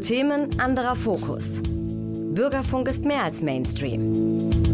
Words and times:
Themen, 0.00 0.48
anderer 0.58 0.96
Fokus. 0.96 1.60
Bürgerfunk 1.62 2.88
ist 2.88 3.04
mehr 3.04 3.24
als 3.24 3.42
Mainstream. 3.42 4.69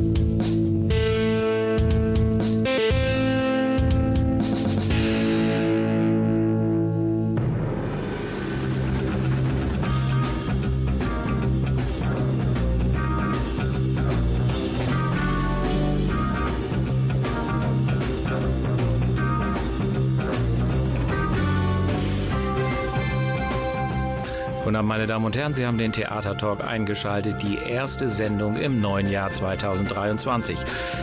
Abend, 24.76 24.88
meine 24.88 25.06
Damen 25.06 25.24
und 25.24 25.36
Herren. 25.36 25.54
Sie 25.54 25.66
haben 25.66 25.78
den 25.78 25.92
Theatertalk 25.92 26.62
eingeschaltet, 26.62 27.42
die 27.42 27.56
erste 27.56 28.08
Sendung 28.08 28.56
im 28.56 28.80
neuen 28.80 29.10
Jahr 29.10 29.32
2023. 29.32 30.58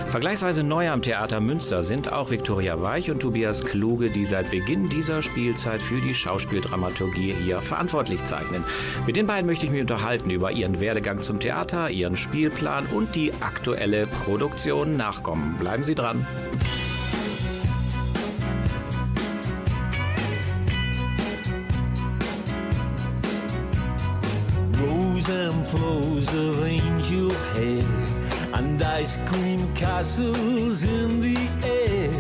Vergleichsweise 0.10 0.64
neu 0.64 0.90
am 0.90 1.02
Theater 1.02 1.40
Münster 1.40 1.84
sind 1.84 2.12
auch 2.12 2.30
Viktoria 2.30 2.82
Weich 2.82 3.10
und 3.10 3.20
Tobias 3.20 3.64
Kluge, 3.64 4.10
die 4.10 4.26
seit 4.26 4.52
Beginn 4.52 4.90
dieser 4.90 5.22
Spielzeit 5.22 5.82
für 5.82 6.00
die 6.02 6.14
Schauspieldramaturgie 6.14 7.34
hier 7.34 7.62
verantwortlich 7.62 8.24
zeichnen. 8.26 8.64
Mit 9.08 9.16
den 9.16 9.28
beiden 9.28 9.48
möchte 9.48 9.66
ich 9.66 9.72
mich 9.72 9.82
unterhalten 9.82 10.30
über 10.30 10.52
ihren 10.52 10.80
Werdegang 10.80 11.22
zum 11.22 11.40
Theater, 11.40 11.90
ihren 11.90 12.16
Spielplan 12.16 12.86
und 12.88 13.16
die 13.16 13.34
aktuelle 13.40 14.08
Produktion 14.08 14.98
nachkommen. 14.98 15.56
Bleiben 15.60 15.84
Sie 15.84 15.96
dran. 15.96 16.26
Castles 30.04 30.84
in 30.84 31.22
the 31.22 31.38
air 31.66 32.12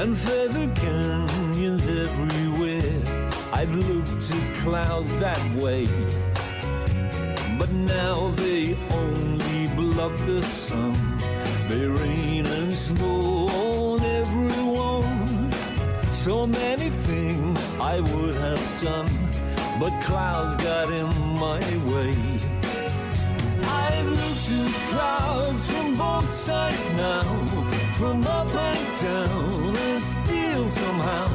and 0.00 0.18
feather 0.18 0.66
canyons 0.74 1.86
everywhere. 1.86 3.00
I've 3.52 3.72
looked 3.72 4.28
at 4.32 4.56
clouds 4.56 5.16
that 5.18 5.40
way, 5.62 5.86
but 7.56 7.70
now 7.70 8.32
they 8.32 8.76
only 8.90 9.68
block 9.76 10.16
the 10.26 10.42
sun. 10.42 10.96
They 11.68 11.86
rain 11.86 12.46
and 12.46 12.72
snow 12.72 13.46
on 13.46 14.00
everyone. 14.02 15.52
So 16.10 16.44
many 16.44 16.90
things 16.90 17.64
I 17.78 18.00
would 18.00 18.34
have 18.34 18.82
done 18.82 19.08
but 19.78 19.92
clouds 20.02 20.56
got 20.56 20.90
in 20.90 21.08
my 21.38 21.60
way. 21.86 22.59
I've 24.00 24.08
looked 24.08 24.50
at 24.50 24.72
clouds 24.88 25.66
from 25.66 25.94
both 25.94 26.32
sides 26.32 26.90
now, 26.94 27.44
from 27.98 28.26
up 28.26 28.48
and 28.54 28.98
down, 28.98 29.76
and 29.76 30.02
still 30.02 30.68
somehow 30.70 31.28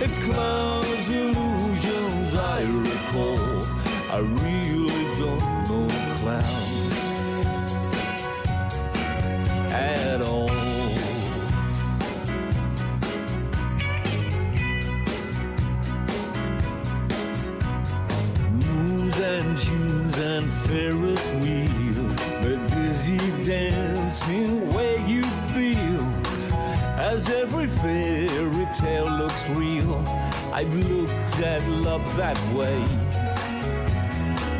it's 0.00 0.18
clouds 0.18 1.10
illusions 1.10 2.34
I 2.34 2.62
recall. 2.64 3.62
I 4.10 4.18
really 4.18 5.04
don't 5.16 5.68
know 5.68 5.86
clouds 6.24 6.90
at 9.70 10.22
all. 10.22 10.61
Every 27.62 27.68
fairy 27.78 28.66
tale 28.74 29.10
looks 29.10 29.48
real, 29.50 29.98
I've 30.52 30.74
looked 30.90 31.40
at 31.40 31.66
love 31.68 32.04
that 32.16 32.38
way. 32.52 32.78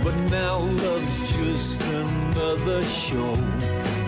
But 0.05 0.15
now 0.31 0.59
love's 0.59 1.19
just 1.37 1.83
another 1.83 2.85
show. 2.85 3.35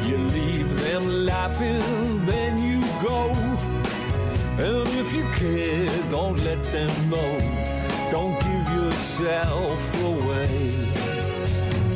You 0.03 0.19
leave 0.19 0.81
them 0.81 1.27
laughing, 1.27 2.25
then 2.27 2.59
you 2.62 2.81
go. 3.03 3.31
And 4.59 4.88
if 5.03 5.12
you 5.12 5.25
care, 5.34 6.10
don't 6.10 6.38
let 6.44 6.62
them 6.65 7.10
know 7.10 7.65
don't 8.10 8.38
give 8.38 8.69
yourself 8.75 10.04
away. 10.04 10.71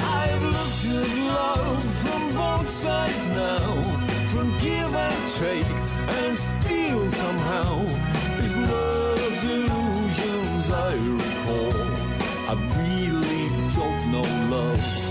I've 0.00 0.42
looked 0.42 0.84
at 0.86 1.08
love 1.26 1.84
from 2.02 2.30
both 2.30 2.70
sides 2.70 3.26
now, 3.28 3.97
from 4.38 4.56
give 4.58 4.94
and 4.94 5.32
take, 5.32 5.66
and 6.20 6.38
steal 6.38 7.10
somehow 7.10 7.84
these 8.38 8.56
love's 8.56 9.42
illusions 9.42 10.70
I 10.70 10.92
recall. 10.94 11.78
I 12.46 12.54
really 12.78 13.48
don't 13.74 14.12
know 14.12 14.56
love. 14.56 15.07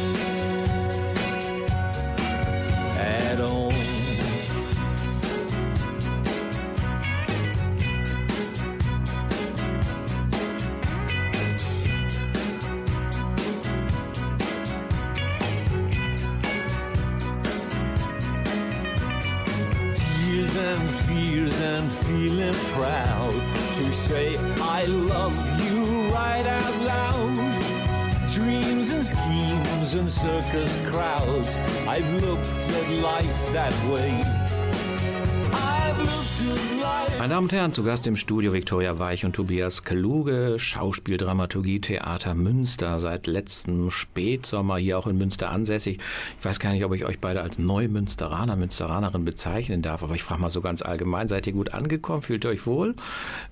Dreams 28.38 28.92
and 28.92 29.04
schemes 29.04 29.96
and 29.96 30.12
circus 30.12 30.78
crowds, 30.92 31.58
I've 31.88 32.08
looked 32.24 32.46
at 32.46 32.90
life 33.02 33.52
that 33.52 33.74
way. 33.90 34.22
Meine 37.20 37.34
Damen 37.34 37.46
und 37.46 37.52
Herren, 37.52 37.74
zu 37.74 37.84
Gast 37.84 38.06
im 38.06 38.16
Studio 38.16 38.54
Viktoria 38.54 39.00
Weich 39.00 39.26
und 39.26 39.36
Tobias 39.36 39.84
Kluge, 39.84 40.60
Schauspieldramaturgie 40.60 41.82
Theater 41.82 42.36
Münster, 42.36 43.00
seit 43.00 43.26
letztem 43.26 43.90
Spätsommer 43.90 44.78
hier 44.78 45.00
auch 45.00 45.08
in 45.08 45.18
Münster 45.18 45.50
ansässig. 45.50 45.98
Ich 46.38 46.46
weiß 46.46 46.60
gar 46.60 46.74
nicht, 46.74 46.86
ob 46.86 46.94
ich 46.94 47.06
euch 47.06 47.20
beide 47.20 47.42
als 47.42 47.58
Neumünsteraner, 47.58 48.56
Münsteranerin 48.56 49.26
bezeichnen 49.26 49.82
darf, 49.82 50.04
aber 50.04 50.14
ich 50.14 50.24
frage 50.24 50.42
mal 50.42 50.52
so 50.52 50.62
ganz 50.62 50.84
allgemein, 50.84 51.28
seid 51.28 51.48
ihr 51.48 51.54
gut 51.54 51.74
angekommen? 51.74 52.22
Fühlt 52.22 52.46
ihr 52.46 52.52
euch 52.52 52.68
wohl? 52.68 52.96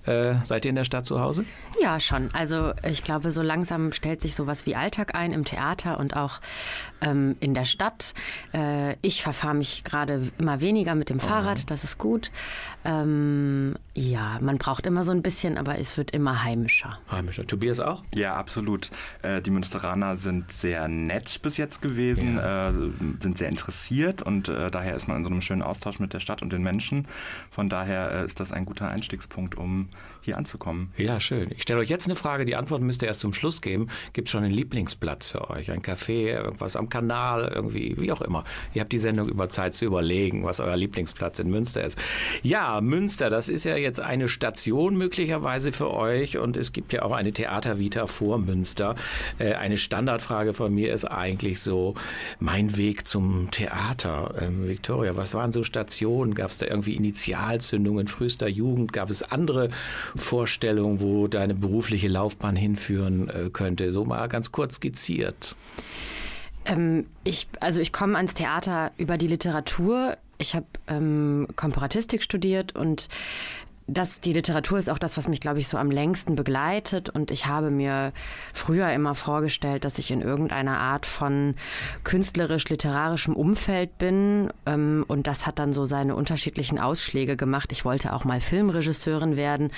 Äh, 0.06 0.36
seid 0.44 0.64
ihr 0.64 0.68
in 0.68 0.76
der 0.76 0.84
Stadt 0.84 1.04
zu 1.04 1.20
Hause? 1.20 1.44
Ja, 1.82 1.98
schon. 1.98 2.30
Also 2.34 2.72
ich 2.88 3.02
glaube, 3.02 3.32
so 3.32 3.42
langsam 3.42 3.90
stellt 3.90 4.20
sich 4.20 4.36
sowas 4.36 4.64
wie 4.66 4.76
Alltag 4.76 5.16
ein 5.16 5.32
im 5.32 5.44
Theater 5.44 5.98
und 5.98 6.16
auch 6.16 6.40
ähm, 7.00 7.34
in 7.40 7.52
der 7.52 7.64
Stadt. 7.64 8.14
Äh, 8.54 8.94
ich 9.02 9.22
verfahre 9.22 9.54
mich 9.54 9.82
gerade 9.82 10.30
immer 10.38 10.60
weniger 10.60 10.94
mit 10.94 11.10
dem 11.10 11.18
Fahrrad, 11.18 11.68
das 11.68 11.82
ist 11.82 11.98
gut. 11.98 12.30
Ähm, 12.84 13.55
ja, 13.94 14.38
man 14.40 14.58
braucht 14.58 14.86
immer 14.86 15.04
so 15.04 15.12
ein 15.12 15.22
bisschen, 15.22 15.58
aber 15.58 15.78
es 15.78 15.96
wird 15.96 16.10
immer 16.10 16.44
heimischer. 16.44 16.98
Heimischer. 17.10 17.46
Tobias 17.46 17.80
auch? 17.80 18.02
Ja, 18.14 18.36
absolut. 18.36 18.90
Äh, 19.22 19.40
die 19.42 19.50
Münsteraner 19.50 20.16
sind 20.16 20.52
sehr 20.52 20.88
nett 20.88 21.40
bis 21.42 21.56
jetzt 21.56 21.82
gewesen, 21.82 22.36
ja. 22.36 22.70
äh, 22.70 22.72
sind 23.20 23.38
sehr 23.38 23.48
interessiert 23.48 24.22
und 24.22 24.48
äh, 24.48 24.70
daher 24.70 24.94
ist 24.94 25.08
man 25.08 25.18
in 25.18 25.24
so 25.24 25.30
einem 25.30 25.40
schönen 25.40 25.62
Austausch 25.62 25.98
mit 25.98 26.12
der 26.12 26.20
Stadt 26.20 26.42
und 26.42 26.52
den 26.52 26.62
Menschen. 26.62 27.06
Von 27.50 27.68
daher 27.68 28.10
äh, 28.10 28.26
ist 28.26 28.40
das 28.40 28.52
ein 28.52 28.64
guter 28.64 28.88
Einstiegspunkt, 28.88 29.54
um 29.56 29.88
hier 30.26 30.36
anzukommen. 30.36 30.92
Ja, 30.98 31.18
schön. 31.20 31.50
Ich 31.56 31.62
stelle 31.62 31.80
euch 31.80 31.88
jetzt 31.88 32.06
eine 32.06 32.16
Frage, 32.16 32.44
die 32.44 32.56
Antwort 32.56 32.82
müsst 32.82 33.02
ihr 33.02 33.08
erst 33.08 33.20
zum 33.20 33.32
Schluss 33.32 33.62
geben. 33.62 33.88
Gibt 34.12 34.28
es 34.28 34.32
schon 34.32 34.44
einen 34.44 34.52
Lieblingsplatz 34.52 35.26
für 35.26 35.50
euch? 35.50 35.70
Ein 35.70 35.80
Café, 35.80 36.34
irgendwas 36.34 36.76
am 36.76 36.88
Kanal, 36.88 37.50
irgendwie, 37.54 37.94
wie 37.98 38.12
auch 38.12 38.20
immer. 38.20 38.44
Ihr 38.74 38.82
habt 38.82 38.92
die 38.92 38.98
Sendung 38.98 39.28
über 39.28 39.48
Zeit 39.48 39.74
zu 39.74 39.84
überlegen, 39.84 40.44
was 40.44 40.60
euer 40.60 40.76
Lieblingsplatz 40.76 41.38
in 41.38 41.48
Münster 41.48 41.84
ist. 41.84 41.98
Ja, 42.42 42.80
Münster, 42.80 43.30
das 43.30 43.48
ist 43.48 43.64
ja 43.64 43.76
jetzt 43.76 44.00
eine 44.00 44.28
Station 44.28 44.96
möglicherweise 44.96 45.72
für 45.72 45.92
euch 45.92 46.38
und 46.38 46.56
es 46.56 46.72
gibt 46.72 46.92
ja 46.92 47.02
auch 47.02 47.12
eine 47.12 47.32
Theatervita 47.32 48.06
vor 48.06 48.38
Münster. 48.38 48.96
Äh, 49.38 49.54
eine 49.54 49.78
Standardfrage 49.78 50.52
von 50.52 50.74
mir 50.74 50.92
ist 50.92 51.04
eigentlich 51.04 51.60
so, 51.60 51.94
mein 52.40 52.76
Weg 52.76 53.06
zum 53.06 53.50
Theater. 53.50 54.34
Ähm, 54.40 54.68
Victoria, 54.68 55.16
was 55.16 55.34
waren 55.34 55.52
so 55.52 55.62
Stationen? 55.62 56.34
Gab 56.34 56.50
es 56.50 56.58
da 56.58 56.66
irgendwie 56.66 56.94
Initialzündungen 56.94 58.08
frühester 58.08 58.48
Jugend? 58.48 58.92
Gab 58.92 59.10
es 59.10 59.22
andere 59.22 59.70
Vorstellungen, 60.18 61.00
wo 61.00 61.26
deine 61.26 61.54
berufliche 61.54 62.08
Laufbahn 62.08 62.56
hinführen 62.56 63.28
äh, 63.28 63.50
könnte? 63.50 63.92
So 63.92 64.04
mal 64.04 64.26
ganz 64.28 64.52
kurz 64.52 64.76
skizziert. 64.76 65.54
Ähm, 66.64 67.06
ich, 67.24 67.46
also 67.60 67.80
ich 67.80 67.92
komme 67.92 68.16
ans 68.16 68.34
Theater 68.34 68.92
über 68.98 69.18
die 69.18 69.28
Literatur. 69.28 70.16
Ich 70.38 70.54
habe 70.54 70.66
ähm, 70.88 71.46
Komparatistik 71.56 72.22
studiert 72.22 72.74
und 72.74 73.08
das, 73.88 74.20
die 74.20 74.32
Literatur 74.32 74.78
ist 74.78 74.90
auch 74.90 74.98
das, 74.98 75.16
was 75.16 75.28
mich, 75.28 75.38
glaube 75.38 75.60
ich, 75.60 75.68
so 75.68 75.78
am 75.78 75.90
längsten 75.90 76.34
begleitet. 76.34 77.08
Und 77.08 77.30
ich 77.30 77.46
habe 77.46 77.70
mir 77.70 78.12
früher 78.52 78.92
immer 78.92 79.14
vorgestellt, 79.14 79.84
dass 79.84 79.98
ich 79.98 80.10
in 80.10 80.22
irgendeiner 80.22 80.78
Art 80.78 81.06
von 81.06 81.54
künstlerisch-literarischem 82.02 83.34
Umfeld 83.34 83.96
bin. 83.98 84.50
Ähm, 84.66 85.04
und 85.06 85.28
das 85.28 85.46
hat 85.46 85.60
dann 85.60 85.72
so 85.72 85.84
seine 85.84 86.16
unterschiedlichen 86.16 86.80
Ausschläge 86.80 87.36
gemacht. 87.36 87.70
Ich 87.70 87.84
wollte 87.84 88.12
auch 88.12 88.24
mal 88.24 88.40
Filmregisseurin 88.40 89.36
werden. 89.36 89.70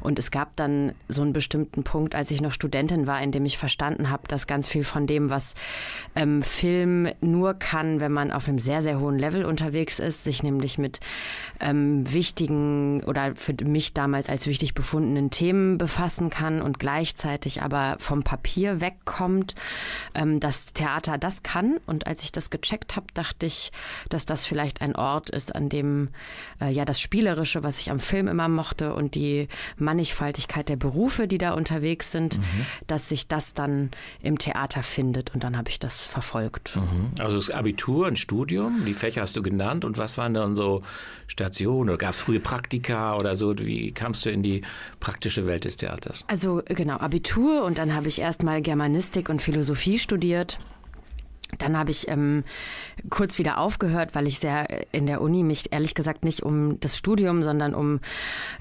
Und 0.00 0.18
es 0.18 0.32
gab 0.32 0.56
dann 0.56 0.92
so 1.08 1.22
einen 1.22 1.32
bestimmten 1.32 1.84
Punkt, 1.84 2.16
als 2.16 2.32
ich 2.32 2.40
noch 2.40 2.52
Studentin 2.52 3.06
war, 3.06 3.22
in 3.22 3.30
dem 3.30 3.44
ich 3.44 3.58
verstanden 3.58 4.10
habe, 4.10 4.26
dass 4.26 4.48
ganz 4.48 4.66
viel 4.66 4.82
von 4.82 5.06
dem, 5.06 5.30
was 5.30 5.54
ähm, 6.16 6.42
Film 6.42 7.08
nur 7.20 7.54
kann, 7.54 8.00
wenn 8.00 8.12
man 8.12 8.32
auf 8.32 8.48
einem 8.48 8.58
sehr, 8.58 8.82
sehr 8.82 8.98
hohen 8.98 9.18
Level 9.18 9.44
unterwegs 9.44 10.00
ist, 10.00 10.24
sich 10.24 10.42
nämlich 10.42 10.78
mit 10.78 10.98
ähm, 11.60 12.12
wichtigen 12.12 13.04
oder 13.04 13.36
für 13.36 13.51
mich 13.64 13.94
damals 13.94 14.28
als 14.28 14.46
wichtig 14.46 14.74
befundenen 14.74 15.30
Themen 15.30 15.78
befassen 15.78 16.30
kann 16.30 16.62
und 16.62 16.78
gleichzeitig 16.78 17.62
aber 17.62 17.96
vom 17.98 18.22
Papier 18.22 18.80
wegkommt, 18.80 19.54
ähm, 20.14 20.40
dass 20.40 20.72
Theater 20.72 21.18
das 21.18 21.42
kann. 21.42 21.78
Und 21.86 22.06
als 22.06 22.22
ich 22.22 22.32
das 22.32 22.50
gecheckt 22.50 22.96
habe, 22.96 23.06
dachte 23.14 23.46
ich, 23.46 23.72
dass 24.08 24.26
das 24.26 24.46
vielleicht 24.46 24.80
ein 24.80 24.96
Ort 24.96 25.30
ist, 25.30 25.54
an 25.54 25.68
dem 25.68 26.08
äh, 26.60 26.70
ja 26.70 26.84
das 26.84 27.00
Spielerische, 27.00 27.62
was 27.62 27.80
ich 27.80 27.90
am 27.90 28.00
Film 28.00 28.28
immer 28.28 28.48
mochte 28.48 28.94
und 28.94 29.14
die 29.14 29.48
Mannigfaltigkeit 29.76 30.68
der 30.68 30.76
Berufe, 30.76 31.28
die 31.28 31.38
da 31.38 31.52
unterwegs 31.52 32.12
sind, 32.12 32.38
mhm. 32.38 32.66
dass 32.86 33.08
sich 33.08 33.28
das 33.28 33.54
dann 33.54 33.90
im 34.22 34.38
Theater 34.38 34.82
findet. 34.82 35.34
Und 35.34 35.44
dann 35.44 35.56
habe 35.56 35.70
ich 35.70 35.78
das 35.78 36.06
verfolgt. 36.06 36.76
Mhm. 36.76 37.12
Also 37.18 37.36
das 37.36 37.50
Abitur, 37.50 38.06
ein 38.06 38.16
Studium, 38.16 38.84
die 38.86 38.94
Fächer 38.94 39.22
hast 39.22 39.36
du 39.36 39.42
genannt. 39.42 39.84
Und 39.84 39.98
was 39.98 40.18
waren 40.18 40.34
dann 40.34 40.56
so 40.56 40.82
Stationen? 41.26 41.90
Oder 41.90 41.98
gab 41.98 42.10
es 42.10 42.20
frühe 42.20 42.40
Praktika 42.40 43.16
oder 43.16 43.36
so? 43.36 43.41
Wie 43.50 43.92
kamst 43.92 44.24
du 44.24 44.30
in 44.30 44.42
die 44.42 44.62
praktische 45.00 45.46
Welt 45.46 45.64
des 45.64 45.76
Theaters? 45.76 46.24
Also 46.28 46.62
genau, 46.66 46.96
Abitur 46.96 47.64
und 47.64 47.78
dann 47.78 47.94
habe 47.94 48.08
ich 48.08 48.20
erstmal 48.20 48.62
Germanistik 48.62 49.28
und 49.28 49.42
Philosophie 49.42 49.98
studiert. 49.98 50.58
Dann 51.58 51.76
habe 51.76 51.90
ich 51.90 52.08
ähm, 52.08 52.44
kurz 53.10 53.38
wieder 53.38 53.58
aufgehört, 53.58 54.14
weil 54.14 54.26
ich 54.26 54.38
sehr 54.38 54.66
in 54.92 55.06
der 55.06 55.20
Uni 55.20 55.42
mich 55.42 55.70
ehrlich 55.72 55.94
gesagt 55.94 56.24
nicht 56.24 56.42
um 56.42 56.80
das 56.80 56.96
Studium, 56.96 57.42
sondern 57.42 57.74
um 57.74 58.00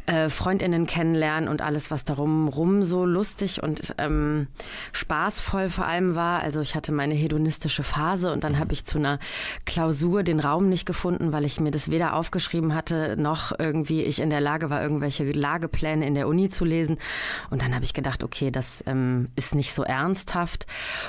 äh, 0.07 0.27
Freundinnen 0.29 0.85
kennenlernen 0.88 1.47
und 1.47 1.61
alles, 1.61 1.89
was 1.89 2.03
darum 2.03 2.49
rum 2.49 2.83
so 2.83 3.05
lustig 3.05 3.63
und 3.63 3.95
ähm, 3.97 4.47
spaßvoll 4.91 5.69
vor 5.69 5.85
allem 5.85 6.15
war. 6.15 6.41
Also 6.41 6.59
ich 6.59 6.75
hatte 6.75 6.91
meine 6.91 7.13
hedonistische 7.13 7.83
Phase 7.83 8.33
und 8.33 8.43
dann 8.43 8.59
habe 8.59 8.73
ich 8.73 8.83
zu 8.83 8.97
einer 8.97 9.19
Klausur 9.65 10.23
den 10.23 10.41
Raum 10.41 10.67
nicht 10.67 10.85
gefunden, 10.85 11.31
weil 11.31 11.45
ich 11.45 11.61
mir 11.61 11.71
das 11.71 11.91
weder 11.91 12.13
aufgeschrieben 12.15 12.75
hatte, 12.75 13.15
noch 13.17 13.57
irgendwie 13.57 14.03
ich 14.03 14.19
in 14.19 14.29
der 14.29 14.41
Lage 14.41 14.69
war, 14.69 14.81
irgendwelche 14.81 15.23
Lagepläne 15.31 16.05
in 16.05 16.13
der 16.13 16.27
Uni 16.27 16.49
zu 16.49 16.65
lesen. 16.65 16.97
Und 17.49 17.61
dann 17.61 17.73
habe 17.73 17.85
ich 17.85 17.93
gedacht, 17.93 18.23
okay, 18.23 18.51
das 18.51 18.83
ähm, 18.85 19.29
ist 19.35 19.55
nicht 19.55 19.73
so 19.73 19.83
ernsthaft. 19.83 20.67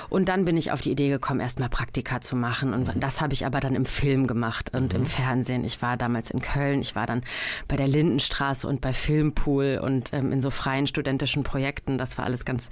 Und 0.08 0.28
dann 0.28 0.44
bin 0.44 0.56
ich 0.56 0.70
auf 0.70 0.80
die 0.80 0.92
Idee 0.92 1.08
gekommen, 1.08 1.40
erstmal 1.40 1.71
Praktika 1.72 2.20
zu 2.20 2.36
machen. 2.36 2.72
Und 2.72 2.94
mhm. 2.94 3.00
das 3.00 3.20
habe 3.20 3.32
ich 3.32 3.44
aber 3.44 3.58
dann 3.58 3.74
im 3.74 3.86
Film 3.86 4.28
gemacht 4.28 4.72
und 4.72 4.92
mhm. 4.92 5.00
im 5.00 5.06
Fernsehen. 5.06 5.64
Ich 5.64 5.82
war 5.82 5.96
damals 5.96 6.30
in 6.30 6.40
Köln, 6.40 6.80
ich 6.80 6.94
war 6.94 7.06
dann 7.08 7.22
bei 7.66 7.76
der 7.76 7.88
Lindenstraße 7.88 8.68
und 8.68 8.80
bei 8.80 8.92
Filmpool 8.92 9.80
und 9.82 10.12
ähm, 10.12 10.30
in 10.30 10.40
so 10.40 10.50
freien 10.50 10.86
studentischen 10.86 11.42
Projekten. 11.42 11.98
Das 11.98 12.16
war 12.18 12.26
alles 12.26 12.44
ganz 12.44 12.68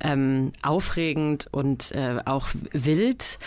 ähm, 0.00 0.52
aufregend 0.60 1.48
und 1.50 1.92
äh, 1.92 2.20
auch 2.26 2.48
wild. 2.72 3.38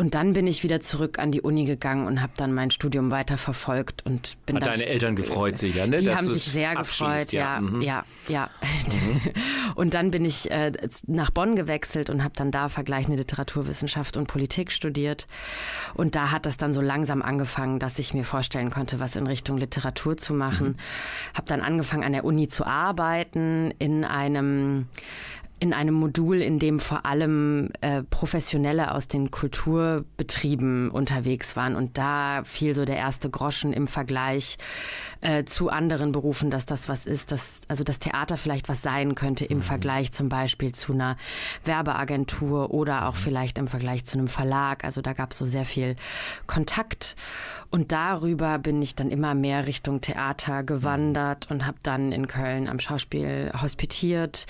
Und 0.00 0.14
dann 0.14 0.32
bin 0.32 0.46
ich 0.46 0.62
wieder 0.64 0.80
zurück 0.80 1.18
an 1.18 1.30
die 1.30 1.42
Uni 1.42 1.66
gegangen 1.66 2.06
und 2.06 2.22
habe 2.22 2.32
dann 2.34 2.54
mein 2.54 2.70
Studium 2.70 3.10
weiterverfolgt 3.10 4.06
und 4.06 4.38
bin 4.46 4.56
Hat 4.56 4.62
dann 4.62 4.70
deine 4.70 4.86
Eltern 4.86 5.14
gefreut 5.14 5.58
sich, 5.58 5.74
ja, 5.74 5.86
ne? 5.86 5.98
Die 5.98 6.14
haben 6.14 6.32
sich 6.32 6.44
sehr 6.44 6.74
gefreut, 6.74 7.32
ja, 7.32 7.56
ja, 7.56 7.60
mhm. 7.60 7.82
ja. 7.82 8.04
ja. 8.26 8.48
Mhm. 8.86 9.20
Und 9.74 9.94
dann 9.94 10.10
bin 10.10 10.24
ich 10.24 10.50
äh, 10.50 10.72
nach 11.06 11.30
Bonn 11.30 11.54
gewechselt 11.54 12.10
und 12.10 12.24
habe 12.24 12.34
dann 12.36 12.50
da 12.50 12.68
vergleichende 12.68 13.16
Literaturwissenschaft 13.16 14.16
und 14.16 14.26
Politik 14.26 14.72
studiert. 14.72 15.26
Und 15.94 16.14
da 16.14 16.32
hat 16.32 16.44
das 16.44 16.56
dann 16.56 16.74
so 16.74 16.80
langsam 16.80 17.22
angefangen, 17.22 17.78
dass 17.78 17.98
ich 17.98 18.12
mir 18.12 18.24
vorstellen 18.24 18.70
konnte, 18.70 19.00
was 19.00 19.16
in 19.16 19.26
Richtung 19.26 19.56
Literatur 19.56 20.16
zu 20.16 20.34
machen. 20.34 20.68
Mhm. 20.68 21.34
Habe 21.34 21.46
dann 21.46 21.60
angefangen 21.60 22.04
an 22.04 22.12
der 22.12 22.24
Uni 22.24 22.48
zu 22.48 22.66
arbeiten 22.66 23.72
in 23.78 24.04
einem 24.04 24.86
in 25.60 25.74
einem 25.74 25.94
Modul, 25.94 26.40
in 26.40 26.58
dem 26.58 26.80
vor 26.80 27.04
allem 27.04 27.68
äh, 27.82 28.02
Professionelle 28.02 28.94
aus 28.94 29.08
den 29.08 29.30
Kulturbetrieben 29.30 30.90
unterwegs 30.90 31.54
waren. 31.54 31.76
Und 31.76 31.98
da 31.98 32.42
fiel 32.44 32.74
so 32.74 32.86
der 32.86 32.96
erste 32.96 33.28
Groschen 33.28 33.74
im 33.74 33.86
Vergleich 33.86 34.56
äh, 35.20 35.44
zu 35.44 35.68
anderen 35.68 36.12
Berufen, 36.12 36.50
dass 36.50 36.64
das 36.64 36.88
was 36.88 37.04
ist, 37.04 37.30
dass 37.30 37.60
also 37.68 37.84
das 37.84 37.98
Theater 37.98 38.38
vielleicht 38.38 38.70
was 38.70 38.80
sein 38.80 39.14
könnte 39.14 39.44
im 39.44 39.58
mhm. 39.58 39.62
Vergleich 39.62 40.12
zum 40.12 40.30
Beispiel 40.30 40.72
zu 40.72 40.94
einer 40.94 41.18
Werbeagentur 41.64 42.72
oder 42.72 43.06
auch 43.06 43.14
mhm. 43.14 43.18
vielleicht 43.18 43.58
im 43.58 43.68
Vergleich 43.68 44.06
zu 44.06 44.16
einem 44.16 44.28
Verlag. 44.28 44.82
Also 44.82 45.02
da 45.02 45.12
gab 45.12 45.32
es 45.32 45.38
so 45.38 45.44
sehr 45.44 45.66
viel 45.66 45.96
Kontakt. 46.46 47.16
Und 47.68 47.92
darüber 47.92 48.58
bin 48.58 48.80
ich 48.80 48.94
dann 48.94 49.10
immer 49.10 49.34
mehr 49.34 49.66
Richtung 49.66 50.00
Theater 50.00 50.64
gewandert 50.64 51.50
und 51.50 51.66
habe 51.66 51.78
dann 51.82 52.12
in 52.12 52.26
Köln 52.26 52.66
am 52.66 52.80
Schauspiel 52.80 53.52
hospitiert 53.60 54.46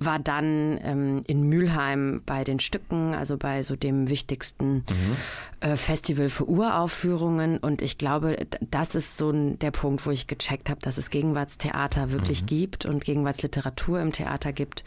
war 0.00 0.18
dann 0.18 0.78
ähm, 0.82 1.22
in 1.26 1.42
Mülheim 1.42 2.22
bei 2.24 2.44
den 2.44 2.60
Stücken, 2.60 3.14
also 3.14 3.36
bei 3.36 3.62
so 3.62 3.76
dem 3.76 4.08
wichtigsten 4.08 4.84
mhm. 4.88 5.16
äh, 5.60 5.76
Festival 5.76 6.28
für 6.28 6.48
Uraufführungen. 6.48 7.58
Und 7.58 7.82
ich 7.82 7.98
glaube, 7.98 8.46
das 8.60 8.94
ist 8.94 9.16
so 9.16 9.32
der 9.32 9.70
Punkt, 9.70 10.06
wo 10.06 10.10
ich 10.10 10.26
gecheckt 10.26 10.70
habe, 10.70 10.80
dass 10.80 10.98
es 10.98 11.10
Gegenwartstheater 11.10 12.10
wirklich 12.10 12.42
mhm. 12.42 12.46
gibt 12.46 12.86
und 12.86 13.04
Gegenwartsliteratur 13.04 14.00
im 14.00 14.12
Theater 14.12 14.52
gibt. 14.52 14.84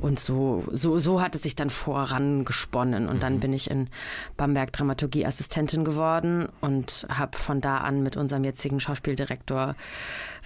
Und 0.00 0.18
so, 0.18 0.64
so, 0.72 0.98
so 0.98 1.20
hat 1.20 1.34
es 1.34 1.42
sich 1.42 1.56
dann 1.56 1.70
vorangesponnen. 1.70 3.08
Und 3.08 3.16
mhm. 3.16 3.20
dann 3.20 3.40
bin 3.40 3.52
ich 3.52 3.70
in 3.70 3.88
Bamberg 4.36 4.72
Dramaturgieassistentin 4.72 5.84
geworden 5.84 6.48
und 6.60 7.06
habe 7.08 7.36
von 7.36 7.60
da 7.60 7.78
an 7.78 8.02
mit 8.02 8.16
unserem 8.16 8.44
jetzigen 8.44 8.80
Schauspieldirektor 8.80 9.74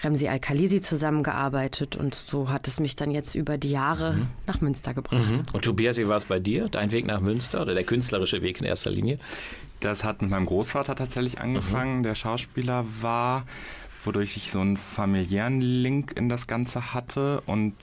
Remsi 0.03 0.29
Al-Khalisi 0.29 0.81
zusammengearbeitet. 0.81 1.97
Und 1.97 2.15
so 2.15 2.50
hat 2.50 2.69
es 2.69 2.81
mich 2.81 2.97
dann 2.97 3.11
jetzt 3.11 3.35
über 3.35 3.59
die 3.59 3.71
Jahre 3.71 4.15
mhm. 4.15 4.27
nach 4.47 4.61
Münster 4.61 4.95
gebracht. 4.95 5.28
Mhm. 5.28 5.43
Und 5.52 5.64
Tobias, 5.64 5.97
wie 5.97 6.09
war 6.09 6.17
es 6.17 6.25
bei 6.25 6.38
dir? 6.38 6.69
Dein 6.69 6.93
Weg 6.93 7.07
nach 7.07 7.21
Münster 7.21 7.62
oder 7.62 7.75
der 7.75 7.85
künstlerische 7.85 8.43
Weg 8.43 8.61
in 8.61 8.67
erster 8.67 8.90
Linie? 8.90 9.19
Das 9.81 10.02
hat 10.05 10.23
mit 10.23 10.31
meinem 10.31 10.47
Großvater 10.47 10.97
tatsächlich 10.97 11.40
angefangen, 11.40 11.99
mhm. 11.99 12.02
der 12.02 12.14
Schauspieler 12.14 12.85
war 13.00 13.45
wodurch 14.09 14.38
ich 14.38 14.50
so 14.50 14.61
einen 14.61 14.79
familiären 14.79 15.61
Link 15.61 16.15
in 16.17 16.31
das 16.31 16.47
Ganze 16.47 16.95
hatte 16.95 17.43
und 17.43 17.75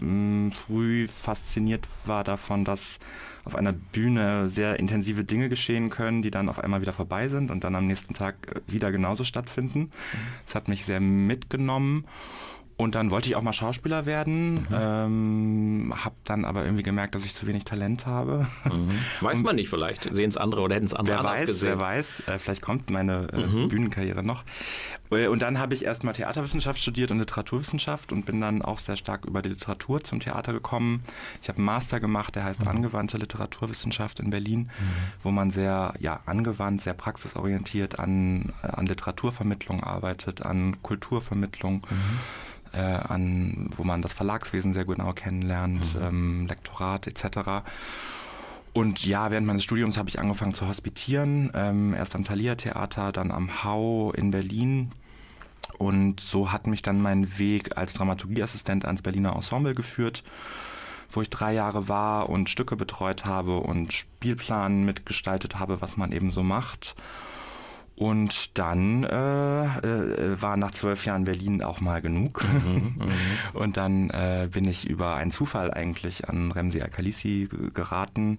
mh, 0.00 0.06
mm, 0.06 0.52
früh 0.52 1.08
fasziniert 1.08 1.88
war 2.04 2.22
davon, 2.22 2.64
dass 2.64 3.00
auf 3.44 3.56
einer 3.56 3.72
Bühne 3.72 4.48
sehr 4.48 4.78
intensive 4.78 5.24
Dinge 5.24 5.48
geschehen 5.48 5.90
können, 5.90 6.22
die 6.22 6.30
dann 6.30 6.48
auf 6.48 6.60
einmal 6.60 6.82
wieder 6.82 6.92
vorbei 6.92 7.28
sind 7.28 7.50
und 7.50 7.64
dann 7.64 7.74
am 7.74 7.88
nächsten 7.88 8.14
Tag 8.14 8.36
äh, 8.54 8.72
wieder 8.72 8.92
genauso 8.92 9.24
stattfinden. 9.24 9.80
Mhm. 9.80 9.90
Das 10.44 10.54
hat 10.54 10.68
mich 10.68 10.84
sehr 10.84 11.00
mitgenommen 11.00 12.04
und 12.76 12.94
dann 12.94 13.10
wollte 13.10 13.28
ich 13.28 13.36
auch 13.36 13.42
mal 13.42 13.52
Schauspieler 13.52 14.06
werden, 14.06 14.62
mhm. 14.62 14.66
ähm, 14.72 15.94
habe 15.96 16.14
dann 16.24 16.44
aber 16.44 16.64
irgendwie 16.64 16.82
gemerkt, 16.82 17.14
dass 17.14 17.24
ich 17.24 17.34
zu 17.34 17.46
wenig 17.46 17.64
Talent 17.64 18.06
habe. 18.06 18.46
Mhm. 18.64 18.90
Weiß 19.20 19.38
Und 19.38 19.44
man 19.44 19.56
nicht, 19.56 19.68
vielleicht 19.68 20.14
sehen 20.14 20.30
es 20.30 20.36
andere 20.36 20.62
oder 20.62 20.76
hätten 20.76 20.86
es 20.86 20.94
andere 20.94 21.16
wer 21.16 21.20
anders 21.20 21.40
weiß, 21.40 21.46
gesehen. 21.46 21.70
Wer 21.70 21.78
weiß, 21.78 22.22
äh, 22.26 22.38
vielleicht 22.38 22.62
kommt 22.62 22.90
meine 22.90 23.28
äh, 23.32 23.46
mhm. 23.46 23.68
Bühnenkarriere 23.68 24.22
noch. 24.22 24.44
Äh, 25.10 25.28
und 25.28 25.42
dann 25.42 25.58
habe 25.58 25.74
ich 25.74 25.84
erstmal 25.84 26.14
Theaterwissenschaft 26.14 26.80
studiert 26.80 27.10
und 27.10 27.18
Literaturwissenschaft 27.18 28.12
und 28.12 28.26
bin 28.26 28.40
dann 28.40 28.62
auch 28.62 28.78
sehr 28.78 28.96
stark 28.96 29.24
über 29.26 29.42
die 29.42 29.50
Literatur 29.50 30.02
zum 30.02 30.20
Theater 30.20 30.52
gekommen. 30.52 31.02
Ich 31.42 31.48
habe 31.48 31.58
einen 31.58 31.66
Master 31.66 32.00
gemacht, 32.00 32.34
der 32.34 32.44
heißt 32.44 32.62
mhm. 32.62 32.68
Angewandte 32.68 33.18
Literaturwissenschaft 33.18 34.20
in 34.20 34.30
Berlin, 34.30 34.60
mhm. 34.60 34.68
wo 35.22 35.30
man 35.30 35.50
sehr 35.50 35.94
ja, 36.00 36.20
angewandt, 36.26 36.82
sehr 36.82 36.94
praxisorientiert 36.94 37.98
an, 37.98 38.52
an 38.62 38.86
Literaturvermittlung 38.86 39.82
arbeitet, 39.82 40.42
an 40.42 40.82
Kulturvermittlung. 40.82 41.82
Äh, 42.72 42.78
an, 42.78 43.68
wo 43.76 43.84
man 43.84 44.00
das 44.00 44.14
Verlagswesen 44.14 44.72
sehr 44.72 44.86
genau 44.86 45.12
kennenlernt, 45.12 45.94
mhm. 45.94 46.02
ähm, 46.02 46.46
Lektorat 46.46 47.06
etc. 47.06 47.62
Und 48.72 49.04
ja, 49.04 49.30
während 49.30 49.46
meines 49.46 49.64
Studiums 49.64 49.98
habe 49.98 50.08
ich 50.08 50.18
angefangen 50.18 50.54
zu 50.54 50.66
hospitieren, 50.66 51.50
ähm, 51.54 51.92
erst 51.92 52.14
am 52.14 52.24
Thalia 52.24 52.54
Theater, 52.54 53.12
dann 53.12 53.30
am 53.30 53.62
Hau 53.62 54.12
in 54.12 54.30
Berlin. 54.30 54.92
Und 55.76 56.20
so 56.20 56.50
hat 56.50 56.66
mich 56.66 56.80
dann 56.80 57.02
mein 57.02 57.38
Weg 57.38 57.76
als 57.76 57.92
Dramaturgieassistent 57.92 58.86
ans 58.86 59.02
Berliner 59.02 59.34
Ensemble 59.34 59.74
geführt, 59.74 60.22
wo 61.10 61.20
ich 61.20 61.28
drei 61.28 61.52
Jahre 61.52 61.88
war 61.88 62.30
und 62.30 62.48
Stücke 62.48 62.76
betreut 62.76 63.26
habe 63.26 63.58
und 63.58 63.92
Spielplan 63.92 64.84
mitgestaltet 64.84 65.58
habe, 65.58 65.82
was 65.82 65.98
man 65.98 66.10
eben 66.12 66.30
so 66.30 66.42
macht. 66.42 66.94
Und 67.94 68.58
dann 68.58 69.04
äh, 69.04 69.64
äh, 69.64 70.40
war 70.40 70.56
nach 70.56 70.70
zwölf 70.70 71.04
Jahren 71.04 71.24
Berlin 71.24 71.62
auch 71.62 71.80
mal 71.80 72.00
genug. 72.00 72.44
Mhm, 72.44 72.94
mhm. 72.98 73.06
und 73.52 73.76
dann 73.76 74.10
äh, 74.10 74.48
bin 74.50 74.64
ich 74.66 74.88
über 74.88 75.14
einen 75.14 75.30
Zufall 75.30 75.70
eigentlich 75.72 76.28
an 76.28 76.52
Remsi 76.52 76.80
Al-Khalisi 76.80 77.48
geraten. 77.74 78.38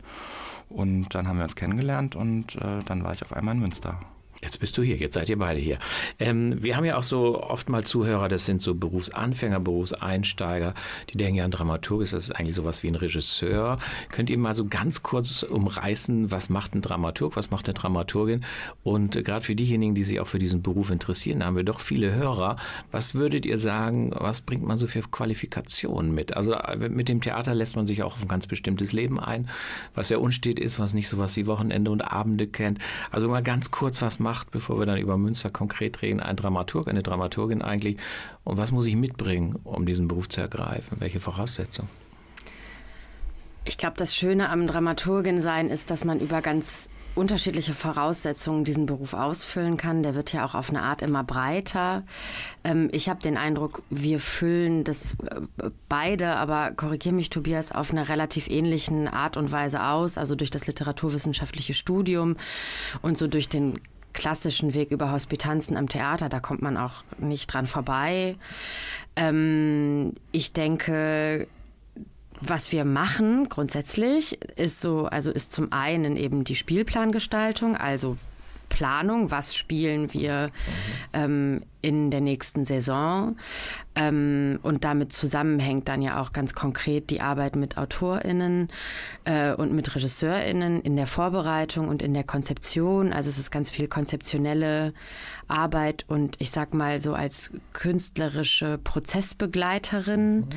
Und 0.69 1.13
dann 1.13 1.27
haben 1.27 1.37
wir 1.37 1.43
uns 1.43 1.55
kennengelernt 1.55 2.15
und 2.15 2.55
äh, 2.55 2.79
dann 2.85 3.03
war 3.03 3.13
ich 3.13 3.21
auf 3.21 3.33
einmal 3.33 3.53
in 3.53 3.61
Münster. 3.61 3.99
Jetzt 4.43 4.59
bist 4.59 4.77
du 4.77 4.83
hier, 4.83 4.97
jetzt 4.97 5.13
seid 5.13 5.29
ihr 5.29 5.37
beide 5.37 5.59
hier. 5.59 5.79
Ähm, 6.19 6.61
wir 6.61 6.75
haben 6.75 6.83
ja 6.83 6.97
auch 6.97 7.03
so 7.03 7.41
oft 7.41 7.69
mal 7.69 7.85
Zuhörer, 7.85 8.27
das 8.27 8.45
sind 8.45 8.61
so 8.61 8.75
Berufsanfänger, 8.75 9.61
Berufseinsteiger, 9.61 10.73
die 11.09 11.17
denken 11.17 11.35
ja, 11.35 11.45
ein 11.45 11.51
Dramaturg 11.51 12.01
ist 12.01 12.11
das 12.11 12.25
ist 12.25 12.31
eigentlich 12.31 12.55
sowas 12.55 12.83
wie 12.83 12.89
ein 12.89 12.95
Regisseur. 12.95 13.79
Könnt 14.11 14.29
ihr 14.29 14.37
mal 14.37 14.53
so 14.53 14.65
ganz 14.65 15.01
kurz 15.01 15.43
umreißen, 15.43 16.29
was 16.29 16.49
macht 16.49 16.75
ein 16.75 16.81
Dramaturg, 16.81 17.37
was 17.37 17.51
macht 17.51 17.67
eine 17.67 17.73
Dramaturgin? 17.73 18.43
Und 18.83 19.15
äh, 19.15 19.23
gerade 19.23 19.45
für 19.45 19.55
diejenigen, 19.55 19.95
die 19.95 20.03
sich 20.03 20.19
auch 20.19 20.27
für 20.27 20.39
diesen 20.39 20.61
Beruf 20.61 20.91
interessieren, 20.91 21.43
haben 21.43 21.55
wir 21.55 21.63
doch 21.63 21.79
viele 21.79 22.13
Hörer. 22.13 22.57
Was 22.91 23.15
würdet 23.15 23.45
ihr 23.45 23.57
sagen, 23.57 24.11
was 24.13 24.41
bringt 24.41 24.63
man 24.63 24.77
so 24.77 24.87
für 24.87 25.01
Qualifikationen 25.01 26.13
mit? 26.13 26.35
Also 26.35 26.53
äh, 26.53 26.89
mit 26.89 27.07
dem 27.07 27.21
Theater 27.21 27.55
lässt 27.55 27.77
man 27.77 27.87
sich 27.87 28.03
auch 28.03 28.15
auf 28.15 28.21
ein 28.21 28.27
ganz 28.27 28.45
bestimmtes 28.45 28.91
Leben 28.91 29.21
ein, 29.21 29.49
was 29.95 30.09
ja 30.09 30.17
unstet 30.17 30.59
ist, 30.59 30.79
was 30.79 30.93
nicht 30.93 31.07
sowas 31.07 31.37
wie 31.37 31.47
Wochenende 31.47 31.91
und 31.91 32.01
Abende 32.01 32.47
kennt. 32.47 32.79
Also 33.09 33.29
mal 33.29 33.41
ganz 33.41 33.71
kurz, 33.71 34.01
was 34.01 34.19
macht 34.19 34.32
macht, 34.33 34.49
bevor 34.49 34.79
wir 34.79 34.87
dann 34.87 34.97
über 34.97 35.15
Münster 35.15 35.51
konkret 35.51 36.01
reden, 36.01 36.19
ein 36.19 36.35
Dramaturg, 36.35 36.87
eine 36.87 37.03
Dramaturgin 37.03 37.61
eigentlich? 37.61 37.97
Und 38.43 38.57
was 38.57 38.71
muss 38.71 38.87
ich 38.87 38.95
mitbringen, 38.95 39.59
um 39.63 39.85
diesen 39.85 40.07
Beruf 40.07 40.27
zu 40.27 40.41
ergreifen? 40.41 40.97
Welche 40.99 41.19
Voraussetzungen? 41.19 41.89
Ich 43.63 43.77
glaube, 43.77 43.93
das 43.95 44.15
Schöne 44.15 44.49
am 44.49 44.65
Dramaturgin 44.65 45.39
sein 45.39 45.69
ist, 45.69 45.91
dass 45.91 46.03
man 46.03 46.19
über 46.19 46.41
ganz 46.41 46.89
unterschiedliche 47.15 47.73
Voraussetzungen 47.73 48.63
diesen 48.63 48.87
Beruf 48.87 49.13
ausfüllen 49.13 49.77
kann. 49.77 50.01
Der 50.01 50.15
wird 50.15 50.33
ja 50.33 50.45
auch 50.45 50.55
auf 50.55 50.69
eine 50.69 50.81
Art 50.81 51.01
immer 51.01 51.23
breiter. 51.23 52.03
Ähm, 52.63 52.89
ich 52.91 53.07
habe 53.07 53.21
den 53.21 53.37
Eindruck, 53.37 53.83
wir 53.89 54.19
füllen 54.19 54.83
das 54.83 55.15
äh, 55.23 55.69
beide, 55.89 56.35
aber 56.37 56.71
korrigiere 56.71 57.13
mich, 57.13 57.29
Tobias, 57.29 57.71
auf 57.71 57.91
eine 57.91 58.09
relativ 58.09 58.49
ähnlichen 58.49 59.07
Art 59.07 59.37
und 59.37 59.51
Weise 59.51 59.83
aus, 59.83 60.17
also 60.17 60.35
durch 60.35 60.49
das 60.49 60.65
literaturwissenschaftliche 60.65 61.73
Studium 61.73 62.35
und 63.01 63.17
so 63.17 63.27
durch 63.27 63.47
den 63.47 63.79
klassischen 64.13 64.73
Weg 64.73 64.91
über 64.91 65.11
Hospitanzen 65.11 65.77
am 65.77 65.89
Theater, 65.89 66.29
da 66.29 66.39
kommt 66.39 66.61
man 66.61 66.77
auch 66.77 67.03
nicht 67.17 67.47
dran 67.53 67.67
vorbei. 67.67 68.35
Ähm, 69.15 70.13
ich 70.31 70.53
denke, 70.53 71.47
was 72.41 72.71
wir 72.71 72.85
machen 72.85 73.49
grundsätzlich 73.49 74.41
ist 74.57 74.81
so, 74.81 75.05
also 75.05 75.31
ist 75.31 75.51
zum 75.51 75.71
einen 75.71 76.17
eben 76.17 76.43
die 76.43 76.55
Spielplangestaltung, 76.55 77.75
also 77.75 78.17
Planung, 78.73 79.31
was 79.31 79.55
spielen 79.55 80.11
wir 80.13 80.49
ähm, 81.13 81.61
in 81.81 82.09
der 82.09 82.21
nächsten 82.21 82.65
Saison. 82.65 83.37
Ähm, 83.95 84.59
und 84.63 84.83
damit 84.83 85.13
zusammenhängt 85.13 85.87
dann 85.87 86.01
ja 86.01 86.19
auch 86.19 86.33
ganz 86.33 86.55
konkret 86.55 87.11
die 87.11 87.21
Arbeit 87.21 87.55
mit 87.55 87.77
AutorInnen 87.77 88.69
äh, 89.25 89.53
und 89.53 89.71
mit 89.73 89.95
RegisseurInnen 89.95 90.81
in 90.81 90.95
der 90.95 91.07
Vorbereitung 91.07 91.87
und 91.87 92.01
in 92.01 92.13
der 92.13 92.23
Konzeption. 92.23 93.13
Also 93.13 93.29
es 93.29 93.37
ist 93.37 93.51
ganz 93.51 93.69
viel 93.69 93.87
konzeptionelle 93.87 94.93
Arbeit 95.47 96.05
und 96.07 96.35
ich 96.39 96.49
sag 96.49 96.73
mal 96.73 96.99
so 96.99 97.13
als 97.13 97.51
künstlerische 97.73 98.79
Prozessbegleiterin. 98.83 100.37
Mhm. 100.37 100.49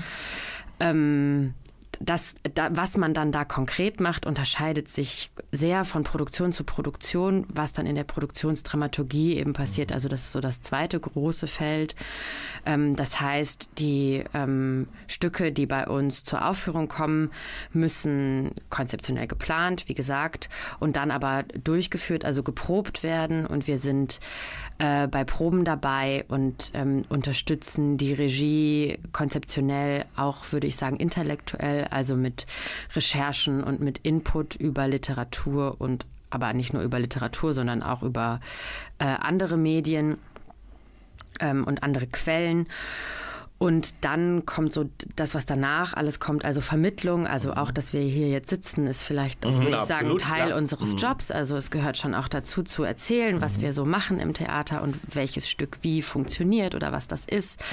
Ähm, 0.80 1.54
das, 2.00 2.34
da, 2.54 2.68
was 2.72 2.96
man 2.96 3.14
dann 3.14 3.32
da 3.32 3.44
konkret 3.44 4.00
macht, 4.00 4.26
unterscheidet 4.26 4.88
sich 4.88 5.30
sehr 5.52 5.84
von 5.84 6.04
Produktion 6.04 6.52
zu 6.52 6.64
Produktion, 6.64 7.46
was 7.48 7.72
dann 7.72 7.86
in 7.86 7.94
der 7.94 8.04
Produktionsdramaturgie 8.04 9.36
eben 9.36 9.52
passiert. 9.52 9.92
Also 9.92 10.08
das 10.08 10.22
ist 10.22 10.32
so 10.32 10.40
das 10.40 10.62
zweite 10.62 10.98
große 11.00 11.46
Feld. 11.46 11.94
Ähm, 12.64 12.96
das 12.96 13.20
heißt, 13.20 13.70
die 13.78 14.24
ähm, 14.34 14.88
Stücke, 15.06 15.52
die 15.52 15.66
bei 15.66 15.86
uns 15.86 16.24
zur 16.24 16.46
Aufführung 16.46 16.88
kommen, 16.88 17.30
müssen 17.72 18.52
konzeptionell 18.70 19.26
geplant, 19.26 19.88
wie 19.88 19.94
gesagt, 19.94 20.48
und 20.80 20.96
dann 20.96 21.10
aber 21.10 21.44
durchgeführt, 21.44 22.24
also 22.24 22.42
geprobt 22.42 23.02
werden. 23.02 23.46
Und 23.46 23.66
wir 23.66 23.78
sind 23.78 24.20
äh, 24.78 25.06
bei 25.06 25.24
Proben 25.24 25.64
dabei 25.64 26.24
und 26.28 26.72
ähm, 26.74 27.04
unterstützen 27.08 27.96
die 27.96 28.12
Regie 28.12 28.98
konzeptionell, 29.12 30.04
auch 30.16 30.52
würde 30.52 30.66
ich 30.66 30.76
sagen 30.76 30.96
intellektuell, 30.96 31.85
also 31.92 32.16
mit 32.16 32.46
Recherchen 32.94 33.62
und 33.62 33.80
mit 33.80 33.98
Input 33.98 34.56
über 34.56 34.88
Literatur 34.88 35.76
und 35.78 36.06
aber 36.30 36.52
nicht 36.52 36.72
nur 36.72 36.82
über 36.82 36.98
Literatur, 36.98 37.54
sondern 37.54 37.82
auch 37.82 38.02
über 38.02 38.40
äh, 38.98 39.04
andere 39.04 39.56
Medien 39.56 40.18
ähm, 41.40 41.64
und 41.64 41.82
andere 41.82 42.06
Quellen. 42.06 42.66
Und 43.58 43.94
dann 44.02 44.44
kommt 44.44 44.74
so 44.74 44.90
das, 45.16 45.34
was 45.34 45.46
danach 45.46 45.94
alles 45.94 46.20
kommt, 46.20 46.44
also 46.44 46.60
Vermittlung, 46.60 47.26
also 47.26 47.54
auch, 47.54 47.70
dass 47.70 47.94
wir 47.94 48.02
hier 48.02 48.28
jetzt 48.28 48.50
sitzen, 48.50 48.86
ist 48.86 49.02
vielleicht, 49.02 49.44
mhm, 49.46 49.60
würde 49.60 49.76
ich 49.78 49.82
sagen, 49.84 50.18
Teil 50.18 50.48
klar. 50.48 50.58
unseres 50.58 50.92
mhm. 50.92 50.98
Jobs. 50.98 51.30
Also 51.30 51.56
es 51.56 51.70
gehört 51.70 51.96
schon 51.96 52.14
auch 52.14 52.28
dazu 52.28 52.62
zu 52.62 52.82
erzählen, 52.82 53.40
was 53.40 53.56
mhm. 53.56 53.62
wir 53.62 53.72
so 53.72 53.86
machen 53.86 54.18
im 54.18 54.34
Theater 54.34 54.82
und 54.82 54.98
welches 55.14 55.48
Stück 55.48 55.78
wie 55.80 56.02
funktioniert 56.02 56.74
oder 56.74 56.92
was 56.92 57.08
das 57.08 57.24
ist. 57.24 57.64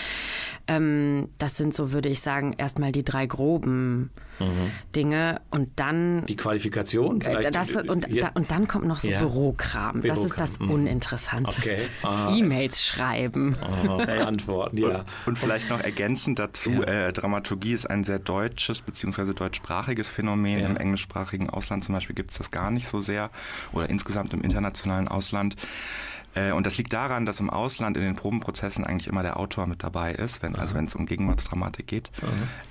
Ähm, 0.68 1.28
das 1.38 1.58
sind 1.58 1.74
so, 1.74 1.92
würde 1.92 2.08
ich 2.08 2.22
sagen, 2.22 2.54
erstmal 2.58 2.94
die 2.94 3.04
drei 3.04 3.26
groben 3.26 4.10
mhm. 4.40 4.72
Dinge 4.96 5.42
und 5.50 5.70
dann 5.76 6.24
die 6.26 6.38
Qualifikation 6.38 7.20
äh, 7.20 7.52
das, 7.52 7.76
und, 7.76 8.08
da, 8.10 8.32
und 8.34 8.50
dann 8.52 8.70
kommt 8.70 8.86
noch 8.86 9.00
so 9.00 9.10
ja. 9.10 9.20
Bürokram. 9.20 10.02
Bürokram. 10.02 10.02
Das 10.02 10.24
ist 10.24 10.40
das 10.40 10.60
mhm. 10.60 10.72
Uninteressanteste. 10.72 11.90
Okay. 12.02 12.40
E-Mails 12.40 12.86
schreiben. 12.86 13.58
Antworten, 14.08 14.78
ja. 14.78 14.88
Und, 14.88 15.06
und, 15.26 15.40
vielleicht 15.40 15.68
noch 15.78 15.84
ergänzend 15.84 16.40
dazu, 16.40 16.72
ja. 16.72 16.84
äh, 16.84 17.14
Dramaturgie 17.14 17.74
ist 17.74 17.86
ein 17.86 18.04
sehr 18.04 18.20
deutsches 18.20 18.82
bzw. 18.82 19.34
deutschsprachiges 19.34 20.10
Phänomen. 20.10 20.60
Ja. 20.60 20.68
Im 20.68 20.78
englischsprachigen 20.78 21.50
Ausland 21.50 21.84
zum 21.84 21.94
Beispiel 21.94 22.16
gibt 22.16 22.32
es 22.32 22.38
das 22.38 22.52
gar 22.52 22.72
nicht 22.72 22.88
so 22.88 23.02
sehr 23.02 23.30
oder 23.72 23.90
insgesamt 23.90 24.34
im 24.34 24.42
internationalen 24.42 25.08
Ausland. 25.08 25.56
Äh, 26.36 26.52
und 26.52 26.66
das 26.66 26.78
liegt 26.78 26.94
daran, 26.94 27.26
dass 27.26 27.40
im 27.40 27.50
Ausland 27.50 27.98
in 27.98 28.04
den 28.04 28.16
Probenprozessen 28.16 28.84
eigentlich 28.84 29.08
immer 29.08 29.24
der 29.24 29.38
Autor 29.38 29.68
mit 29.68 29.84
dabei 29.84 30.14
ist, 30.14 30.42
wenn, 30.42 30.56
also 30.56 30.74
wenn 30.74 30.86
es 30.86 30.96
um 30.96 31.06
Gegenwartsdramatik 31.06 31.88
geht. 31.88 32.12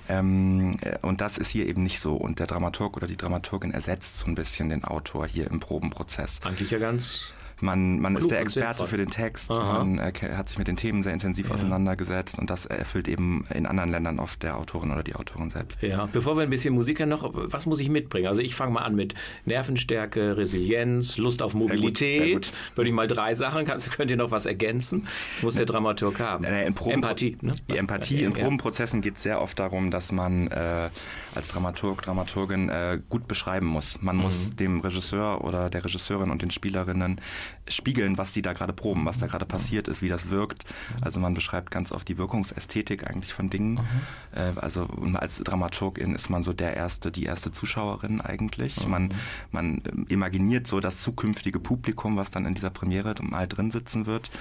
Ähm, 0.09 0.77
äh, 0.81 0.97
und 1.01 1.21
das 1.21 1.37
ist 1.37 1.49
hier 1.49 1.67
eben 1.67 1.83
nicht 1.83 1.99
so. 1.99 2.15
Und 2.15 2.39
der 2.39 2.47
Dramaturg 2.47 2.97
oder 2.97 3.07
die 3.07 3.17
Dramaturgin 3.17 3.71
ersetzt 3.71 4.19
so 4.19 4.27
ein 4.27 4.35
bisschen 4.35 4.69
den 4.69 4.83
Autor 4.83 5.27
hier 5.27 5.49
im 5.49 5.59
Probenprozess. 5.59 6.41
Eigentlich 6.43 6.71
ja 6.71 6.79
ganz 6.79 7.33
man, 7.63 7.99
man 7.99 8.15
ist 8.15 8.29
der 8.29 8.41
Experte 8.41 8.85
für 8.87 8.97
den 8.97 9.09
Text, 9.09 9.49
Aha. 9.49 9.83
man 9.83 9.97
äh, 9.97 10.11
hat 10.35 10.49
sich 10.49 10.57
mit 10.57 10.67
den 10.67 10.77
Themen 10.77 11.01
sehr 11.01 11.13
intensiv 11.13 11.47
ja. 11.47 11.55
auseinandergesetzt 11.55 12.37
und 12.37 12.49
das 12.49 12.65
erfüllt 12.65 13.07
eben 13.07 13.45
in 13.53 13.65
anderen 13.65 13.89
Ländern 13.89 14.19
oft 14.19 14.43
der 14.43 14.57
Autorin 14.57 14.91
oder 14.91 15.03
die 15.03 15.15
Autorin 15.15 15.49
selbst. 15.49 15.81
Ja, 15.81 16.07
bevor 16.11 16.35
wir 16.35 16.43
ein 16.43 16.49
bisschen 16.49 16.73
Musik 16.73 16.99
hören, 16.99 17.09
noch, 17.09 17.31
was 17.33 17.65
muss 17.65 17.79
ich 17.79 17.89
mitbringen? 17.89 18.27
Also 18.27 18.41
ich 18.41 18.55
fange 18.55 18.73
mal 18.73 18.81
an 18.81 18.95
mit 18.95 19.15
Nervenstärke, 19.45 20.37
Resilienz, 20.37 21.17
Lust 21.17 21.41
auf 21.41 21.53
Mobilität. 21.53 21.97
Sehr 21.97 22.33
gut, 22.33 22.45
sehr 22.45 22.53
gut. 22.53 22.77
Würde 22.77 22.89
ich 22.89 22.95
mal 22.95 23.07
drei 23.07 23.33
Sachen, 23.33 23.65
kannst, 23.65 23.91
könnt 23.91 24.11
ihr 24.11 24.17
noch 24.17 24.31
was 24.31 24.45
ergänzen? 24.45 25.07
Das 25.35 25.43
muss 25.43 25.55
der 25.55 25.65
Dramaturg 25.65 26.19
haben. 26.19 26.43
Äh, 26.43 26.65
Empathie. 26.65 27.37
Ne? 27.41 27.53
Die 27.69 27.77
Empathie 27.77 28.21
ja, 28.21 28.27
in 28.27 28.33
Probenprozessen 28.33 29.01
geht 29.01 29.15
es 29.15 29.23
sehr 29.23 29.41
oft 29.41 29.59
darum, 29.59 29.91
dass 29.91 30.11
man 30.11 30.47
äh, 30.47 30.89
als 31.33 31.49
Dramaturg, 31.49 32.01
Dramaturgin 32.01 32.69
äh, 32.69 32.99
gut 33.09 33.27
beschreiben 33.27 33.67
muss. 33.67 34.01
Man 34.01 34.17
mhm. 34.17 34.21
muss 34.23 34.55
dem 34.55 34.81
Regisseur 34.81 35.43
oder 35.43 35.69
der 35.69 35.85
Regisseurin 35.85 36.29
und 36.29 36.41
den 36.41 36.51
Spielerinnen 36.51 37.21
spiegeln, 37.67 38.17
was 38.17 38.31
die 38.31 38.41
da 38.41 38.53
gerade 38.53 38.73
proben, 38.73 39.05
was 39.05 39.17
da 39.17 39.27
gerade 39.27 39.45
passiert 39.45 39.87
ist, 39.87 40.01
wie 40.01 40.09
das 40.09 40.29
wirkt. 40.29 40.65
Also 41.01 41.19
man 41.19 41.33
beschreibt 41.33 41.71
ganz 41.71 41.91
oft 41.91 42.07
die 42.07 42.17
Wirkungsästhetik 42.17 43.09
eigentlich 43.09 43.33
von 43.33 43.49
Dingen. 43.49 43.75
Mhm. 43.75 44.37
Äh, 44.37 44.53
also 44.59 44.87
als 45.13 45.37
Dramaturgin 45.39 46.15
ist 46.15 46.29
man 46.29 46.43
so 46.43 46.53
der 46.53 46.75
erste, 46.75 47.11
die 47.11 47.23
erste 47.23 47.51
Zuschauerin 47.51 48.21
eigentlich. 48.21 48.85
Mhm. 48.85 48.91
Man, 48.91 49.13
man 49.51 49.81
imaginiert 50.09 50.67
so 50.67 50.79
das 50.79 51.01
zukünftige 51.01 51.59
Publikum, 51.59 52.17
was 52.17 52.31
dann 52.31 52.45
in 52.45 52.53
dieser 52.53 52.69
Premiere 52.69 53.15
mal 53.21 53.47
drin 53.47 53.71
sitzen 53.71 54.05
wird 54.05 54.31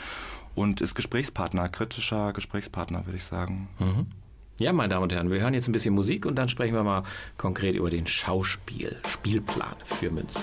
und 0.54 0.80
ist 0.80 0.94
Gesprächspartner, 0.94 1.68
kritischer 1.68 2.32
Gesprächspartner, 2.32 3.06
würde 3.06 3.16
ich 3.16 3.24
sagen. 3.24 3.68
Mhm. 3.78 4.06
Ja, 4.60 4.72
meine 4.72 4.90
Damen 4.90 5.04
und 5.04 5.12
Herren, 5.12 5.30
wir 5.30 5.40
hören 5.40 5.54
jetzt 5.54 5.68
ein 5.68 5.72
bisschen 5.72 5.94
Musik 5.94 6.26
und 6.26 6.36
dann 6.36 6.48
sprechen 6.48 6.74
wir 6.74 6.84
mal 6.84 7.04
konkret 7.36 7.74
über 7.74 7.90
den 7.90 8.06
Schauspiel, 8.06 8.96
Spielplan 9.08 9.76
für 9.82 10.10
Münster. 10.10 10.42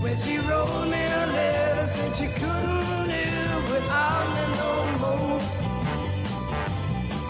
When 0.00 0.16
she 0.16 0.38
wrote 0.38 0.86
me 0.86 1.02
a 1.04 1.26
letter, 1.26 1.86
said 1.92 2.14
she 2.16 2.26
couldn't 2.28 3.08
live 3.08 3.62
without 3.68 4.26
me 4.34 4.44
no 4.62 4.72
more. 5.02 5.40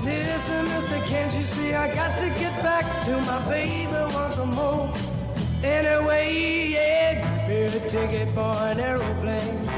Listen, 0.05 0.65
mister, 0.65 1.01
can't 1.07 1.35
you 1.35 1.45
see 1.45 1.75
I 1.75 1.95
got 1.95 2.19
to 2.19 2.29
get 2.39 2.63
back 2.63 2.85
to 3.07 3.17
my 3.23 3.49
baby 3.49 3.91
once 4.15 4.37
more? 4.55 4.93
Anyway, 5.65 6.73
yeah, 6.73 7.49
me 7.49 7.63
a 7.63 7.71
ticket 7.89 8.29
for 8.35 8.55
an 8.69 8.79
aeroplane. 8.79 9.69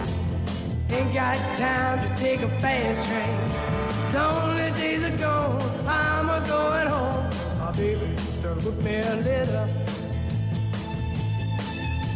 Ain't 0.90 1.14
got 1.14 1.37
time 1.56 1.99
to 2.02 2.20
take 2.20 2.42
a 2.42 2.49
fast 2.59 3.00
train. 3.09 4.12
Lonely 4.12 4.73
days 4.73 5.04
are 5.04 5.16
gone, 5.16 5.62
I'm 5.87 6.28
a 6.28 6.40
going 6.47 6.88
home. 6.88 7.30
My 7.61 7.70
baby 7.70 8.16
to 8.42 8.49
whip 8.66 8.82
me 8.82 8.97
a 8.97 9.16
letter. 9.16 9.68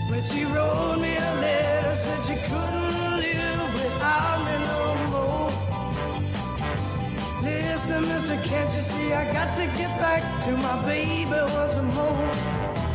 When 0.09 0.23
she 0.23 0.45
wrote 0.45 0.99
me 1.01 1.17
a 1.17 1.35
letter, 1.41 1.95
said 1.97 2.21
she 2.27 2.37
couldn't 2.49 3.17
live 3.17 3.73
without 3.75 4.39
me 4.47 4.55
no 4.69 4.81
more. 5.11 5.51
Listen, 7.43 8.03
mister, 8.03 8.37
can't 8.49 8.75
you 8.75 8.83
see 8.83 9.13
I 9.13 9.33
got 9.33 9.57
to 9.57 9.67
get 9.67 9.99
back 9.99 10.21
to 10.45 10.51
my 10.57 10.83
baby 10.85 11.31
once 11.31 11.95
more? 11.95 12.31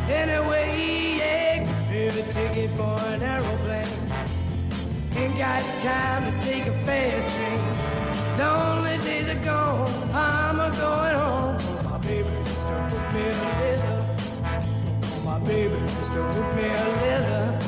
Anyway, 0.08 1.18
yeah, 1.18 1.64
baby, 1.90 2.22
ticket 2.32 2.72
for 2.78 3.00
an 3.14 3.22
aeroplane. 3.22 3.88
Ain't 5.18 5.38
got 5.38 5.62
time 5.82 6.32
to 6.32 6.46
take 6.46 6.68
a 6.68 6.74
fast 6.86 7.28
train. 7.36 7.62
Lonely 8.40 8.98
days 9.00 9.28
are 9.30 9.44
gone, 9.44 9.90
I'm 10.14 10.60
a 10.60 10.72
going 10.72 11.16
home. 11.16 11.58
My 11.84 11.98
baby 11.98 12.30
just 12.46 12.68
to 12.68 12.74
whip 12.74 13.14
me 13.14 13.22
a 13.30 13.79
baby 15.50 15.80
just 15.80 16.12
whip 16.12 16.56
me 16.56 16.66
a 16.66 16.88
letter. 17.02 17.59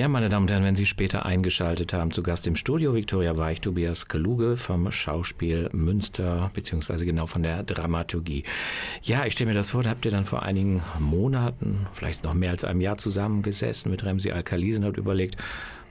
Ja, 0.00 0.08
meine 0.08 0.30
Damen 0.30 0.44
und 0.44 0.50
Herren, 0.50 0.64
wenn 0.64 0.76
Sie 0.76 0.86
später 0.86 1.26
eingeschaltet 1.26 1.92
haben, 1.92 2.10
zu 2.10 2.22
Gast 2.22 2.46
im 2.46 2.56
Studio 2.56 2.94
Viktoria 2.94 3.36
Weich, 3.36 3.60
Tobias 3.60 4.08
Kluge 4.08 4.56
vom 4.56 4.90
Schauspiel 4.90 5.68
Münster, 5.74 6.50
beziehungsweise 6.54 7.04
genau 7.04 7.26
von 7.26 7.42
der 7.42 7.64
Dramaturgie. 7.64 8.44
Ja, 9.02 9.26
ich 9.26 9.34
stelle 9.34 9.50
mir 9.50 9.54
das 9.54 9.68
vor, 9.68 9.82
da 9.82 9.90
habt 9.90 10.06
ihr 10.06 10.10
dann 10.10 10.24
vor 10.24 10.42
einigen 10.42 10.80
Monaten, 10.98 11.86
vielleicht 11.92 12.24
noch 12.24 12.32
mehr 12.32 12.52
als 12.52 12.64
einem 12.64 12.80
Jahr 12.80 12.96
zusammengesessen 12.96 13.90
mit 13.90 14.02
Remsi 14.02 14.30
Alkalisen 14.30 14.84
und 14.84 14.96
überlegt, 14.96 15.36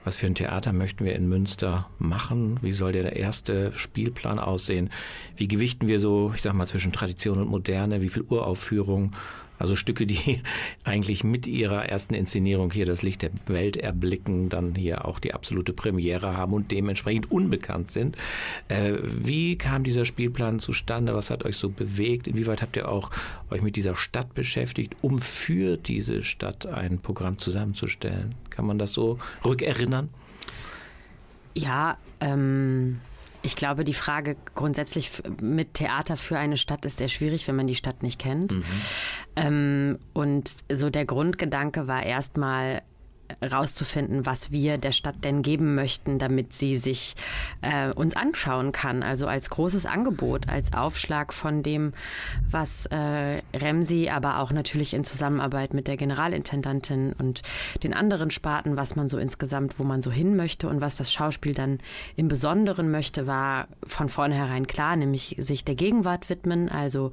was 0.03 0.17
für 0.17 0.25
ein 0.25 0.33
Theater 0.33 0.73
möchten 0.73 1.05
wir 1.05 1.13
in 1.13 1.29
Münster 1.29 1.87
machen? 1.99 2.57
Wie 2.63 2.73
soll 2.73 2.93
der 2.93 3.15
erste 3.15 3.71
Spielplan 3.73 4.39
aussehen? 4.39 4.89
Wie 5.35 5.47
gewichten 5.47 5.87
wir 5.87 5.99
so, 5.99 6.31
ich 6.33 6.41
sag 6.41 6.53
mal, 6.53 6.65
zwischen 6.65 6.93
Tradition 6.93 7.37
und 7.37 7.47
Moderne? 7.47 8.01
Wie 8.01 8.09
viel 8.09 8.23
Uraufführung? 8.23 9.11
Also 9.59 9.75
Stücke, 9.75 10.07
die 10.07 10.41
eigentlich 10.83 11.23
mit 11.23 11.45
ihrer 11.45 11.85
ersten 11.85 12.13
Inszenierung 12.13 12.71
hier 12.71 12.85
das 12.85 13.03
Licht 13.03 13.21
der 13.21 13.31
Welt 13.45 13.77
erblicken, 13.77 14.49
dann 14.49 14.73
hier 14.73 15.05
auch 15.05 15.19
die 15.19 15.33
absolute 15.33 15.73
Premiere 15.73 16.35
haben 16.35 16.53
und 16.53 16.71
dementsprechend 16.71 17.31
unbekannt 17.31 17.91
sind. 17.91 18.17
Äh, 18.69 18.93
wie 19.03 19.57
kam 19.57 19.83
dieser 19.83 20.05
Spielplan 20.05 20.59
zustande? 20.59 21.13
Was 21.13 21.29
hat 21.29 21.45
euch 21.45 21.57
so 21.57 21.69
bewegt? 21.69 22.27
Inwieweit 22.27 22.61
habt 22.61 22.77
ihr 22.77 22.89
auch 22.89 23.11
euch 23.51 23.61
mit 23.61 23.75
dieser 23.75 23.95
Stadt 23.95 24.33
beschäftigt, 24.33 24.95
um 25.01 25.19
für 25.19 25.77
diese 25.77 26.23
Stadt 26.23 26.65
ein 26.65 26.99
Programm 26.99 27.37
zusammenzustellen? 27.37 28.35
Kann 28.49 28.65
man 28.65 28.79
das 28.79 28.93
so 28.93 29.19
rückerinnern? 29.45 30.09
Ja, 31.53 31.97
ähm, 32.21 33.01
ich 33.41 33.55
glaube, 33.55 33.83
die 33.83 33.93
Frage 33.93 34.35
grundsätzlich 34.55 35.11
mit 35.41 35.75
Theater 35.75 36.17
für 36.17 36.37
eine 36.37 36.57
Stadt 36.57 36.85
ist 36.85 36.97
sehr 36.97 37.09
schwierig, 37.09 37.47
wenn 37.47 37.55
man 37.55 37.67
die 37.67 37.75
Stadt 37.75 38.03
nicht 38.03 38.19
kennt. 38.19 38.51
Mhm. 38.51 38.63
Ähm, 39.35 39.99
und 40.13 40.51
so 40.71 40.89
der 40.89 41.05
Grundgedanke 41.05 41.87
war 41.87 42.03
erstmal 42.03 42.81
rauszufinden, 43.41 44.25
was 44.25 44.51
wir 44.51 44.77
der 44.77 44.91
Stadt 44.91 45.23
denn 45.23 45.41
geben 45.41 45.75
möchten, 45.75 46.19
damit 46.19 46.53
sie 46.53 46.77
sich 46.77 47.15
äh, 47.61 47.91
uns 47.93 48.15
anschauen 48.15 48.71
kann. 48.71 49.03
Also 49.03 49.27
als 49.27 49.49
großes 49.49 49.85
Angebot, 49.85 50.49
als 50.49 50.73
Aufschlag 50.73 51.33
von 51.33 51.63
dem, 51.63 51.93
was 52.49 52.85
äh, 52.87 53.41
Remsi, 53.53 54.09
aber 54.09 54.39
auch 54.39 54.51
natürlich 54.51 54.93
in 54.93 55.03
Zusammenarbeit 55.03 55.73
mit 55.73 55.87
der 55.87 55.97
Generalintendantin 55.97 57.13
und 57.17 57.41
den 57.83 57.93
anderen 57.93 58.31
Sparten, 58.31 58.77
was 58.77 58.95
man 58.95 59.09
so 59.09 59.17
insgesamt, 59.17 59.79
wo 59.79 59.83
man 59.83 60.01
so 60.01 60.11
hin 60.11 60.35
möchte 60.35 60.67
und 60.67 60.81
was 60.81 60.97
das 60.97 61.11
Schauspiel 61.11 61.53
dann 61.53 61.79
im 62.15 62.27
Besonderen 62.27 62.91
möchte, 62.91 63.27
war 63.27 63.67
von 63.85 64.09
vornherein 64.09 64.67
klar, 64.67 64.95
nämlich 64.95 65.35
sich 65.39 65.63
der 65.63 65.75
Gegenwart 65.75 66.29
widmen, 66.29 66.69
also 66.69 67.11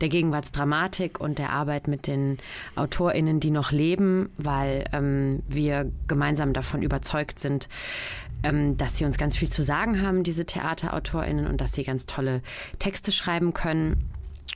der 0.00 0.08
Gegenwartsdramatik 0.08 1.20
und 1.20 1.38
der 1.38 1.50
Arbeit 1.50 1.88
mit 1.88 2.06
den 2.06 2.38
AutorInnen, 2.76 3.40
die 3.40 3.50
noch 3.50 3.70
leben, 3.72 4.30
weil 4.36 4.84
ähm, 4.92 5.42
wir 5.48 5.59
gemeinsam 6.06 6.52
davon 6.52 6.82
überzeugt 6.82 7.38
sind, 7.38 7.68
ähm, 8.42 8.76
dass 8.76 8.96
sie 8.96 9.04
uns 9.04 9.18
ganz 9.18 9.36
viel 9.36 9.48
zu 9.48 9.62
sagen 9.62 10.02
haben, 10.02 10.24
diese 10.24 10.46
TheaterautorInnen, 10.46 11.46
und 11.46 11.60
dass 11.60 11.72
sie 11.72 11.84
ganz 11.84 12.06
tolle 12.06 12.42
Texte 12.78 13.12
schreiben 13.12 13.52
können. 13.52 14.08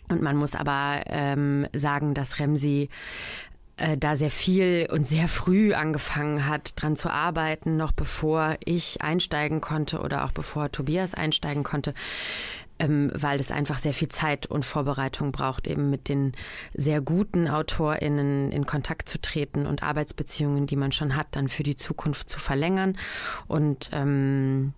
Und 0.09 0.23
man 0.23 0.37
muss 0.37 0.55
aber 0.55 1.03
ähm, 1.07 1.67
sagen, 1.73 2.15
dass 2.15 2.39
Remsi 2.39 2.89
äh, 3.77 3.97
da 3.97 4.17
sehr 4.17 4.31
viel 4.31 4.89
und 4.91 5.07
sehr 5.07 5.29
früh 5.29 5.75
angefangen 5.75 6.47
hat, 6.47 6.75
dran 6.77 6.97
zu 6.97 7.11
arbeiten, 7.11 7.77
noch 7.77 7.93
bevor 7.93 8.57
ich 8.65 9.03
einsteigen 9.03 9.61
konnte 9.61 10.01
oder 10.01 10.25
auch 10.25 10.33
bevor 10.33 10.71
Tobias 10.71 11.15
einsteigen 11.15 11.65
konnte 11.65 11.95
ähm, 12.79 13.11
weil 13.15 13.41
es 13.41 13.51
einfach 13.51 13.79
sehr 13.79 13.95
viel 13.95 14.09
Zeit 14.09 14.47
und 14.47 14.65
Vorbereitung 14.65 15.33
braucht, 15.33 15.67
eben 15.67 15.91
mit 15.91 16.09
den 16.09 16.33
sehr 16.75 17.01
guten 17.01 17.49
AutorInnen 17.49 18.51
in 18.51 18.67
Kontakt 18.67 19.09
zu 19.09 19.21
treten 19.21 19.67
und 19.67 19.83
Arbeitsbeziehungen, 19.83 20.67
die 20.67 20.77
man 20.77 20.93
schon 20.93 21.17
hat, 21.17 21.29
dann 21.33 21.49
für 21.49 21.63
die 21.63 21.77
Zukunft 21.77 22.29
zu 22.29 22.39
verlängern. 22.39 22.97
Und 23.47 23.91
ähm, 23.93 24.75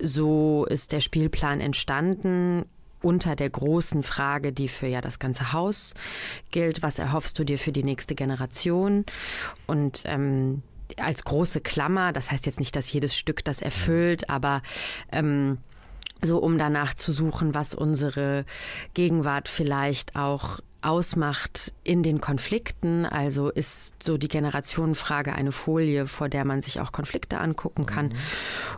so 0.00 0.64
ist 0.66 0.92
der 0.92 1.00
Spielplan 1.00 1.60
entstanden 1.60 2.64
unter 3.02 3.34
der 3.34 3.50
großen 3.50 4.02
Frage, 4.02 4.52
die 4.52 4.68
für 4.68 4.86
ja 4.86 5.00
das 5.00 5.18
ganze 5.18 5.52
Haus 5.52 5.94
gilt. 6.50 6.82
Was 6.82 6.98
erhoffst 6.98 7.38
du 7.38 7.44
dir 7.44 7.58
für 7.58 7.72
die 7.72 7.82
nächste 7.82 8.14
Generation? 8.14 9.06
Und 9.66 10.02
ähm, 10.04 10.62
als 10.98 11.24
große 11.24 11.60
Klammer, 11.60 12.12
das 12.12 12.30
heißt 12.30 12.46
jetzt 12.46 12.58
nicht, 12.58 12.76
dass 12.76 12.92
jedes 12.92 13.16
Stück 13.16 13.44
das 13.44 13.62
erfüllt, 13.62 14.28
aber 14.28 14.62
ähm, 15.12 15.58
so 16.22 16.38
um 16.38 16.58
danach 16.58 16.94
zu 16.94 17.12
suchen, 17.12 17.54
was 17.54 17.74
unsere 17.74 18.44
Gegenwart 18.94 19.48
vielleicht 19.48 20.16
auch 20.16 20.60
ausmacht 20.82 21.72
in 21.84 22.02
den 22.02 22.20
Konflikten. 22.20 23.04
Also 23.04 23.50
ist 23.50 23.94
so 24.02 24.16
die 24.16 24.28
Generationenfrage 24.28 25.34
eine 25.34 25.52
Folie, 25.52 26.06
vor 26.06 26.28
der 26.28 26.44
man 26.44 26.62
sich 26.62 26.80
auch 26.80 26.92
Konflikte 26.92 27.38
angucken 27.38 27.86
kann. 27.86 28.08
Mhm. 28.08 28.14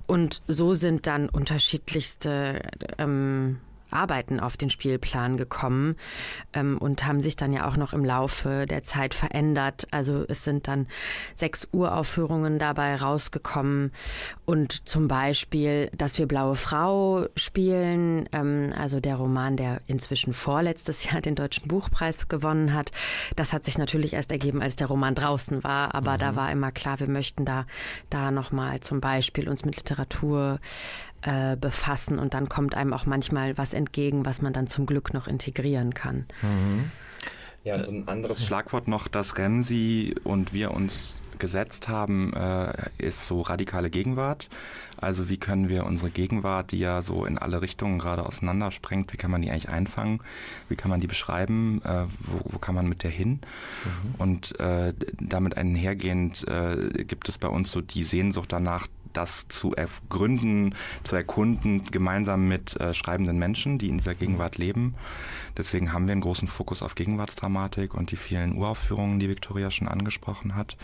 Und 0.06 0.42
so 0.46 0.74
sind 0.74 1.06
dann 1.06 1.28
unterschiedlichste 1.28 2.62
ähm, 2.98 3.60
Arbeiten 3.92 4.40
auf 4.40 4.56
den 4.56 4.70
Spielplan 4.70 5.36
gekommen 5.36 5.96
ähm, 6.52 6.78
und 6.78 7.06
haben 7.06 7.20
sich 7.20 7.36
dann 7.36 7.52
ja 7.52 7.66
auch 7.68 7.76
noch 7.76 7.92
im 7.92 8.04
Laufe 8.04 8.66
der 8.66 8.84
Zeit 8.84 9.14
verändert. 9.14 9.86
Also 9.90 10.24
es 10.28 10.44
sind 10.44 10.68
dann 10.68 10.86
sechs 11.34 11.68
Uraufführungen 11.72 12.58
dabei 12.58 12.96
rausgekommen 12.96 13.92
und 14.44 14.88
zum 14.88 15.08
Beispiel, 15.08 15.90
dass 15.96 16.18
wir 16.18 16.26
Blaue 16.26 16.56
Frau 16.56 17.26
spielen, 17.36 18.28
ähm, 18.32 18.72
also 18.76 19.00
der 19.00 19.16
Roman, 19.16 19.56
der 19.56 19.80
inzwischen 19.86 20.32
vorletztes 20.32 21.04
Jahr 21.10 21.20
den 21.20 21.34
Deutschen 21.34 21.68
Buchpreis 21.68 22.28
gewonnen 22.28 22.74
hat. 22.74 22.90
Das 23.36 23.52
hat 23.52 23.64
sich 23.64 23.78
natürlich 23.78 24.14
erst 24.14 24.32
ergeben, 24.32 24.62
als 24.62 24.76
der 24.76 24.86
Roman 24.86 25.14
draußen 25.14 25.64
war, 25.64 25.94
aber 25.94 26.14
mhm. 26.14 26.18
da 26.18 26.36
war 26.36 26.52
immer 26.52 26.72
klar, 26.72 27.00
wir 27.00 27.08
möchten 27.08 27.44
da, 27.44 27.66
da 28.10 28.30
nochmal 28.30 28.80
zum 28.80 29.00
Beispiel 29.00 29.48
uns 29.48 29.64
mit 29.64 29.76
Literatur 29.76 30.58
äh, 31.22 31.56
befassen 31.56 32.18
und 32.18 32.34
dann 32.34 32.48
kommt 32.48 32.74
einem 32.74 32.92
auch 32.92 33.06
manchmal 33.06 33.56
was 33.56 33.74
entgegen, 33.74 34.26
was 34.26 34.42
man 34.42 34.52
dann 34.52 34.66
zum 34.66 34.86
Glück 34.86 35.14
noch 35.14 35.28
integrieren 35.28 35.94
kann. 35.94 36.26
Mhm. 36.42 36.90
Ja, 37.64 37.82
so 37.84 37.92
ein 37.92 38.08
anderes 38.08 38.44
Schlagwort 38.44 38.88
noch, 38.88 39.06
das 39.06 39.38
Remsi 39.38 40.16
und 40.24 40.52
wir 40.52 40.72
uns 40.72 41.22
gesetzt 41.38 41.88
haben, 41.88 42.32
äh, 42.34 42.72
ist 42.98 43.26
so 43.26 43.40
radikale 43.40 43.88
Gegenwart. 43.88 44.48
Also 44.96 45.28
wie 45.28 45.36
können 45.36 45.68
wir 45.68 45.86
unsere 45.86 46.10
Gegenwart, 46.10 46.72
die 46.72 46.78
ja 46.78 47.02
so 47.02 47.24
in 47.24 47.38
alle 47.38 47.62
Richtungen 47.62 47.98
gerade 47.98 48.24
auseinandersprengt, 48.26 49.12
wie 49.12 49.16
kann 49.16 49.30
man 49.30 49.42
die 49.42 49.50
eigentlich 49.50 49.68
einfangen? 49.68 50.20
Wie 50.68 50.76
kann 50.76 50.90
man 50.90 51.00
die 51.00 51.06
beschreiben? 51.06 51.82
Äh, 51.84 52.04
wo, 52.20 52.40
wo, 52.44 52.58
kann 52.58 52.74
man 52.74 52.88
mit 52.88 53.02
der 53.02 53.10
hin? 53.10 53.40
Mhm. 53.84 54.14
Und 54.18 54.60
äh, 54.60 54.92
damit 55.20 55.56
einhergehend 55.56 56.46
gibt 57.06 57.28
es 57.28 57.38
bei 57.38 57.48
uns 57.48 57.70
so 57.70 57.80
die 57.80 58.04
Sehnsucht 58.04 58.52
danach, 58.52 58.86
das 59.12 59.48
zu 59.48 59.74
ergründen, 59.74 60.74
zu 61.02 61.16
erkunden, 61.16 61.84
gemeinsam 61.90 62.48
mit 62.48 62.76
äh, 62.80 62.94
schreibenden 62.94 63.38
Menschen, 63.38 63.78
die 63.78 63.88
in 63.88 63.98
dieser 63.98 64.14
Gegenwart 64.14 64.58
leben. 64.58 64.94
Deswegen 65.56 65.92
haben 65.92 66.06
wir 66.06 66.12
einen 66.12 66.20
großen 66.20 66.48
Fokus 66.48 66.82
auf 66.82 66.94
Gegenwartsdramatik 66.94 67.94
und 67.94 68.10
die 68.10 68.16
vielen 68.16 68.56
Uraufführungen, 68.56 69.18
die 69.18 69.28
Victoria 69.28 69.70
schon 69.70 69.88
angesprochen 69.88 70.54
hat. 70.54 70.76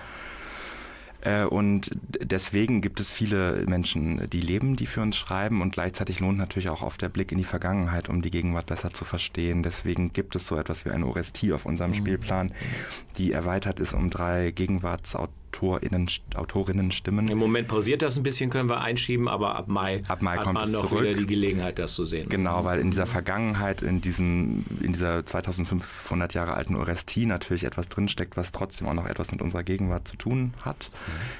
Äh, 1.20 1.44
und 1.44 1.90
deswegen 2.20 2.80
gibt 2.80 3.00
es 3.00 3.10
viele 3.10 3.64
Menschen, 3.66 4.28
die 4.30 4.40
leben, 4.40 4.76
die 4.76 4.86
für 4.86 5.02
uns 5.02 5.16
schreiben 5.16 5.62
und 5.62 5.72
gleichzeitig 5.72 6.20
lohnt 6.20 6.38
natürlich 6.38 6.68
auch 6.68 6.82
oft 6.82 7.02
der 7.02 7.08
Blick 7.08 7.32
in 7.32 7.38
die 7.38 7.44
Vergangenheit, 7.44 8.08
um 8.08 8.22
die 8.22 8.30
Gegenwart 8.30 8.66
besser 8.66 8.92
zu 8.92 9.04
verstehen. 9.04 9.62
Deswegen 9.62 10.12
gibt 10.12 10.36
es 10.36 10.46
so 10.46 10.56
etwas 10.56 10.84
wie 10.84 10.90
eine 10.90 11.06
Orestie 11.06 11.52
auf 11.52 11.66
unserem 11.66 11.90
mhm. 11.90 11.96
Spielplan, 11.96 12.52
die 13.16 13.32
erweitert 13.32 13.80
ist 13.80 13.94
um 13.94 14.10
drei 14.10 14.52
Gegenwartsautoren 14.52 15.37
Autorinnen, 15.52 16.08
Autorinnen-Stimmen. 16.34 17.28
Im 17.28 17.38
Moment 17.38 17.68
pausiert 17.68 18.02
das 18.02 18.16
ein 18.16 18.22
bisschen, 18.22 18.50
können 18.50 18.68
wir 18.68 18.80
einschieben, 18.80 19.28
aber 19.28 19.56
ab 19.56 19.68
Mai, 19.68 20.02
Ab 20.08 20.22
Mai 20.22 20.36
hat 20.36 20.44
kommt 20.44 20.54
man 20.54 20.64
es 20.64 20.72
noch 20.72 20.86
zurück. 20.88 21.02
wieder 21.04 21.14
die 21.14 21.26
Gelegenheit, 21.26 21.78
das 21.78 21.94
zu 21.94 22.04
sehen. 22.04 22.28
Genau, 22.28 22.64
weil 22.64 22.80
in 22.80 22.90
dieser 22.90 23.06
Vergangenheit, 23.06 23.82
in 23.82 24.00
diesem, 24.00 24.64
in 24.80 24.92
dieser 24.92 25.24
2500 25.24 26.34
Jahre 26.34 26.54
alten 26.54 26.76
Orestie 26.76 27.26
natürlich 27.26 27.64
etwas 27.64 27.88
drinsteckt, 27.88 28.36
was 28.36 28.52
trotzdem 28.52 28.88
auch 28.88 28.94
noch 28.94 29.06
etwas 29.06 29.32
mit 29.32 29.42
unserer 29.42 29.62
Gegenwart 29.62 30.06
zu 30.06 30.16
tun 30.16 30.52
hat, 30.64 30.90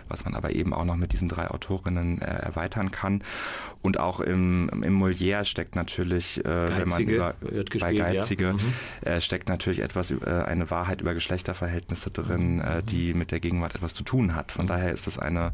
was 0.09 0.25
man 0.25 0.35
aber 0.35 0.53
eben 0.53 0.73
auch 0.73 0.85
noch 0.85 0.97
mit 0.97 1.13
diesen 1.13 1.29
drei 1.29 1.49
Autorinnen 1.51 2.21
äh, 2.21 2.25
erweitern 2.25 2.91
kann. 2.91 3.23
Und 3.83 4.01
auch 4.01 4.21
im, 4.21 4.69
im 4.83 5.01
Molière 5.03 5.45
steckt 5.45 5.77
natürlich, 5.77 6.45
äh, 6.45 6.45
wenn 6.45 6.89
man 6.89 6.99
Geizige 6.99 7.15
über 7.15 7.35
wird 7.41 7.71
bei 7.71 7.79
gespielt, 7.93 7.99
ja. 7.99 8.13
Geizige 8.15 8.53
Mhm. 8.55 8.61
äh, 9.03 9.21
steckt 9.21 9.49
natürlich 9.49 9.81
etwas, 9.81 10.11
äh, 10.11 10.17
eine 10.47 10.71
Wahrheit 10.71 11.01
über 11.03 11.15
Geschlechterverhältnisse 11.15 12.11
drin, 12.11 12.57
Mhm. 12.57 12.61
äh, 12.61 12.83
die 12.83 13.15
mit 13.15 13.31
der 13.31 13.41
Gegenwart 13.41 13.75
etwas 13.75 13.93
zu 13.99 14.05
tun 14.05 14.35
hat. 14.35 14.53
Von 14.53 14.67
daher 14.67 14.93
ist 14.93 15.07
das 15.07 15.19
eine, 15.19 15.53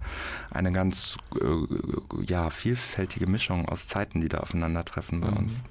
eine 0.50 0.70
ganz 0.70 1.16
äh, 1.40 2.24
ja, 2.24 2.50
vielfältige 2.50 3.26
Mischung 3.26 3.66
aus 3.68 3.88
Zeiten, 3.88 4.20
die 4.20 4.28
da 4.28 4.38
aufeinandertreffen 4.38 5.20
bei 5.20 5.30
uns. 5.30 5.62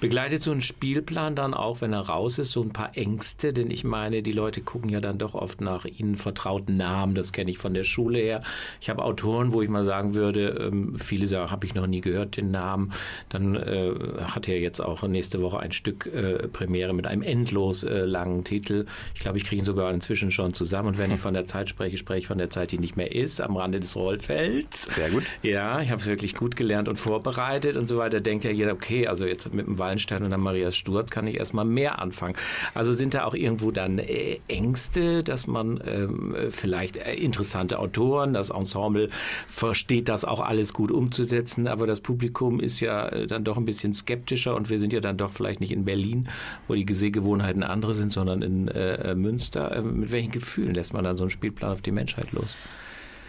Begleitet 0.00 0.42
so 0.42 0.52
ein 0.52 0.60
Spielplan 0.60 1.36
dann 1.36 1.54
auch, 1.54 1.80
wenn 1.80 1.92
er 1.92 2.00
raus 2.00 2.38
ist, 2.38 2.52
so 2.52 2.62
ein 2.62 2.70
paar 2.70 2.96
Ängste? 2.96 3.52
Denn 3.52 3.70
ich 3.70 3.84
meine, 3.84 4.22
die 4.22 4.32
Leute 4.32 4.60
gucken 4.60 4.90
ja 4.90 5.00
dann 5.00 5.18
doch 5.18 5.34
oft 5.34 5.60
nach 5.60 5.84
ihnen 5.84 6.16
vertrauten 6.16 6.76
Namen. 6.76 7.14
Das 7.14 7.32
kenne 7.32 7.50
ich 7.50 7.58
von 7.58 7.74
der 7.74 7.84
Schule 7.84 8.18
her. 8.18 8.42
Ich 8.80 8.90
habe 8.90 9.02
Autoren, 9.02 9.52
wo 9.52 9.62
ich 9.62 9.68
mal 9.68 9.84
sagen 9.84 10.14
würde, 10.14 10.48
ähm, 10.48 10.96
viele 10.98 11.26
sagen, 11.26 11.50
habe 11.50 11.66
ich 11.66 11.74
noch 11.74 11.86
nie 11.86 12.00
gehört, 12.00 12.36
den 12.36 12.50
Namen. 12.50 12.92
Dann 13.28 13.54
äh, 13.54 13.92
hat 14.22 14.48
er 14.48 14.58
jetzt 14.60 14.80
auch 14.80 15.02
nächste 15.02 15.40
Woche 15.42 15.58
ein 15.58 15.72
Stück 15.72 16.06
äh, 16.06 16.48
Premiere 16.48 16.92
mit 16.92 17.06
einem 17.06 17.22
endlos 17.22 17.84
äh, 17.84 18.04
langen 18.04 18.44
Titel. 18.44 18.86
Ich 19.14 19.20
glaube, 19.20 19.38
ich 19.38 19.44
kriege 19.44 19.62
ihn 19.62 19.64
sogar 19.64 19.92
inzwischen 19.92 20.30
schon 20.30 20.54
zusammen. 20.54 20.88
Und 20.88 20.98
wenn 20.98 21.10
ich 21.10 21.20
von 21.20 21.34
der 21.34 21.46
Zeit 21.46 21.68
spreche, 21.68 21.96
spreche 21.96 22.18
ich 22.18 22.26
von 22.26 22.38
der 22.38 22.50
Zeit, 22.50 22.72
die 22.72 22.78
nicht 22.78 22.96
mehr 22.96 23.14
ist, 23.14 23.40
am 23.40 23.56
Rande 23.56 23.80
des 23.80 23.96
Rollfelds. 23.96 24.86
Sehr 24.94 25.10
gut. 25.10 25.24
Ja, 25.42 25.80
ich 25.80 25.90
habe 25.90 26.00
es 26.00 26.06
wirklich 26.06 26.34
gut 26.34 26.56
gelernt 26.56 26.88
und 26.88 26.96
vorbereitet 26.96 27.76
und 27.76 27.88
so 27.88 27.98
weiter. 27.98 28.20
Denkt 28.20 28.44
ja 28.44 28.50
jeder, 28.50 28.72
okay, 28.72 29.06
also 29.06 29.26
jetzt 29.26 29.52
mit 29.52 29.65
dem 29.66 29.78
Wallenstein 29.78 30.22
und 30.22 30.30
der 30.30 30.38
Maria 30.38 30.70
Stuart 30.70 31.10
kann 31.10 31.26
ich 31.26 31.36
erstmal 31.36 31.64
mehr 31.64 31.98
anfangen. 31.98 32.36
Also 32.74 32.92
sind 32.92 33.14
da 33.14 33.24
auch 33.24 33.34
irgendwo 33.34 33.70
dann 33.70 33.98
äh, 33.98 34.38
Ängste, 34.48 35.22
dass 35.22 35.46
man 35.46 35.80
ähm, 35.86 36.34
vielleicht 36.50 36.96
äh, 36.96 37.14
interessante 37.14 37.78
Autoren, 37.78 38.34
das 38.34 38.50
Ensemble 38.50 39.10
versteht 39.48 40.08
das 40.08 40.24
auch 40.24 40.40
alles 40.40 40.72
gut 40.72 40.90
umzusetzen, 40.90 41.66
aber 41.66 41.86
das 41.86 42.00
Publikum 42.00 42.60
ist 42.60 42.80
ja 42.80 43.08
äh, 43.08 43.26
dann 43.26 43.44
doch 43.44 43.56
ein 43.56 43.64
bisschen 43.64 43.94
skeptischer 43.94 44.54
und 44.54 44.70
wir 44.70 44.78
sind 44.78 44.92
ja 44.92 45.00
dann 45.00 45.16
doch 45.16 45.32
vielleicht 45.32 45.60
nicht 45.60 45.72
in 45.72 45.84
Berlin, 45.84 46.28
wo 46.68 46.74
die 46.74 46.86
Sehgewohnheiten 46.92 47.62
andere 47.62 47.94
sind, 47.94 48.12
sondern 48.12 48.42
in 48.42 48.68
äh, 48.68 49.14
Münster. 49.14 49.72
Äh, 49.72 49.82
mit 49.82 50.10
welchen 50.12 50.30
Gefühlen 50.30 50.74
lässt 50.74 50.92
man 50.92 51.04
dann 51.04 51.16
so 51.16 51.24
einen 51.24 51.30
Spielplan 51.30 51.72
auf 51.72 51.82
die 51.82 51.92
Menschheit 51.92 52.32
los? 52.32 52.56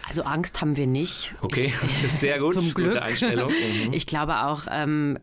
Also 0.08 0.22
Angst 0.22 0.60
haben 0.60 0.76
wir 0.76 0.86
nicht. 0.86 1.34
Okay, 1.42 1.72
ist 2.04 2.20
sehr 2.20 2.38
gut. 2.38 2.54
Zum 2.60 2.64
Gute 2.74 2.90
Glück. 2.90 2.96
Einstellung. 3.02 3.52
Mhm. 3.68 3.92
Ich 3.92 4.06
glaube 4.06 4.42
auch, 4.44 4.62
ähm, 4.70 5.18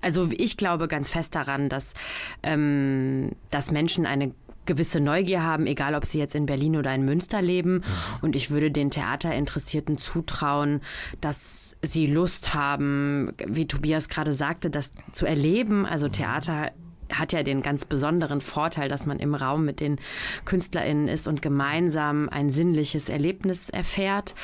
also 0.00 0.28
ich 0.36 0.56
glaube 0.56 0.88
ganz 0.88 1.10
fest 1.10 1.34
daran, 1.34 1.68
dass, 1.68 1.94
ähm, 2.42 3.32
dass 3.50 3.70
Menschen 3.70 4.06
eine 4.06 4.32
gewisse 4.66 5.00
Neugier 5.00 5.42
haben, 5.42 5.66
egal 5.66 5.94
ob 5.94 6.04
sie 6.04 6.18
jetzt 6.18 6.34
in 6.34 6.46
Berlin 6.46 6.76
oder 6.76 6.94
in 6.94 7.04
Münster 7.04 7.40
leben. 7.40 7.82
Und 8.20 8.36
ich 8.36 8.50
würde 8.50 8.70
den 8.70 8.90
Theaterinteressierten 8.90 9.98
zutrauen, 9.98 10.80
dass 11.20 11.76
sie 11.82 12.06
Lust 12.06 12.54
haben, 12.54 13.32
wie 13.46 13.66
Tobias 13.66 14.08
gerade 14.08 14.32
sagte, 14.32 14.68
das 14.68 14.92
zu 15.12 15.26
erleben. 15.26 15.86
Also 15.86 16.08
Theater 16.08 16.72
hat 17.12 17.32
ja 17.32 17.42
den 17.42 17.62
ganz 17.62 17.84
besonderen 17.84 18.40
Vorteil, 18.40 18.88
dass 18.88 19.06
man 19.06 19.18
im 19.18 19.34
Raum 19.34 19.64
mit 19.64 19.80
den 19.80 19.96
KünstlerInnen 20.44 21.08
ist 21.08 21.26
und 21.26 21.42
gemeinsam 21.42 22.28
ein 22.28 22.50
sinnliches 22.50 23.08
Erlebnis 23.08 23.70
erfährt. 23.70 24.34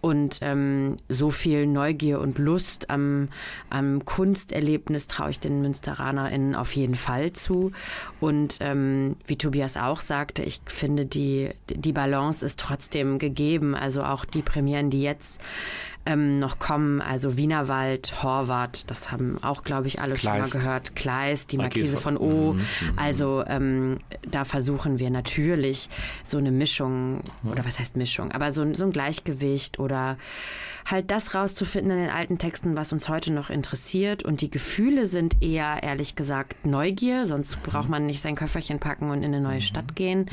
Und 0.00 0.38
ähm, 0.42 0.96
so 1.08 1.30
viel 1.30 1.66
Neugier 1.66 2.20
und 2.20 2.38
Lust 2.38 2.90
am, 2.90 3.28
am 3.70 4.04
Kunsterlebnis 4.04 5.08
traue 5.08 5.30
ich 5.30 5.40
den 5.40 5.62
MünsteranerInnen 5.62 6.54
auf 6.54 6.74
jeden 6.74 6.94
Fall 6.94 7.32
zu. 7.32 7.72
Und 8.20 8.58
ähm, 8.60 9.16
wie 9.26 9.36
Tobias 9.36 9.76
auch 9.76 10.00
sagte, 10.00 10.42
ich 10.42 10.60
finde, 10.66 11.06
die, 11.06 11.50
die 11.68 11.92
Balance 11.92 12.44
ist 12.44 12.58
trotzdem 12.58 13.18
gegeben. 13.18 13.74
Also 13.74 14.02
auch 14.02 14.24
die 14.24 14.42
Premieren, 14.42 14.90
die 14.90 15.02
jetzt 15.02 15.40
ähm, 16.04 16.38
noch 16.40 16.58
kommen, 16.58 17.00
also 17.00 17.36
Wienerwald, 17.36 18.22
Horvath, 18.22 18.90
das 18.90 19.12
haben 19.12 19.38
auch, 19.42 19.62
glaube 19.62 19.86
ich, 19.86 20.00
alle 20.00 20.16
schon 20.18 20.30
mal 20.32 20.36
Kleist. 20.38 20.52
gehört. 20.52 20.96
Kleist, 20.96 21.52
die 21.52 21.56
Marquise 21.58 21.92
Marquise 21.92 22.02
von- 22.02 22.16
O. 22.16 22.56
Also 22.96 23.44
ähm, 23.46 23.98
da 24.28 24.44
versuchen 24.44 24.98
wir 24.98 25.10
natürlich 25.10 25.88
so 26.24 26.38
eine 26.38 26.50
Mischung, 26.50 27.22
oder 27.44 27.64
was 27.64 27.78
heißt 27.78 27.96
Mischung, 27.96 28.32
aber 28.32 28.50
so, 28.50 28.62
ein- 28.62 28.74
so 28.74 28.84
ein 28.84 28.90
Gleichgewicht 28.90 29.78
oder 29.78 30.16
halt 30.84 31.12
das 31.12 31.36
rauszufinden 31.36 31.92
in 31.92 31.98
den 31.98 32.10
alten 32.10 32.38
Texten, 32.38 32.74
was 32.74 32.92
uns 32.92 33.08
heute 33.08 33.32
noch 33.32 33.50
interessiert. 33.50 34.24
Und 34.24 34.40
die 34.40 34.50
Gefühle 34.50 35.06
sind 35.06 35.40
eher, 35.40 35.84
ehrlich 35.84 36.16
gesagt, 36.16 36.66
Neugier, 36.66 37.26
sonst 37.26 37.62
braucht 37.62 37.88
man 37.88 38.06
nicht 38.06 38.20
sein 38.20 38.34
Köfferchen 38.34 38.80
packen 38.80 39.08
und 39.10 39.18
in 39.18 39.26
eine 39.32 39.40
neue 39.40 39.60
Stadt 39.60 39.94
gehen. 39.94 40.26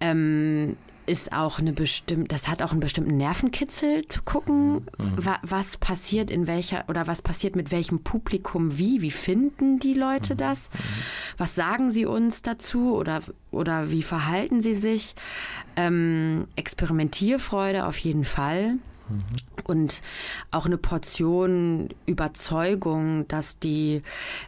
Ähm, 0.00 0.76
ist 1.06 1.32
auch 1.32 1.58
eine 1.58 1.72
bestimmte, 1.72 2.28
das 2.28 2.48
hat 2.48 2.62
auch 2.62 2.70
einen 2.70 2.80
bestimmten 2.80 3.16
Nervenkitzel 3.16 4.06
zu 4.08 4.22
gucken, 4.22 4.86
wa 4.98 5.38
was 5.42 5.76
passiert 5.76 6.30
in 6.30 6.46
welcher 6.46 6.84
oder 6.88 7.06
was 7.06 7.22
passiert 7.22 7.56
mit 7.56 7.70
welchem 7.70 8.02
Publikum 8.02 8.78
wie, 8.78 9.02
wie 9.02 9.10
finden 9.10 9.78
die 9.78 9.94
Leute 9.94 10.36
das? 10.36 10.70
Was 11.36 11.54
sagen 11.54 11.90
sie 11.90 12.06
uns 12.06 12.42
dazu 12.42 12.94
oder, 12.96 13.20
oder 13.50 13.90
wie 13.90 14.02
verhalten 14.02 14.60
sie 14.60 14.74
sich? 14.74 15.14
Ähm, 15.76 16.46
Experimentierfreude 16.56 17.86
auf 17.86 17.98
jeden 17.98 18.24
Fall. 18.24 18.78
Und 19.64 20.02
auch 20.50 20.66
eine 20.66 20.78
Portion 20.78 21.88
Überzeugung, 22.06 23.26
dass 23.28 23.58
die, 23.58 24.02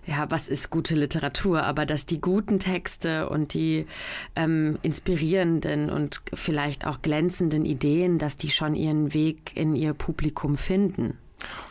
ja, 0.06 0.30
was 0.30 0.48
ist 0.48 0.70
gute 0.70 0.94
Literatur, 0.94 1.62
aber 1.62 1.86
dass 1.86 2.06
die 2.06 2.20
guten 2.20 2.58
Texte 2.58 3.28
und 3.28 3.54
die 3.54 3.86
ähm, 4.34 4.78
inspirierenden 4.82 5.90
und 5.90 6.22
vielleicht 6.32 6.86
auch 6.86 7.02
glänzenden 7.02 7.64
Ideen, 7.64 8.18
dass 8.18 8.36
die 8.36 8.50
schon 8.50 8.74
ihren 8.74 9.14
Weg 9.14 9.52
in 9.54 9.76
ihr 9.76 9.94
Publikum 9.94 10.56
finden. 10.56 11.18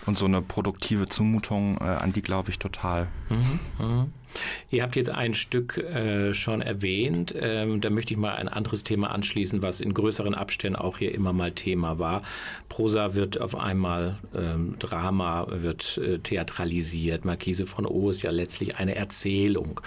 Und 0.06 0.18
so 0.18 0.26
eine 0.26 0.42
produktive 0.42 1.08
Zumutung, 1.08 1.78
äh, 1.78 1.84
an 1.84 2.14
die 2.14 2.22
glaube 2.22 2.50
ich 2.52 2.60
total. 2.60 3.08
Ihr 4.70 4.84
habt 4.84 4.96
jetzt 4.96 5.10
ein 5.10 5.34
Stück 5.34 5.78
äh, 5.78 6.34
schon 6.34 6.62
erwähnt. 6.62 7.34
Ähm, 7.38 7.82
da 7.82 7.90
möchte 7.90 8.14
ich 8.14 8.20
mal 8.20 8.36
ein 8.36 8.48
anderes 8.48 8.84
Thema 8.84 9.12
anschließen, 9.12 9.62
was 9.62 9.82
in 9.82 9.94
größeren 9.94 10.34
Abständen 10.34 10.78
auch 10.78 10.98
hier 10.98 11.14
immer 11.14 11.34
mal 11.34 11.52
Thema 11.52 12.00
war. 12.00 12.22
Prosa 12.70 13.16
wird 13.16 13.40
auf 13.40 13.56
einmal, 13.56 14.18
ähm, 14.36 14.76
Drama 14.80 15.48
wird 15.50 15.98
äh, 15.98 16.20
theatralisiert. 16.20 17.26
Marquise 17.26 17.66
von 17.66 17.86
O 17.86 18.10
ist 18.10 18.22
ja 18.22 18.32
letztlich 18.32 18.78
eine 18.78 18.96
Erzählung. 18.96 19.82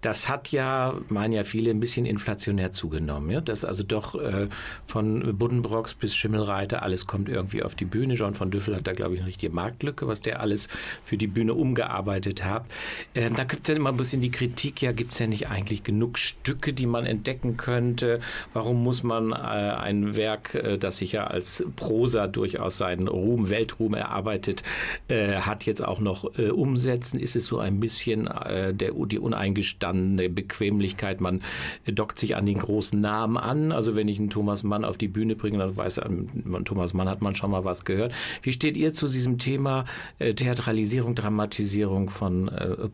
Das 0.00 0.28
hat 0.28 0.50
ja, 0.52 0.94
meinen 1.08 1.32
ja 1.32 1.44
viele, 1.44 1.70
ein 1.70 1.80
bisschen 1.80 2.06
inflationär 2.06 2.72
zugenommen. 2.72 3.30
Ja? 3.30 3.40
Dass 3.40 3.64
also 3.64 3.84
doch 3.84 4.14
äh, 4.14 4.48
von 4.86 5.36
Buddenbrocks 5.38 5.94
bis 5.94 6.14
Schimmelreiter 6.14 6.82
alles 6.82 7.06
kommt 7.06 7.28
irgendwie 7.28 7.62
auf 7.62 7.74
die 7.74 7.84
Bühne. 7.84 8.14
John 8.14 8.34
von 8.34 8.50
Düffel 8.50 8.76
hat 8.76 8.86
da, 8.86 8.92
glaube 8.92 9.14
ich, 9.14 9.20
eine 9.20 9.28
richtige 9.28 9.54
Marktlücke, 9.54 10.06
was 10.06 10.20
der 10.20 10.40
alles 10.40 10.68
für 11.02 11.16
die 11.16 11.26
Bühne 11.26 11.54
umgearbeitet 11.54 12.44
hat. 12.44 12.66
Ähm, 13.14 13.34
da 13.36 13.44
gibt 13.44 13.68
es 13.68 13.68
ja 13.68 13.74
immer 13.84 13.92
ein 13.92 13.98
bisschen 13.98 14.22
die 14.22 14.30
Kritik, 14.30 14.80
ja, 14.80 14.92
gibt 14.92 15.12
es 15.12 15.18
ja 15.18 15.26
nicht 15.26 15.50
eigentlich 15.50 15.82
genug 15.82 16.16
Stücke, 16.16 16.72
die 16.72 16.86
man 16.86 17.04
entdecken 17.04 17.58
könnte? 17.58 18.20
Warum 18.54 18.82
muss 18.82 19.02
man 19.02 19.30
äh, 19.30 19.34
ein 19.34 20.16
Werk, 20.16 20.54
äh, 20.54 20.78
das 20.78 20.96
sich 20.96 21.12
ja 21.12 21.26
als 21.26 21.62
Prosa 21.76 22.26
durchaus 22.26 22.78
seinen 22.78 23.08
Ruhm, 23.08 23.50
Weltruhm 23.50 23.92
erarbeitet 23.92 24.62
äh, 25.08 25.34
hat, 25.34 25.66
jetzt 25.66 25.84
auch 25.84 26.00
noch 26.00 26.38
äh, 26.38 26.48
umsetzen? 26.48 27.20
Ist 27.20 27.36
es 27.36 27.44
so 27.44 27.58
ein 27.58 27.78
bisschen 27.78 28.26
äh, 28.26 28.72
der, 28.72 28.92
die 28.92 29.18
uneingestandene 29.18 30.30
Bequemlichkeit, 30.30 31.20
man 31.20 31.42
dockt 31.84 32.18
sich 32.18 32.36
an 32.36 32.46
den 32.46 32.60
großen 32.60 32.98
Namen 32.98 33.36
an? 33.36 33.70
Also 33.70 33.96
wenn 33.96 34.08
ich 34.08 34.18
einen 34.18 34.30
Thomas 34.30 34.62
Mann 34.62 34.86
auf 34.86 34.96
die 34.96 35.08
Bühne 35.08 35.36
bringe, 35.36 35.58
dann 35.58 35.76
weiß 35.76 36.00
man, 36.42 36.64
Thomas 36.64 36.94
Mann 36.94 37.10
hat 37.10 37.20
man 37.20 37.34
schon 37.34 37.50
mal 37.50 37.66
was 37.66 37.84
gehört. 37.84 38.14
Wie 38.40 38.52
steht 38.52 38.78
ihr 38.78 38.94
zu 38.94 39.08
diesem 39.08 39.36
Thema 39.36 39.84
äh, 40.18 40.32
Theatralisierung, 40.32 41.14
Dramatisierung 41.14 42.08
von 42.08 42.48
äh, 42.48 42.88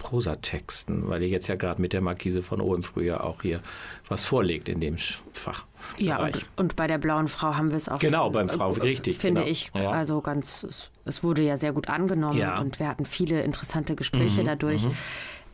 Prosatexten? 0.84 1.08
Weil 1.08 1.22
ihr 1.22 1.28
jetzt 1.28 1.48
ja 1.48 1.56
gerade 1.56 1.80
mit 1.80 1.92
der 1.92 2.00
Markise 2.00 2.42
von 2.42 2.60
O 2.60 2.74
im 2.74 2.82
Frühjahr 2.82 3.24
auch 3.24 3.42
hier 3.42 3.60
was 4.08 4.24
vorlegt 4.24 4.68
in 4.68 4.80
dem 4.80 4.96
Fach. 5.32 5.64
Ja, 5.98 6.18
und, 6.24 6.44
und 6.56 6.76
bei 6.76 6.86
der 6.86 6.98
blauen 6.98 7.28
Frau 7.28 7.54
haben 7.54 7.70
wir 7.70 7.76
es 7.76 7.88
auch 7.88 7.98
Genau, 7.98 8.24
schon, 8.24 8.32
beim 8.32 8.48
Frau, 8.48 8.74
äh, 8.76 8.80
richtig, 8.80 9.18
Finde 9.18 9.42
genau. 9.42 9.50
ich, 9.52 9.70
Ja. 9.74 9.90
also 9.90 10.20
ganz, 10.20 10.62
es, 10.64 10.90
es 11.04 11.22
wurde 11.22 11.42
ja 11.42 11.56
sehr 11.56 11.72
gut 11.72 11.88
angenommen 11.88 12.38
Ja. 12.38 12.56
Mhm, 12.56 12.60
und 12.66 12.78
wir 12.80 12.88
hatten 12.88 13.04
viele 13.06 13.42
interessante 13.42 13.94
Gespräche 13.96 14.44
dadurch. 14.44 14.86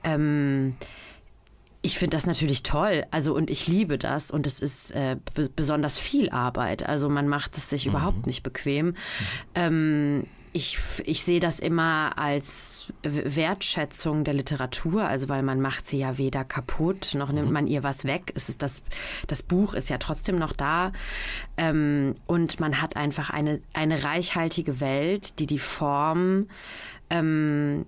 Ähm, 0.05 0.75
ich 1.83 1.99
finde 1.99 2.17
das 2.17 2.27
natürlich 2.27 2.65
toll, 2.65 3.05
also 3.13 3.35
und 3.35 3.49
ich 3.49 3.69
liebe 3.69 3.97
das 3.99 4.33
und 4.33 4.47
es 4.49 4.59
ist 4.59 4.91
äh, 4.91 5.17
be 5.35 5.49
besonders 5.55 5.99
viel 5.99 6.31
Arbeit. 6.31 6.85
Also 6.89 7.09
man 7.09 7.29
macht 7.29 7.57
es 7.57 7.71
sich 7.71 7.87
Mhm. 7.87 7.91
überhaupt 7.93 8.27
nicht 8.27 8.43
bequem. 8.43 8.95
Ähm, 9.55 10.25
ich, 10.57 10.79
ich 11.05 11.23
sehe 11.23 11.39
das 11.39 11.61
immer 11.61 12.17
als 12.17 12.87
Wertschätzung 13.03 14.25
der 14.25 14.33
Literatur, 14.33 15.05
also 15.05 15.29
weil 15.29 15.43
man 15.43 15.61
macht 15.61 15.87
sie 15.87 15.99
ja 15.99 16.17
weder 16.17 16.45
kaputt, 16.45 17.13
noch 17.15 17.31
nimmt 17.31 17.53
man 17.53 17.67
ihr 17.67 17.83
was 17.83 18.07
weg. 18.07 18.33
Es 18.35 18.49
ist 18.49 18.63
das, 18.63 18.83
das 19.27 19.43
Buch 19.43 19.75
ist 19.75 19.91
ja 19.91 19.99
trotzdem 19.99 20.39
noch 20.39 20.53
da. 20.53 20.93
Ähm, 21.59 22.15
und 22.27 22.59
man 22.59 22.81
hat 22.81 22.97
einfach 22.97 23.29
eine, 23.29 23.61
eine 23.75 24.03
reichhaltige 24.03 24.81
Welt, 24.81 25.39
die 25.41 25.47
die 25.47 25.59
Form 25.59 26.49
ähm, 27.11 27.85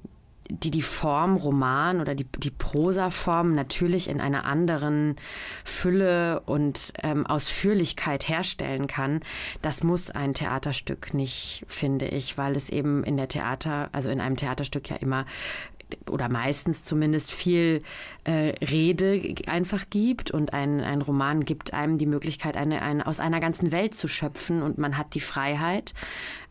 die 0.49 0.71
die 0.71 0.83
Form 0.83 1.37
Roman 1.37 2.01
oder 2.01 2.15
die, 2.15 2.27
die 2.39 2.51
Prosaform 2.51 3.55
natürlich 3.55 4.09
in 4.09 4.21
einer 4.21 4.45
anderen 4.45 5.17
Fülle 5.65 6.41
und 6.41 6.93
ähm, 7.03 7.27
Ausführlichkeit 7.27 8.29
herstellen 8.29 8.87
kann, 8.87 9.21
das 9.63 9.83
muss 9.83 10.11
ein 10.11 10.35
Theaterstück 10.35 11.15
nicht, 11.15 11.65
finde 11.69 12.07
ich, 12.07 12.39
weil 12.39 12.57
es 12.57 12.69
eben 12.71 13.05
in 13.05 13.17
der 13.17 13.29
Theater, 13.29 13.89
also 13.93 14.11
in 14.11 14.21
einem 14.21 14.37
Theaterstück 14.37 14.89
ja 14.91 14.97
immer 14.97 15.27
oder 16.11 16.29
meistens 16.29 16.83
zumindest 16.83 17.31
viel 17.31 17.83
äh, 18.25 18.55
Rede 18.65 19.35
einfach 19.47 19.87
gibt 19.91 20.31
und 20.31 20.53
ein, 20.53 20.81
ein 20.81 21.03
Roman 21.03 21.45
gibt 21.45 21.73
einem 21.73 21.99
die 21.99 22.07
Möglichkeit, 22.07 22.57
eine, 22.57 22.83
eine, 22.83 23.07
aus 23.07 23.21
einer 23.21 23.41
ganzen 23.41 23.73
Welt 23.73 23.95
zu 23.95 24.09
schöpfen 24.09 24.63
und 24.63 24.79
man 24.79 24.97
hat 24.99 25.15
die 25.15 25.21
Freiheit, 25.21 25.95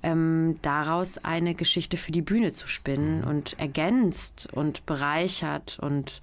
ähm, 0.03 0.57
daraus 0.61 1.17
eine 1.17 1.55
Geschichte 1.55 1.97
für 1.97 2.11
die 2.11 2.21
Bühne 2.21 2.51
zu 2.51 2.67
spinnen 2.67 3.21
mhm. 3.21 3.27
und 3.27 3.59
ergänzt 3.59 4.49
und 4.51 4.85
bereichert 4.85 5.79
und 5.79 6.21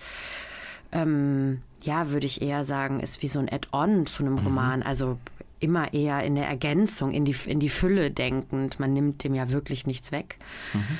ähm, 0.93 1.61
ja, 1.83 2.11
würde 2.11 2.27
ich 2.27 2.41
eher 2.41 2.65
sagen, 2.65 3.01
ist 3.01 3.23
wie 3.23 3.29
so 3.29 3.39
ein 3.39 3.49
Add-on 3.51 4.07
zu 4.07 4.23
einem 4.23 4.35
mhm. 4.35 4.47
Roman. 4.47 4.83
Also 4.83 5.19
immer 5.61 5.93
eher 5.93 6.23
in 6.23 6.35
der 6.35 6.47
Ergänzung, 6.47 7.13
in 7.13 7.25
die, 7.25 7.37
in 7.47 7.61
die 7.61 7.69
Fülle 7.69 8.11
denkend. 8.11 8.81
Man 8.81 8.93
nimmt 8.93 9.25
dem 9.25 9.35
ja 9.35 9.51
wirklich 9.51 9.87
nichts 9.87 10.13
weg. 10.13 10.39
Mhm. 10.73 10.99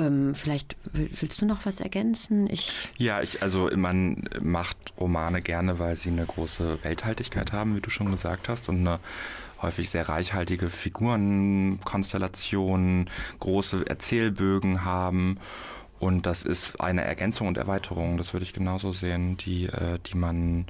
Ähm, 0.00 0.34
vielleicht 0.34 0.76
willst 0.92 1.40
du 1.42 1.46
noch 1.46 1.66
was 1.66 1.80
ergänzen? 1.80 2.48
Ich 2.50 2.72
ja, 2.96 3.20
ich, 3.20 3.42
also 3.42 3.68
man 3.76 4.24
macht 4.40 4.94
Romane 4.98 5.42
gerne, 5.42 5.78
weil 5.78 5.94
sie 5.96 6.08
eine 6.10 6.24
große 6.24 6.78
Welthaltigkeit 6.82 7.52
haben, 7.52 7.76
wie 7.76 7.80
du 7.80 7.90
schon 7.90 8.10
gesagt 8.10 8.48
hast, 8.48 8.70
und 8.70 8.78
eine 8.78 8.98
häufig 9.60 9.90
sehr 9.90 10.08
reichhaltige 10.08 10.70
Figurenkonstellationen, 10.70 13.10
große 13.40 13.86
Erzählbögen 13.86 14.86
haben. 14.86 15.38
Und 15.98 16.24
das 16.24 16.44
ist 16.44 16.80
eine 16.80 17.04
Ergänzung 17.04 17.46
und 17.46 17.58
Erweiterung, 17.58 18.16
das 18.16 18.32
würde 18.32 18.44
ich 18.44 18.54
genauso 18.54 18.92
sehen, 18.92 19.36
die, 19.36 19.66
äh, 19.66 19.98
die 20.06 20.16
man 20.16 20.64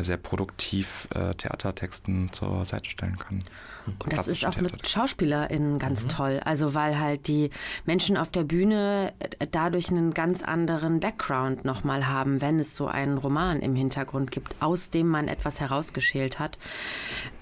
sehr 0.00 0.16
produktiv 0.16 1.08
äh, 1.14 1.34
Theatertexten 1.34 2.32
zur 2.32 2.64
Seite 2.64 2.90
stellen 2.90 3.16
kann. 3.18 3.42
Und 3.86 4.12
das 4.12 4.28
ist 4.28 4.44
auch 4.44 4.56
mit 4.56 4.86
SchauspielerInnen 4.86 5.78
ganz 5.78 6.04
mhm. 6.04 6.08
toll. 6.08 6.40
Also 6.44 6.74
weil 6.74 6.98
halt 6.98 7.26
die 7.26 7.50
Menschen 7.86 8.16
auf 8.16 8.30
der 8.30 8.44
Bühne 8.44 9.12
äh, 9.18 9.46
dadurch 9.50 9.90
einen 9.90 10.12
ganz 10.12 10.42
anderen 10.42 11.00
Background 11.00 11.64
nochmal 11.64 12.06
haben, 12.06 12.40
wenn 12.40 12.58
es 12.58 12.74
so 12.76 12.86
einen 12.86 13.18
Roman 13.18 13.60
im 13.60 13.74
Hintergrund 13.74 14.30
gibt, 14.30 14.56
aus 14.60 14.90
dem 14.90 15.08
man 15.08 15.28
etwas 15.28 15.60
herausgeschält 15.60 16.38
hat. 16.38 16.58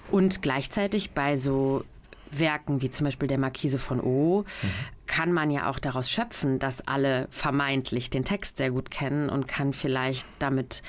Und 0.09 0.41
gleichzeitig 0.41 1.11
bei 1.11 1.35
so 1.35 1.83
Werken 2.31 2.81
wie 2.81 2.89
zum 2.89 3.05
Beispiel 3.05 3.27
der 3.27 3.37
Marquise 3.37 3.79
von 3.79 3.99
O 3.99 4.45
mhm. 4.61 4.69
Kann 5.17 5.33
man 5.33 5.49
ja 5.49 5.67
auch 5.67 5.79
daraus 5.79 6.11
schöpfen, 6.11 6.59
dass 6.59 6.87
alle 6.87 7.27
vermeintlich 7.31 8.11
den 8.11 8.23
Text 8.23 8.57
sehr 8.57 8.69
gut 8.69 8.91
kennen 8.91 9.29
und 9.29 9.47
kann 9.47 9.73
vielleicht 9.73 10.27
damit 10.37 10.83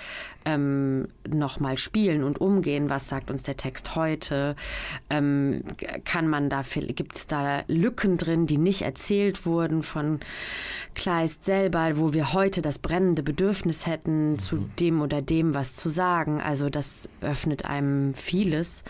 ähm, 0.45 1.09
nochmal 1.27 1.79
spielen 1.79 2.23
und 2.23 2.39
umgehen. 2.39 2.91
Was 2.91 3.09
sagt 3.09 3.31
uns 3.31 3.43
der 3.43 3.57
Text 3.57 3.97
heute? 3.97 4.55
Ähm, 5.09 5.65
kann 6.05 6.29
man 6.29 6.51
da, 6.51 6.61
gibt 6.61 7.17
es 7.17 7.27
da 7.27 7.63
Lücken 7.69 8.19
drin, 8.19 8.47
die 8.47 8.59
nicht 8.59 8.83
erzählt 8.83 9.47
wurden 9.47 9.83
von 9.83 10.21
Kleist 10.95 11.47
selber, 11.47 11.93
wo 11.97 12.13
wir 12.13 12.35
heute 12.35 12.61
das 12.61 12.79
brennende 12.79 13.23
Bedürfnis 13.23 13.87
hätten, 13.87 14.33
mhm. 14.33 14.39
zu 14.41 14.69
dem 14.79 15.01
oder 15.01 15.23
dem 15.23 15.55
was 15.55 15.73
zu 15.73 15.89
sagen? 15.89 16.43
Also 16.43 16.69
das 16.69 17.09
öffnet 17.23 17.65
einem 17.65 18.13
vieles 18.13 18.85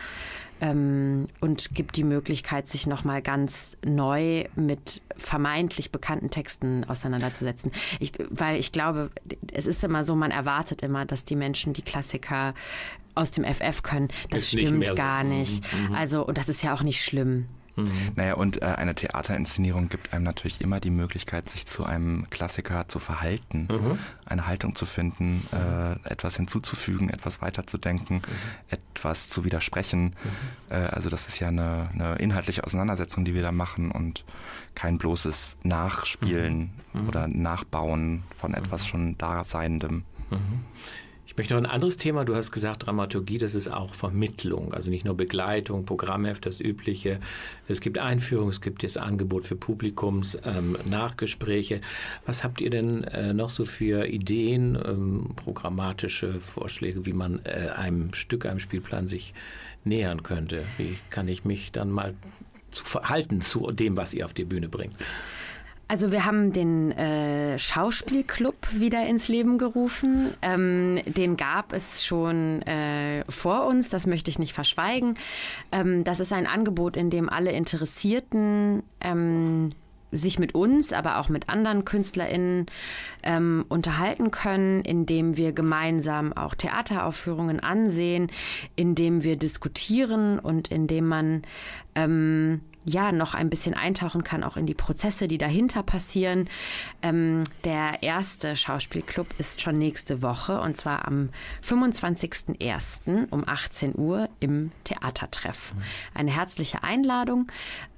ähm, 0.60 1.28
und 1.40 1.74
gibt 1.74 1.96
die 1.96 2.04
Möglichkeit, 2.04 2.68
sich 2.68 2.86
nochmal 2.86 3.22
ganz 3.22 3.76
neu 3.84 4.44
mit 4.56 5.02
vermeintlich 5.16 5.90
bekannten 5.92 6.30
Texten 6.30 6.84
auseinanderzusetzen. 6.84 7.72
Ich, 8.00 8.12
weil 8.30 8.58
ich 8.58 8.72
glaube, 8.72 9.10
es 9.52 9.66
ist 9.66 9.82
immer 9.84 10.04
so, 10.04 10.14
man 10.14 10.30
erwartet 10.30 10.82
immer, 10.82 11.04
dass 11.04 11.24
die 11.24 11.36
Menschen 11.36 11.72
die 11.72 11.82
Klassiker 11.82 12.54
aus 13.14 13.30
dem 13.30 13.44
FF 13.44 13.82
können. 13.82 14.08
Das 14.30 14.44
ist 14.44 14.60
stimmt 14.60 14.78
nicht 14.78 14.96
gar 14.96 15.22
so. 15.22 15.28
nicht. 15.28 15.64
Mhm. 15.72 15.94
Also, 15.94 16.24
und 16.24 16.38
das 16.38 16.48
ist 16.48 16.62
ja 16.62 16.74
auch 16.74 16.82
nicht 16.82 17.04
schlimm. 17.04 17.46
Mhm. 17.78 18.12
Naja, 18.16 18.34
und 18.34 18.62
äh, 18.62 18.66
eine 18.66 18.94
Theaterinszenierung 18.94 19.88
gibt 19.88 20.12
einem 20.12 20.24
natürlich 20.24 20.60
immer 20.60 20.80
die 20.80 20.90
Möglichkeit, 20.90 21.48
sich 21.48 21.66
zu 21.66 21.84
einem 21.84 22.28
Klassiker 22.30 22.88
zu 22.88 22.98
verhalten, 22.98 23.68
mhm. 23.70 23.98
eine 24.26 24.46
Haltung 24.46 24.74
zu 24.74 24.86
finden, 24.86 25.46
äh, 25.52 26.10
etwas 26.10 26.36
hinzuzufügen, 26.36 27.10
etwas 27.10 27.40
weiterzudenken, 27.40 28.16
mhm. 28.16 28.78
etwas 28.94 29.28
zu 29.28 29.44
widersprechen. 29.44 30.04
Mhm. 30.04 30.14
Äh, 30.70 30.74
also 30.74 31.08
das 31.10 31.28
ist 31.28 31.38
ja 31.38 31.48
eine, 31.48 31.88
eine, 31.92 32.16
inhaltliche 32.16 32.64
Auseinandersetzung, 32.64 33.24
die 33.24 33.34
wir 33.34 33.42
da 33.42 33.52
machen 33.52 33.90
und 33.90 34.24
kein 34.74 34.98
bloßes 34.98 35.58
Nachspielen 35.62 36.72
mhm. 36.92 37.02
Mhm. 37.02 37.08
oder 37.08 37.28
Nachbauen 37.28 38.24
von 38.36 38.54
etwas 38.54 38.86
schon 38.86 39.16
Daseiendem. 39.18 40.04
Möchte 41.38 41.54
noch 41.54 41.62
ein 41.62 41.66
anderes 41.66 41.96
Thema. 41.98 42.24
Du 42.24 42.34
hast 42.34 42.50
gesagt, 42.50 42.86
Dramaturgie, 42.86 43.38
das 43.38 43.54
ist 43.54 43.68
auch 43.68 43.94
Vermittlung. 43.94 44.74
Also 44.74 44.90
nicht 44.90 45.04
nur 45.04 45.16
Begleitung, 45.16 45.86
Programmheft, 45.86 46.44
das 46.46 46.60
Übliche. 46.60 47.20
Es 47.68 47.80
gibt 47.80 47.96
Einführung, 47.96 48.48
es 48.48 48.60
gibt 48.60 48.82
das 48.82 48.96
Angebot 48.96 49.46
für 49.46 49.54
Publikums, 49.54 50.36
ähm, 50.44 50.76
Nachgespräche. 50.84 51.80
Was 52.26 52.42
habt 52.42 52.60
ihr 52.60 52.70
denn 52.70 53.04
äh, 53.04 53.32
noch 53.34 53.50
so 53.50 53.64
für 53.64 54.08
Ideen, 54.08 54.76
ähm, 54.84 55.30
programmatische 55.36 56.40
Vorschläge, 56.40 57.06
wie 57.06 57.12
man 57.12 57.40
äh, 57.44 57.68
einem 57.68 58.14
Stück, 58.14 58.44
einem 58.44 58.58
Spielplan 58.58 59.06
sich 59.06 59.32
nähern 59.84 60.24
könnte? 60.24 60.64
Wie 60.76 60.96
kann 61.08 61.28
ich 61.28 61.44
mich 61.44 61.70
dann 61.70 61.92
mal 61.92 62.14
zu 62.72 62.84
verhalten 62.84 63.42
zu 63.42 63.70
dem, 63.70 63.96
was 63.96 64.12
ihr 64.12 64.24
auf 64.24 64.34
die 64.34 64.44
Bühne 64.44 64.68
bringt? 64.68 64.96
Also 65.90 66.12
wir 66.12 66.26
haben 66.26 66.52
den 66.52 66.92
äh, 66.92 67.58
Schauspielclub 67.58 68.54
wieder 68.74 69.06
ins 69.06 69.28
Leben 69.28 69.56
gerufen. 69.56 70.34
Ähm, 70.42 71.00
den 71.06 71.38
gab 71.38 71.72
es 71.72 72.04
schon 72.04 72.60
äh, 72.62 73.24
vor 73.30 73.66
uns, 73.66 73.88
das 73.88 74.06
möchte 74.06 74.30
ich 74.30 74.38
nicht 74.38 74.52
verschweigen. 74.52 75.14
Ähm, 75.72 76.04
das 76.04 76.20
ist 76.20 76.34
ein 76.34 76.46
Angebot, 76.46 76.94
in 76.94 77.08
dem 77.08 77.30
alle 77.30 77.52
Interessierten 77.52 78.82
ähm, 79.00 79.72
sich 80.12 80.38
mit 80.38 80.54
uns, 80.54 80.92
aber 80.92 81.18
auch 81.18 81.30
mit 81.30 81.48
anderen 81.48 81.86
KünstlerInnen 81.86 82.66
ähm, 83.22 83.64
unterhalten 83.68 84.30
können, 84.30 84.82
indem 84.82 85.38
wir 85.38 85.52
gemeinsam 85.52 86.34
auch 86.34 86.54
Theateraufführungen 86.54 87.60
ansehen, 87.60 88.28
indem 88.76 89.24
wir 89.24 89.36
diskutieren 89.36 90.38
und 90.38 90.68
indem 90.68 91.08
man 91.08 91.42
ähm, 91.94 92.60
ja 92.88 93.12
noch 93.12 93.34
ein 93.34 93.50
bisschen 93.50 93.74
eintauchen 93.74 94.24
kann, 94.24 94.42
auch 94.42 94.56
in 94.56 94.66
die 94.66 94.74
Prozesse, 94.74 95.28
die 95.28 95.38
dahinter 95.38 95.82
passieren. 95.82 96.48
Ähm, 97.02 97.44
der 97.64 98.02
erste 98.02 98.56
Schauspielclub 98.56 99.26
ist 99.38 99.60
schon 99.60 99.78
nächste 99.78 100.22
Woche 100.22 100.60
und 100.60 100.76
zwar 100.76 101.06
am 101.06 101.30
25.01. 101.64 103.28
um 103.30 103.46
18 103.46 103.96
Uhr 103.96 104.28
im 104.40 104.72
Theatertreff. 104.84 105.72
Eine 106.14 106.30
herzliche 106.30 106.82
Einladung. 106.82 107.46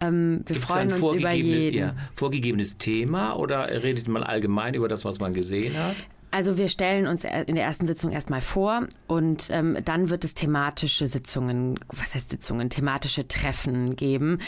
Ähm, 0.01 0.43
wir 0.47 0.55
Gibt's 0.55 0.65
freuen 0.65 0.93
uns 0.93 1.21
über 1.21 1.33
jeden. 1.33 1.79
Ja, 1.79 1.95
vorgegebenes 2.15 2.79
Thema 2.79 3.35
oder 3.35 3.69
redet 3.83 4.09
man 4.09 4.23
allgemein 4.23 4.75
über 4.75 4.89
das, 4.89 5.05
was 5.05 5.21
man 5.21 5.35
gesehen 5.35 5.77
hat? 5.77 5.97
Also 6.31 6.57
wir 6.57 6.69
stellen 6.69 7.07
uns 7.07 7.25
in 7.25 7.55
der 7.55 7.65
ersten 7.65 7.87
Sitzung 7.87 8.13
erstmal 8.13 8.41
vor 8.41 8.87
und 9.09 9.49
ähm, 9.51 9.77
dann 9.85 10.11
wird 10.11 10.25
es 10.25 10.35
thematische 10.35 11.09
Sitzungen, 11.09 11.79
was 11.89 12.15
heißt 12.15 12.31
Sitzungen, 12.31 12.71
thematische 12.71 13.27
Treffen 13.27 13.97
geben. 13.97 14.39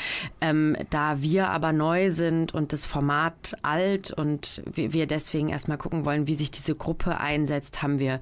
Ähm, 0.40 0.77
da 0.90 1.23
wir 1.23 1.49
aber 1.49 1.73
neu 1.73 2.11
sind 2.11 2.55
und 2.55 2.73
das 2.73 2.87
Format 2.87 3.57
alt 3.62 4.12
und 4.12 4.62
wir 4.73 5.07
deswegen 5.07 5.49
erstmal 5.49 5.79
gucken 5.79 6.05
wollen, 6.05 6.29
wie 6.29 6.35
sich 6.35 6.53
diese 6.53 6.77
Gruppe 6.77 7.18
einsetzt, 7.18 7.83
haben 7.83 7.99
wir 7.99 8.21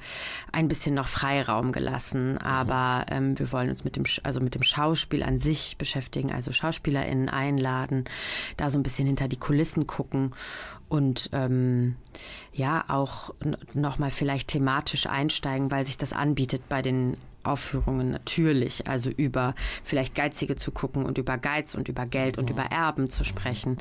ein 0.53 0.69
bisschen 0.69 0.95
noch 0.95 1.09
Freiraum 1.09 1.73
gelassen. 1.73 2.39
Aber 2.39 3.07
ähm, 3.11 3.39
wir 3.39 3.53
wollen 3.53 3.69
uns 3.69 3.85
mit 3.85 3.97
dem, 3.97 4.05
also 4.23 4.41
mit 4.41 4.55
dem 4.55 4.63
Schauspiel 4.63 5.23
an 5.23 5.39
sich 5.39 5.77
beschäftigen, 5.77 6.33
also 6.33 6.51
SchauspielerInnen 6.51 7.29
einladen, 7.29 8.05
da 8.57 8.71
so 8.71 8.79
ein 8.79 8.83
bisschen 8.83 9.07
hinter 9.07 9.29
die 9.29 9.39
Kulissen 9.39 9.87
gucken 9.87 10.31
und 10.91 11.31
ähm, 11.33 11.97
ja 12.53 12.85
auch 12.89 13.33
nochmal 13.73 14.11
vielleicht 14.11 14.49
thematisch 14.49 15.07
einsteigen, 15.07 15.71
weil 15.71 15.87
sich 15.87 15.97
das 15.97 16.13
anbietet 16.13 16.69
bei 16.69 16.83
den 16.83 17.17
Aufführungen 17.43 18.11
natürlich, 18.11 18.87
also 18.87 19.09
über 19.09 19.55
vielleicht 19.83 20.15
Geizige 20.15 20.57
zu 20.57 20.73
gucken 20.73 21.07
und 21.07 21.17
über 21.17 21.39
Geiz 21.39 21.75
und 21.75 21.89
über 21.89 22.05
Geld 22.05 22.37
und 22.37 22.51
über 22.51 22.65
Erben 22.65 23.09
zu 23.09 23.25
sprechen, 23.25 23.79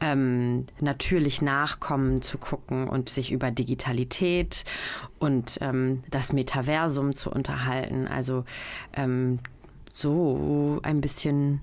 ähm, 0.00 0.66
natürlich 0.78 1.42
Nachkommen 1.42 2.22
zu 2.22 2.38
gucken 2.38 2.86
und 2.86 3.08
sich 3.08 3.32
über 3.32 3.50
Digitalität 3.50 4.64
und 5.18 5.58
ähm, 5.62 6.04
das 6.10 6.32
Metaversum 6.32 7.14
zu 7.14 7.30
unterhalten. 7.30 8.06
Also 8.06 8.44
ähm, 8.92 9.40
so 9.92 10.80
ein 10.82 11.00
bisschen 11.00 11.60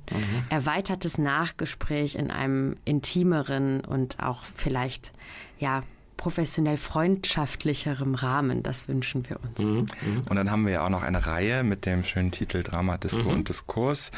erweitertes 0.49 1.17
Nachgespräch 1.17 2.15
in 2.15 2.31
einem 2.31 2.77
intimeren 2.85 3.83
und 3.83 4.19
auch 4.21 4.43
vielleicht 4.43 5.11
ja 5.59 5.83
professionell 6.19 6.75
freundschaftlicherem 6.75 8.13
Rahmen. 8.13 8.61
Das 8.61 8.89
wünschen 8.89 9.23
wir 9.29 9.39
uns. 9.41 9.59
Mhm. 9.59 9.85
Und 10.29 10.35
dann 10.35 10.51
haben 10.51 10.65
wir 10.65 10.73
ja 10.73 10.85
auch 10.85 10.89
noch 10.89 11.01
eine 11.01 11.25
Reihe 11.25 11.63
mit 11.63 11.85
dem 11.85 12.03
schönen 12.03 12.31
Titel 12.31 12.61
Drama, 12.61 12.97
Disco 12.97 13.29
und 13.29 13.47
Diskurs, 13.47 14.11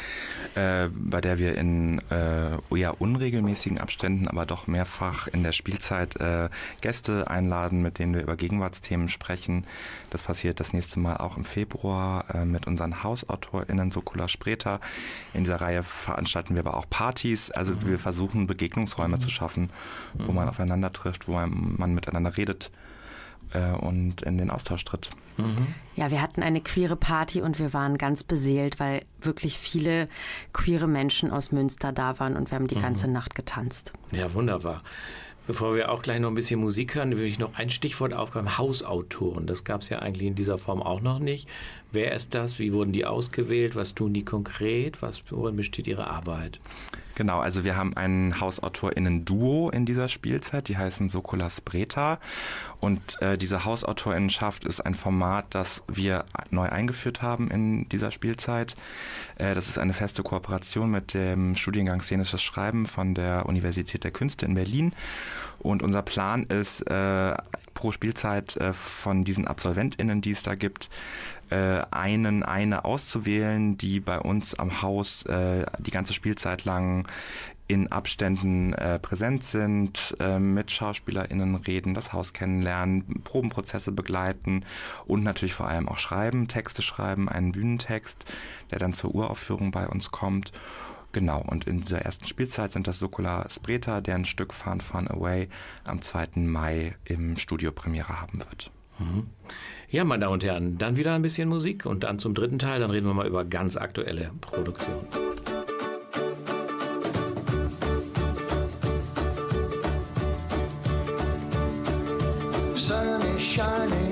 äh, 0.56 0.88
bei 0.92 1.20
der 1.20 1.38
wir 1.38 1.56
in 1.56 2.00
äh, 2.10 2.56
eher 2.76 3.00
unregelmäßigen 3.00 3.78
Abständen, 3.78 4.26
aber 4.26 4.46
doch 4.46 4.66
mehrfach 4.66 5.28
in 5.28 5.44
der 5.44 5.52
Spielzeit 5.52 6.16
äh, 6.16 6.48
Gäste 6.80 7.30
einladen, 7.30 7.82
mit 7.82 8.00
denen 8.00 8.14
wir 8.14 8.22
über 8.22 8.34
Gegenwartsthemen 8.34 9.08
sprechen. 9.08 9.64
Das 10.10 10.24
passiert 10.24 10.58
das 10.58 10.72
nächste 10.72 10.98
Mal 10.98 11.18
auch 11.18 11.36
im 11.36 11.44
Februar 11.44 12.24
äh, 12.34 12.44
mit 12.44 12.66
unseren 12.66 13.04
HausautorInnen 13.04 13.92
Sokula 13.92 14.26
Spreter. 14.26 14.80
In 15.34 15.44
dieser 15.44 15.60
Reihe 15.60 15.84
veranstalten 15.84 16.56
wir 16.56 16.66
aber 16.66 16.76
auch 16.76 16.90
Partys. 16.90 17.52
Also 17.52 17.74
wir 17.86 18.00
versuchen 18.00 18.48
Begegnungsräume 18.48 19.20
zu 19.20 19.30
schaffen, 19.30 19.70
wo 20.14 20.32
man 20.32 20.48
aufeinander 20.48 20.92
trifft, 20.92 21.28
wo 21.28 21.34
man, 21.34 21.91
man 21.92 21.96
miteinander 21.96 22.36
redet 22.36 22.70
äh, 23.52 23.72
und 23.72 24.22
in 24.22 24.38
den 24.38 24.50
Austausch 24.50 24.84
tritt. 24.84 25.10
Ja, 25.96 26.10
wir 26.10 26.20
hatten 26.20 26.42
eine 26.42 26.60
queere 26.60 26.96
Party 26.96 27.40
und 27.40 27.58
wir 27.58 27.72
waren 27.72 27.98
ganz 27.98 28.22
beseelt, 28.22 28.78
weil 28.80 29.04
wirklich 29.20 29.58
viele 29.58 30.08
queere 30.52 30.86
Menschen 30.86 31.30
aus 31.30 31.52
Münster 31.52 31.92
da 31.92 32.18
waren 32.18 32.36
und 32.36 32.50
wir 32.50 32.56
haben 32.56 32.66
die 32.66 32.78
ganze 32.78 33.08
Nacht 33.08 33.34
getanzt. 33.34 33.92
Ja, 34.10 34.32
wunderbar. 34.34 34.82
Bevor 35.46 35.74
wir 35.74 35.90
auch 35.90 36.02
gleich 36.02 36.20
noch 36.20 36.28
ein 36.28 36.36
bisschen 36.36 36.60
Musik 36.60 36.94
hören, 36.94 37.16
will 37.16 37.24
ich 37.24 37.38
noch 37.38 37.56
ein 37.56 37.68
Stichwort 37.68 38.12
aufgreifen. 38.12 38.58
Hausautoren. 38.58 39.46
Das 39.46 39.64
gab 39.64 39.80
es 39.80 39.88
ja 39.88 39.98
eigentlich 39.98 40.28
in 40.28 40.34
dieser 40.36 40.56
Form 40.56 40.82
auch 40.82 41.00
noch 41.00 41.18
nicht. 41.18 41.48
Wer 41.92 42.12
ist 42.12 42.34
das? 42.34 42.58
Wie 42.58 42.72
wurden 42.72 42.92
die 42.92 43.04
ausgewählt? 43.04 43.76
Was 43.76 43.94
tun 43.94 44.14
die 44.14 44.24
konkret? 44.24 45.02
Was, 45.02 45.22
worin 45.30 45.56
besteht 45.56 45.86
ihre 45.86 46.06
Arbeit? 46.06 46.58
Genau, 47.14 47.40
also 47.40 47.64
wir 47.64 47.76
haben 47.76 47.94
ein 47.94 48.40
HausautorInnen-Duo 48.40 49.68
in 49.68 49.84
dieser 49.84 50.08
Spielzeit, 50.08 50.68
die 50.68 50.78
heißen 50.78 51.10
Sokola 51.10 51.50
Spreta. 51.50 52.18
Und 52.80 53.20
äh, 53.20 53.36
diese 53.36 53.66
HausautorInnenschaft 53.66 54.64
ist 54.64 54.80
ein 54.80 54.94
Format, 54.94 55.46
das 55.50 55.84
wir 55.88 56.24
neu 56.50 56.68
eingeführt 56.68 57.20
haben 57.20 57.50
in 57.50 57.88
dieser 57.90 58.10
Spielzeit. 58.10 58.74
Äh, 59.36 59.54
das 59.54 59.68
ist 59.68 59.78
eine 59.78 59.92
feste 59.92 60.22
Kooperation 60.22 60.90
mit 60.90 61.12
dem 61.12 61.54
Studiengang 61.54 62.00
Szenisches 62.00 62.40
Schreiben 62.40 62.86
von 62.86 63.14
der 63.14 63.44
Universität 63.46 64.04
der 64.04 64.10
Künste 64.10 64.46
in 64.46 64.54
Berlin. 64.54 64.94
Und 65.62 65.82
unser 65.82 66.02
Plan 66.02 66.42
ist, 66.44 66.80
äh, 66.82 67.34
pro 67.74 67.92
Spielzeit 67.92 68.56
äh, 68.56 68.72
von 68.72 69.24
diesen 69.24 69.46
AbsolventInnen, 69.46 70.20
die 70.20 70.32
es 70.32 70.42
da 70.42 70.56
gibt, 70.56 70.90
äh, 71.50 71.82
einen, 71.90 72.42
eine 72.42 72.84
auszuwählen, 72.84 73.78
die 73.78 74.00
bei 74.00 74.18
uns 74.18 74.54
am 74.54 74.82
Haus 74.82 75.24
äh, 75.26 75.64
die 75.78 75.92
ganze 75.92 76.14
Spielzeit 76.14 76.64
lang 76.64 77.06
in 77.68 77.90
Abständen 77.90 78.72
äh, 78.74 78.98
präsent 78.98 79.44
sind, 79.44 80.14
äh, 80.18 80.38
mit 80.38 80.70
SchauspielerInnen 80.70 81.54
reden, 81.54 81.94
das 81.94 82.12
Haus 82.12 82.32
kennenlernen, 82.32 83.22
Probenprozesse 83.22 83.92
begleiten 83.92 84.64
und 85.06 85.22
natürlich 85.22 85.54
vor 85.54 85.68
allem 85.68 85.88
auch 85.88 85.98
schreiben, 85.98 86.48
Texte 86.48 86.82
schreiben, 86.82 87.28
einen 87.28 87.52
Bühnentext, 87.52 88.30
der 88.70 88.78
dann 88.78 88.92
zur 88.92 89.14
Uraufführung 89.14 89.70
bei 89.70 89.86
uns 89.86 90.10
kommt. 90.10 90.52
Genau, 91.12 91.44
und 91.46 91.66
in 91.66 91.82
dieser 91.82 92.00
ersten 92.00 92.26
Spielzeit 92.26 92.72
sind 92.72 92.86
das 92.86 92.98
Sokola 92.98 93.46
Spreta, 93.50 94.00
deren 94.00 94.24
Stück 94.24 94.54
Fun 94.54 94.80
Fun 94.80 95.08
Away 95.08 95.48
am 95.84 96.00
2. 96.00 96.28
Mai 96.36 96.94
im 97.04 97.36
Studio 97.36 97.70
Premiere 97.70 98.20
haben 98.20 98.38
wird. 98.38 98.70
Ja, 99.90 100.04
meine 100.04 100.20
Damen 100.20 100.34
und 100.34 100.44
Herren, 100.44 100.78
dann 100.78 100.96
wieder 100.96 101.14
ein 101.14 101.22
bisschen 101.22 101.48
Musik 101.48 101.86
und 101.86 102.04
dann 102.04 102.18
zum 102.18 102.34
dritten 102.34 102.58
Teil, 102.58 102.80
dann 102.80 102.90
reden 102.90 103.06
wir 103.06 103.14
mal 103.14 103.26
über 103.26 103.44
ganz 103.44 103.76
aktuelle 103.76 104.30
Produktionen. 104.40 105.06
sun 112.82 113.22
is 113.22 114.11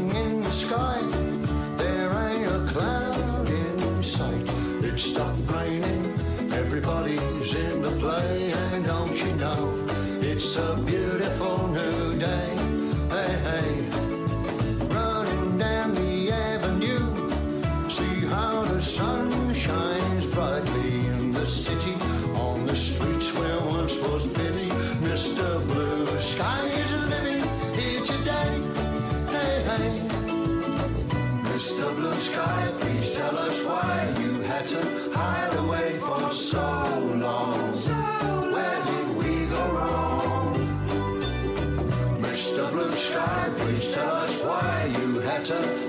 water 45.50 45.79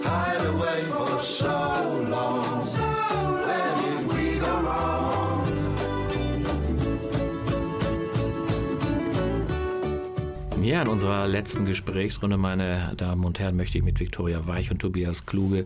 In 10.81 10.87
unserer 10.87 11.27
letzten 11.27 11.65
Gesprächsrunde, 11.65 12.37
meine 12.37 12.93
Damen 12.97 13.23
und 13.23 13.37
Herren, 13.37 13.55
möchte 13.55 13.77
ich 13.77 13.83
mit 13.83 13.99
Viktoria 13.99 14.47
Weich 14.47 14.71
und 14.71 14.79
Tobias 14.79 15.27
Kluge 15.27 15.65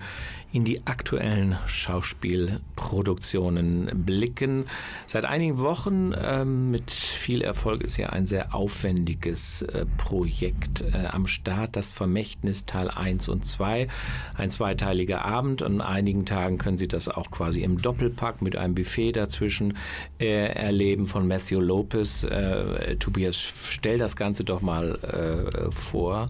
in 0.52 0.66
die 0.66 0.88
aktuellen 0.88 1.58
Schauspielproduktionen 1.66 4.04
blicken. 4.06 4.66
Seit 5.06 5.26
einigen 5.26 5.60
Wochen 5.60 6.14
ähm, 6.18 6.72
mit 6.72 6.90
viel 6.92 7.42
Erfolg 7.42 7.82
ist 7.82 7.98
ja 7.98 8.12
ein 8.12 8.26
sehr 8.26 8.56
aufwendiges 8.56 9.64
äh, 9.64 9.86
Projekt 9.98 10.82
äh, 10.82 11.08
am 11.08 11.28
Start, 11.28 11.76
das 11.76 11.92
Vermächtnis 11.92 12.66
Teil 12.66 12.90
1 12.90 13.28
und 13.28 13.46
2. 13.46 13.90
Ein 14.34 14.50
zweiteiliger 14.50 15.26
Abend. 15.26 15.62
An 15.62 15.82
einigen 15.82 16.26
Tagen 16.26 16.58
können 16.58 16.78
Sie 16.78 16.88
das 16.88 17.10
auch 17.10 17.32
quasi 17.32 17.62
im 17.62 17.82
Doppelpack 17.82 18.42
mit 18.42 18.56
einem 18.56 18.76
Buffet 18.76 19.12
dazwischen 19.12 19.76
äh, 20.20 20.54
erleben 20.54 21.06
von 21.06 21.28
Matthew 21.28 21.60
Lopez. 21.60 22.24
Äh, 22.24 22.96
Tobias, 22.96 23.38
stell 23.38 23.98
das 23.98 24.16
Ganze 24.16 24.46
doch 24.46 24.62
mal 24.62 25.00
äh, 25.14 25.72
vor. 25.72 26.30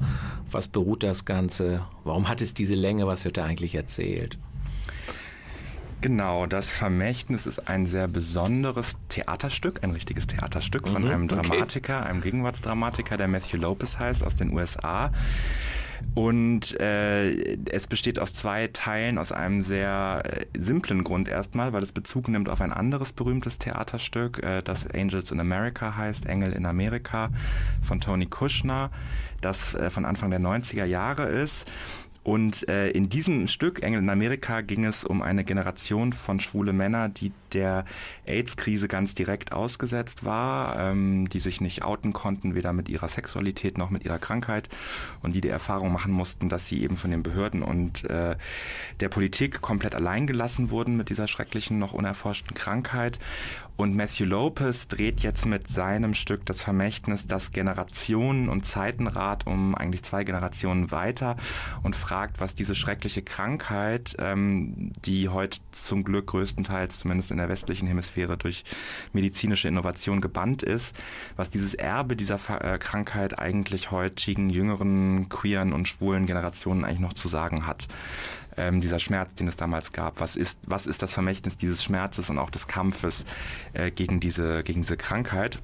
Was 0.51 0.67
beruht 0.67 1.03
das 1.03 1.25
Ganze? 1.25 1.81
Warum 2.03 2.27
hat 2.27 2.41
es 2.41 2.53
diese 2.53 2.75
Länge? 2.75 3.07
Was 3.07 3.25
wird 3.25 3.37
da 3.37 3.45
eigentlich 3.45 3.75
erzählt? 3.75 4.37
Genau, 6.01 6.45
das 6.45 6.71
Vermächtnis 6.71 7.47
ist 7.47 7.67
ein 7.67 7.85
sehr 7.87 8.07
besonderes 8.07 8.93
Theaterstück, 9.09 9.83
ein 9.83 9.89
richtiges 9.91 10.27
Theaterstück 10.27 10.87
von 10.87 11.01
Mhm, 11.03 11.09
einem 11.09 11.23
okay. 11.23 11.35
Dramatiker, 11.35 12.05
einem 12.05 12.21
Gegenwartsdramatiker, 12.21 13.17
der 13.17 13.27
Matthew 13.27 13.57
Lopez 13.57 13.97
heißt, 13.97 14.23
aus 14.23 14.35
den 14.35 14.53
USA. 14.53 15.11
Und 16.13 16.79
äh, 16.79 17.57
es 17.69 17.87
besteht 17.87 18.19
aus 18.19 18.33
zwei 18.33 18.67
Teilen, 18.67 19.17
aus 19.17 19.31
einem 19.31 19.61
sehr 19.61 20.23
äh, 20.23 20.45
simplen 20.57 21.03
Grund 21.03 21.27
erstmal, 21.27 21.73
weil 21.73 21.83
es 21.83 21.91
Bezug 21.91 22.29
nimmt 22.29 22.47
auf 22.47 22.61
ein 22.61 22.71
anderes 22.71 23.11
berühmtes 23.11 23.57
Theaterstück, 23.57 24.41
äh, 24.41 24.61
das 24.61 24.87
Angels 24.89 25.31
in 25.31 25.39
America 25.39 25.97
heißt, 25.97 26.25
Engel 26.25 26.53
in 26.53 26.65
Amerika 26.65 27.29
von 27.81 27.99
Tony 27.99 28.27
Kushner, 28.27 28.91
das 29.41 29.73
äh, 29.73 29.89
von 29.89 30.05
Anfang 30.05 30.29
der 30.29 30.39
90er 30.39 30.85
Jahre 30.85 31.25
ist. 31.25 31.69
Und 32.25 32.67
äh, 32.69 32.89
in 32.89 33.07
diesem 33.07 33.47
Stück, 33.47 33.83
Engel 33.83 34.01
in 34.01 34.09
Amerika, 34.09 34.61
ging 34.61 34.83
es 34.83 35.05
um 35.05 35.21
eine 35.21 35.43
Generation 35.43 36.11
von 36.11 36.39
schwule 36.39 36.73
Männer, 36.73 37.07
die 37.07 37.31
der 37.53 37.85
AIDS-Krise 38.25 38.87
ganz 38.87 39.13
direkt 39.13 39.53
ausgesetzt 39.53 40.25
war, 40.25 40.79
ähm, 40.79 41.29
die 41.29 41.39
sich 41.39 41.61
nicht 41.61 41.83
outen 41.83 42.13
konnten, 42.13 42.55
weder 42.55 42.73
mit 42.73 42.89
ihrer 42.89 43.09
Sexualität 43.09 43.77
noch 43.77 43.91
mit 43.91 44.05
ihrer 44.05 44.17
Krankheit 44.17 44.69
und 45.21 45.35
die 45.35 45.41
die 45.41 45.49
Erfahrung 45.49 45.91
machen 45.91 46.11
mussten, 46.11 46.49
dass 46.49 46.67
sie 46.67 46.81
eben 46.81 46.97
von 46.97 47.11
den 47.11 47.21
Behörden 47.21 47.61
und 47.61 48.09
äh, 48.09 48.35
der 49.01 49.09
Politik 49.09 49.61
komplett 49.61 49.93
allein 49.93 50.25
gelassen 50.25 50.71
wurden 50.71 50.97
mit 50.97 51.09
dieser 51.09 51.27
schrecklichen, 51.27 51.77
noch 51.77 51.93
unerforschten 51.93 52.55
Krankheit. 52.55 53.19
Und 53.77 53.93
Matthew 53.93 54.25
Lopez 54.25 54.87
dreht 54.87 55.21
jetzt 55.21 55.45
mit 55.45 55.67
seinem 55.67 56.13
Stück 56.13 56.45
Das 56.45 56.61
Vermächtnis 56.61 57.25
das 57.25 57.51
Generationen- 57.51 58.47
und 58.47 58.65
Zeitenrad 58.65 59.45
um 59.47 59.75
eigentlich 59.75 60.03
zwei 60.03 60.23
Generationen 60.23 60.91
weiter 60.91 61.35
und 61.83 61.95
fragt, 61.95 62.39
was 62.39 62.55
diese 62.55 62.73
schreckliche 62.73 63.21
Krankheit, 63.21 64.15
ähm, 64.17 64.93
die 65.03 65.27
heute 65.27 65.59
zum 65.71 66.05
Glück 66.05 66.27
größtenteils, 66.27 66.99
zumindest 66.99 67.31
in 67.31 67.37
der 67.37 67.49
westlichen 67.49 67.87
Hemisphäre 67.87 68.37
durch 68.37 68.63
medizinische 69.11 69.67
Innovation 69.67 70.21
gebannt 70.21 70.63
ist, 70.63 70.95
was 71.35 71.49
dieses 71.49 71.73
Erbe 71.73 72.15
dieser 72.15 72.39
äh, 72.61 72.77
Krankheit 72.77 73.39
eigentlich 73.39 73.91
heutigen, 73.91 74.49
jüngeren, 74.49 75.27
queeren 75.27 75.73
und 75.73 75.87
schwulen 75.89 76.27
Generationen 76.27 76.85
eigentlich 76.85 76.99
noch 76.99 77.13
zu 77.13 77.27
sagen 77.27 77.67
hat. 77.67 77.89
Ähm, 78.57 78.81
dieser 78.81 78.99
Schmerz, 78.99 79.35
den 79.35 79.47
es 79.47 79.55
damals 79.55 79.91
gab. 79.91 80.19
Was 80.19 80.35
ist, 80.35 80.59
was 80.65 80.87
ist 80.87 81.01
das 81.01 81.13
Vermächtnis 81.13 81.57
dieses 81.57 81.83
Schmerzes 81.83 82.29
und 82.29 82.37
auch 82.37 82.49
des 82.49 82.67
Kampfes 82.67 83.25
äh, 83.73 83.91
gegen, 83.91 84.19
diese, 84.19 84.63
gegen 84.63 84.81
diese 84.81 84.97
Krankheit? 84.97 85.59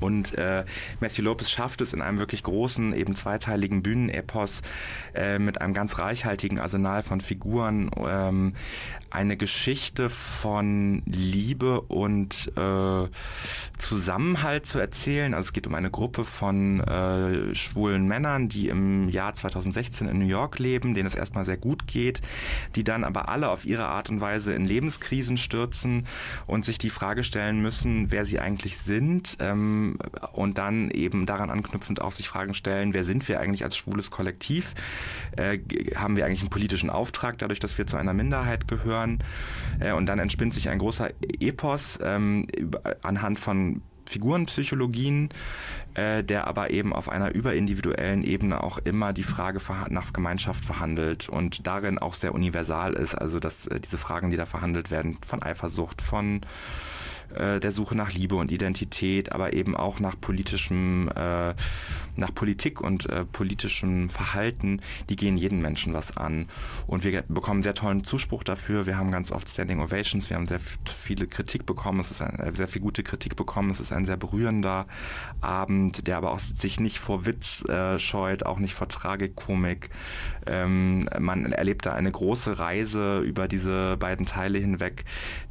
Und 0.00 0.34
äh, 0.38 0.64
Matthew 1.00 1.22
Lopez 1.22 1.50
schafft 1.50 1.80
es 1.80 1.92
in 1.92 2.02
einem 2.02 2.18
wirklich 2.18 2.42
großen, 2.42 2.92
eben 2.92 3.16
zweiteiligen 3.16 3.82
Bühnenepos 3.82 4.62
äh, 5.14 5.38
mit 5.38 5.60
einem 5.60 5.74
ganz 5.74 5.98
reichhaltigen 5.98 6.58
Arsenal 6.58 7.02
von 7.02 7.20
Figuren 7.20 7.90
ähm, 7.98 8.52
eine 9.10 9.36
Geschichte 9.36 10.10
von 10.10 11.02
Liebe 11.06 11.80
und 11.80 12.52
äh, 12.56 13.08
Zusammenhalt 13.78 14.66
zu 14.66 14.78
erzählen. 14.78 15.34
Also 15.34 15.48
es 15.48 15.52
geht 15.52 15.66
um 15.66 15.74
eine 15.74 15.90
Gruppe 15.90 16.24
von 16.24 16.80
äh, 16.80 17.54
schwulen 17.54 18.06
Männern, 18.06 18.48
die 18.48 18.68
im 18.68 19.08
Jahr 19.08 19.34
2016 19.34 20.08
in 20.08 20.18
New 20.18 20.26
York 20.26 20.58
leben, 20.58 20.94
denen 20.94 21.06
es 21.06 21.14
erstmal 21.14 21.44
sehr 21.44 21.56
gut 21.56 21.86
geht, 21.86 22.20
die 22.74 22.84
dann 22.84 23.04
aber 23.04 23.28
alle 23.28 23.50
auf 23.50 23.64
ihre 23.64 23.86
Art 23.86 24.10
und 24.10 24.20
Weise 24.20 24.52
in 24.52 24.66
Lebenskrisen 24.66 25.38
stürzen 25.38 26.06
und 26.46 26.64
sich 26.64 26.78
die 26.78 26.90
Frage 26.90 27.24
stellen 27.24 27.62
müssen, 27.62 28.10
wer 28.10 28.26
sie 28.26 28.40
eigentlich 28.40 28.76
sind 28.78 29.38
ähm, 29.40 29.98
und 30.32 30.58
dann 30.58 30.90
eben 30.90 31.24
daran 31.24 31.50
anknüpfend 31.50 32.00
auch 32.00 32.12
sich 32.12 32.28
Fragen 32.28 32.54
stellen, 32.54 32.94
wer 32.94 33.04
sind 33.04 33.26
wir 33.28 33.40
eigentlich 33.40 33.64
als 33.64 33.76
schwules 33.76 34.10
Kollektiv? 34.10 34.74
Äh, 35.36 35.58
haben 35.94 36.16
wir 36.16 36.26
eigentlich 36.26 36.40
einen 36.40 36.50
politischen 36.50 36.90
Auftrag 36.90 37.38
dadurch, 37.38 37.58
dass 37.58 37.78
wir 37.78 37.86
zu 37.86 37.96
einer 37.96 38.12
Minderheit 38.12 38.68
gehören? 38.68 38.97
Hören. 38.98 39.18
Äh, 39.80 39.92
und 39.92 40.06
dann 40.06 40.18
entspinnt 40.18 40.54
sich 40.54 40.68
ein 40.68 40.78
großer 40.78 41.10
Epos 41.40 41.98
ähm, 42.02 42.46
anhand 43.02 43.38
von 43.38 43.82
Figurenpsychologien, 44.06 45.28
äh, 45.94 46.24
der 46.24 46.46
aber 46.46 46.70
eben 46.70 46.92
auf 46.92 47.08
einer 47.08 47.34
überindividuellen 47.34 48.24
Ebene 48.24 48.62
auch 48.62 48.78
immer 48.78 49.12
die 49.12 49.22
Frage 49.22 49.60
nach 49.90 50.12
Gemeinschaft 50.12 50.64
verhandelt 50.64 51.28
und 51.28 51.66
darin 51.66 51.98
auch 51.98 52.14
sehr 52.14 52.34
universal 52.34 52.94
ist. 52.94 53.14
Also 53.14 53.38
dass 53.38 53.66
äh, 53.66 53.80
diese 53.80 53.98
Fragen, 53.98 54.30
die 54.30 54.36
da 54.36 54.46
verhandelt 54.46 54.90
werden, 54.90 55.18
von 55.26 55.42
Eifersucht, 55.42 56.02
von 56.02 56.40
äh, 57.34 57.60
der 57.60 57.72
Suche 57.72 57.94
nach 57.94 58.12
Liebe 58.12 58.36
und 58.36 58.50
Identität, 58.50 59.32
aber 59.32 59.52
eben 59.52 59.76
auch 59.76 60.00
nach 60.00 60.18
politischem, 60.20 61.10
äh, 61.14 61.54
nach 62.16 62.34
Politik 62.34 62.80
und 62.80 63.06
äh, 63.06 63.24
politischem 63.24 64.08
Verhalten, 64.08 64.80
die 65.08 65.16
gehen 65.16 65.36
jeden 65.36 65.60
Menschen 65.60 65.94
was 65.94 66.16
an. 66.16 66.46
Und 66.86 67.04
wir 67.04 67.22
bekommen 67.28 67.62
sehr 67.62 67.74
tollen 67.74 68.02
Zuspruch 68.04 68.42
dafür. 68.42 68.86
Wir 68.86 68.96
haben 68.96 69.10
ganz 69.10 69.30
oft 69.30 69.48
Standing 69.48 69.80
Ovations, 69.80 70.30
wir 70.30 70.36
haben 70.36 70.48
sehr 70.48 70.60
viele 70.86 71.26
Kritik 71.26 71.66
bekommen, 71.66 72.00
es 72.00 72.10
ist 72.10 72.22
ein, 72.22 72.38
äh, 72.40 72.52
sehr 72.56 72.68
viel 72.68 72.82
gute 72.82 73.02
Kritik 73.02 73.36
bekommen, 73.36 73.70
es 73.70 73.80
ist 73.80 73.92
ein 73.92 74.06
sehr 74.06 74.16
berührender 74.16 74.86
Abend, 75.40 76.06
der 76.06 76.16
aber 76.16 76.32
auch 76.32 76.38
sich 76.38 76.80
nicht 76.80 76.98
vor 76.98 77.26
Witz 77.26 77.64
äh, 77.68 77.98
scheut, 77.98 78.44
auch 78.46 78.58
nicht 78.58 78.74
vor 78.74 78.88
Tragikkomik. 78.88 79.90
Ähm, 80.46 81.08
man 81.18 81.52
erlebt 81.52 81.86
da 81.86 81.92
eine 81.92 82.10
große 82.10 82.58
Reise 82.58 83.20
über 83.20 83.48
diese 83.48 83.96
beiden 83.98 84.26
Teile 84.26 84.58
hinweg, 84.58 85.04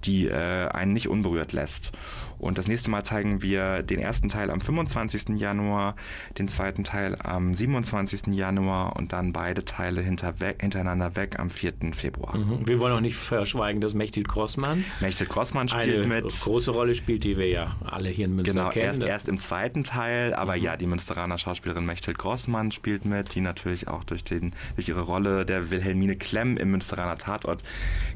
die 0.03 0.27
äh, 0.27 0.67
einen 0.69 0.93
nicht 0.93 1.07
unberührt 1.07 1.53
lässt 1.53 1.66
fest. 1.67 1.91
Und 2.39 2.57
das 2.57 2.67
nächste 2.67 2.89
Mal 2.89 3.03
zeigen 3.03 3.41
wir 3.41 3.83
den 3.83 3.99
ersten 3.99 4.29
Teil 4.29 4.51
am 4.51 4.61
25. 4.61 5.39
Januar, 5.39 5.95
den 6.37 6.47
zweiten 6.47 6.83
Teil 6.83 7.17
am 7.21 7.53
27. 7.53 8.27
Januar 8.27 8.95
und 8.95 9.13
dann 9.13 9.33
beide 9.33 9.65
Teile 9.65 10.01
hintereinander 10.01 11.15
weg 11.15 11.39
am 11.39 11.49
4. 11.49 11.73
Februar. 11.93 12.37
Mhm. 12.37 12.67
Wir 12.67 12.79
wollen 12.79 12.93
auch 12.93 13.01
nicht 13.01 13.15
verschweigen, 13.15 13.81
dass 13.81 13.93
Mechthild 13.93 14.27
Grossmann, 14.27 14.83
Mechthild 14.99 15.29
Grossmann 15.29 15.67
spielt 15.67 16.05
eine 16.05 16.07
mit. 16.07 16.27
große 16.27 16.71
Rolle 16.71 16.95
spielt, 16.95 17.23
die 17.23 17.37
wir 17.37 17.47
ja 17.47 17.75
alle 17.85 18.09
hier 18.09 18.25
in 18.25 18.35
Münster 18.35 18.53
genau, 18.53 18.69
kennen. 18.69 18.85
Erst, 18.85 19.03
erst 19.03 19.29
im 19.29 19.39
zweiten 19.39 19.83
Teil, 19.83 20.33
aber 20.33 20.55
mhm. 20.55 20.63
ja, 20.63 20.77
die 20.77 20.87
Münsteraner 20.87 21.37
Schauspielerin 21.37 21.85
Mechthild 21.85 22.17
Grossmann 22.17 22.71
spielt 22.71 23.05
mit, 23.05 23.33
die 23.35 23.41
natürlich 23.41 23.87
auch 23.87 24.03
durch, 24.03 24.23
den, 24.23 24.53
durch 24.75 24.87
ihre 24.87 25.01
Rolle 25.01 25.45
der 25.45 25.71
Wilhelmine 25.71 26.15
Klemm 26.15 26.57
im 26.57 26.71
Münsteraner 26.71 27.17
Tatort 27.17 27.63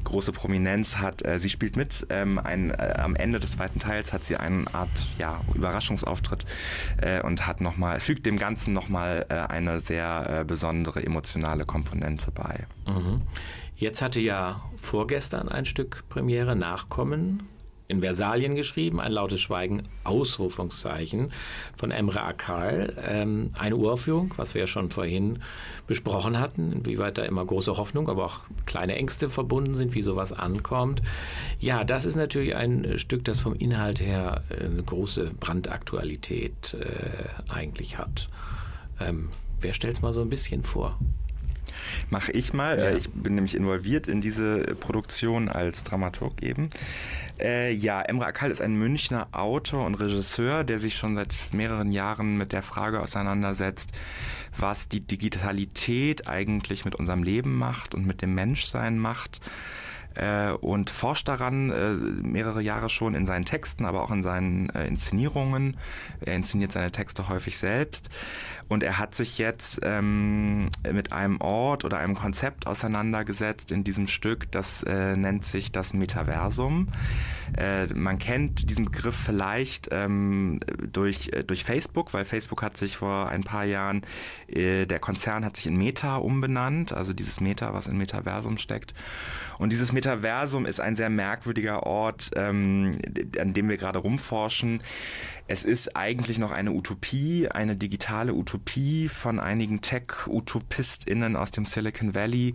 große 0.04 0.32
Prominenz 0.32 0.98
hat. 0.98 1.24
Äh, 1.24 1.38
sie 1.38 1.50
spielt 1.50 1.76
mit. 1.76 2.06
Ähm, 2.10 2.38
ein, 2.38 2.70
äh, 2.70 2.94
am 2.98 3.16
Ende 3.16 3.40
des 3.40 3.52
zweiten 3.52 3.78
Teils 3.78 4.11
hat 4.12 4.24
sie 4.24 4.36
eine 4.36 4.64
Art 4.72 4.90
ja, 5.18 5.40
Überraschungsauftritt 5.54 6.44
äh, 6.98 7.22
und 7.22 7.46
hat 7.46 7.60
noch 7.60 7.76
mal, 7.76 8.00
fügt 8.00 8.26
dem 8.26 8.38
Ganzen 8.38 8.72
nochmal 8.72 9.26
äh, 9.28 9.34
eine 9.34 9.80
sehr 9.80 10.40
äh, 10.40 10.44
besondere 10.44 11.04
emotionale 11.04 11.64
Komponente 11.64 12.30
bei. 12.30 12.66
Mhm. 12.86 13.22
Jetzt 13.76 14.02
hatte 14.02 14.20
ja 14.20 14.62
vorgestern 14.76 15.48
ein 15.48 15.64
Stück 15.64 16.04
Premiere 16.08 16.54
Nachkommen 16.54 17.48
in 17.92 18.00
Versalien 18.00 18.56
geschrieben, 18.56 19.00
ein 19.00 19.12
lautes 19.12 19.40
Schweigen, 19.40 19.84
Ausrufungszeichen 20.02 21.30
von 21.76 21.90
Emre 21.90 22.22
Akal. 22.22 22.94
Ähm, 23.06 23.50
eine 23.56 23.76
Uraufführung, 23.76 24.34
was 24.36 24.54
wir 24.54 24.62
ja 24.62 24.66
schon 24.66 24.90
vorhin 24.90 25.38
besprochen 25.86 26.38
hatten, 26.38 26.72
inwieweit 26.72 27.18
da 27.18 27.22
immer 27.22 27.44
große 27.44 27.76
Hoffnung, 27.76 28.08
aber 28.08 28.24
auch 28.24 28.40
kleine 28.66 28.96
Ängste 28.96 29.28
verbunden 29.28 29.74
sind, 29.74 29.94
wie 29.94 30.02
sowas 30.02 30.32
ankommt. 30.32 31.02
Ja, 31.60 31.84
das 31.84 32.04
ist 32.04 32.16
natürlich 32.16 32.56
ein 32.56 32.98
Stück, 32.98 33.24
das 33.24 33.40
vom 33.40 33.54
Inhalt 33.54 34.00
her 34.00 34.42
eine 34.58 34.82
große 34.82 35.32
Brandaktualität 35.38 36.74
äh, 36.74 37.50
eigentlich 37.52 37.98
hat. 37.98 38.28
Ähm, 39.00 39.28
wer 39.60 39.74
stellt 39.74 39.96
es 39.96 40.02
mal 40.02 40.12
so 40.12 40.22
ein 40.22 40.30
bisschen 40.30 40.62
vor? 40.62 40.98
Mache 42.10 42.32
ich 42.32 42.52
mal. 42.52 42.78
Ja. 42.78 42.90
Ich 42.96 43.10
bin 43.10 43.34
nämlich 43.34 43.54
involviert 43.54 44.06
in 44.06 44.20
diese 44.20 44.60
Produktion 44.80 45.48
als 45.48 45.84
Dramaturg 45.84 46.42
eben. 46.42 46.70
Äh, 47.40 47.72
ja, 47.72 48.02
Emre 48.02 48.26
Akal 48.26 48.50
ist 48.50 48.60
ein 48.60 48.74
Münchner 48.74 49.28
Autor 49.32 49.86
und 49.86 49.94
Regisseur, 49.94 50.64
der 50.64 50.78
sich 50.78 50.96
schon 50.96 51.14
seit 51.14 51.34
mehreren 51.52 51.92
Jahren 51.92 52.36
mit 52.36 52.52
der 52.52 52.62
Frage 52.62 53.00
auseinandersetzt, 53.00 53.90
was 54.56 54.88
die 54.88 55.00
Digitalität 55.00 56.28
eigentlich 56.28 56.84
mit 56.84 56.94
unserem 56.94 57.22
Leben 57.22 57.56
macht 57.56 57.94
und 57.94 58.06
mit 58.06 58.22
dem 58.22 58.34
Menschsein 58.34 58.98
macht 58.98 59.40
äh, 60.14 60.52
und 60.52 60.90
forscht 60.90 61.28
daran 61.28 61.70
äh, 61.70 61.92
mehrere 62.26 62.60
Jahre 62.60 62.88
schon 62.88 63.14
in 63.14 63.26
seinen 63.26 63.44
Texten, 63.44 63.84
aber 63.84 64.02
auch 64.02 64.10
in 64.10 64.22
seinen 64.22 64.68
äh, 64.70 64.86
Inszenierungen. 64.86 65.76
Er 66.20 66.34
inszeniert 66.36 66.72
seine 66.72 66.92
Texte 66.92 67.28
häufig 67.28 67.58
selbst 67.58 68.10
und 68.72 68.82
er 68.82 68.98
hat 68.98 69.14
sich 69.14 69.36
jetzt 69.36 69.80
ähm, 69.82 70.70
mit 70.90 71.12
einem 71.12 71.40
Ort 71.42 71.84
oder 71.84 71.98
einem 71.98 72.14
Konzept 72.14 72.66
auseinandergesetzt 72.66 73.70
in 73.70 73.84
diesem 73.84 74.06
Stück, 74.06 74.50
das 74.50 74.82
äh, 74.84 75.14
nennt 75.14 75.44
sich 75.44 75.72
das 75.72 75.92
Metaversum. 75.92 76.88
Äh, 77.54 77.92
man 77.92 78.18
kennt 78.18 78.70
diesen 78.70 78.86
Begriff 78.86 79.14
vielleicht 79.14 79.88
ähm, 79.92 80.60
durch, 80.90 81.28
äh, 81.34 81.44
durch 81.44 81.64
Facebook, 81.64 82.14
weil 82.14 82.24
Facebook 82.24 82.62
hat 82.62 82.78
sich 82.78 82.96
vor 82.96 83.28
ein 83.28 83.44
paar 83.44 83.64
Jahren, 83.64 84.02
äh, 84.48 84.86
der 84.86 85.00
Konzern 85.00 85.44
hat 85.44 85.56
sich 85.56 85.66
in 85.66 85.76
Meta 85.76 86.16
umbenannt, 86.16 86.94
also 86.94 87.12
dieses 87.12 87.42
Meta, 87.42 87.74
was 87.74 87.88
in 87.88 87.98
Metaversum 87.98 88.56
steckt. 88.56 88.94
Und 89.58 89.70
dieses 89.70 89.92
Metaversum 89.92 90.64
ist 90.64 90.80
ein 90.80 90.96
sehr 90.96 91.10
merkwürdiger 91.10 91.82
Ort, 91.82 92.30
ähm, 92.36 92.98
an 93.38 93.52
dem 93.52 93.68
wir 93.68 93.76
gerade 93.76 93.98
rumforschen. 93.98 94.80
Es 95.48 95.64
ist 95.64 95.96
eigentlich 95.96 96.38
noch 96.38 96.50
eine 96.50 96.72
Utopie, 96.72 97.48
eine 97.48 97.76
digitale 97.76 98.32
Utopie 98.32 99.08
von 99.08 99.40
einigen 99.40 99.80
Tech-UtopistInnen 99.80 101.36
aus 101.36 101.50
dem 101.50 101.64
Silicon 101.64 102.14
Valley, 102.14 102.54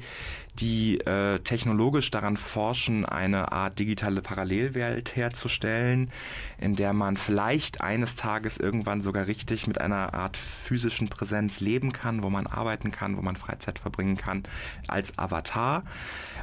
die 0.60 1.00
äh, 1.02 1.40
technologisch 1.40 2.10
daran 2.12 2.38
forschen, 2.38 3.06
eine 3.06 3.52
Art 3.52 3.80
digitale 3.80 4.22
Parallelwelt 4.22 5.16
herzustellen, 5.16 6.10
in 6.58 6.76
der 6.76 6.94
man 6.94 7.18
vielleicht 7.18 7.82
eines 7.82 8.16
Tages 8.16 8.58
irgendwann 8.58 9.02
sogar 9.02 9.28
richtig 9.28 9.68
mit 9.68 9.80
einer 9.80 10.14
Art 10.14 10.38
physischen 10.38 11.10
Präsenz 11.10 11.60
leben 11.60 11.92
kann, 11.92 12.24
wo 12.24 12.30
man 12.30 12.48
arbeiten 12.48 12.92
kann, 12.92 13.18
wo 13.18 13.22
man 13.22 13.36
Freizeit 13.36 13.80
verbringen 13.80 14.18
kann 14.18 14.44
als 14.88 15.18
Avatar. 15.18 15.84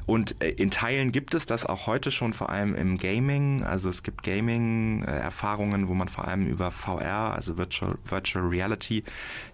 Und 0.07 0.41
äh, 0.43 0.51
in 0.51 0.71
Teilen 0.71 1.13
gibt 1.13 1.35
es 1.35 1.47
das 1.47 1.67
auch 1.67 1.87
heute 1.87 2.11
schon, 2.11 2.33
vor 2.33 2.51
allem 2.51 2.75
im 2.75 2.99
Gaming. 2.99 3.65
Also 3.65 3.89
es 3.89 4.03
gibt 4.03 4.23
Gaming-Erfahrungen, 4.23 5.89
wo 5.89 5.95
man 5.95 6.09
vor 6.09 6.29
allem 6.29 6.47
über 6.47 6.71
VR, 6.71 7.35
also 7.35 7.59
Virtual, 7.59 7.97
Virtual 8.05 8.47
Reality, 8.47 9.03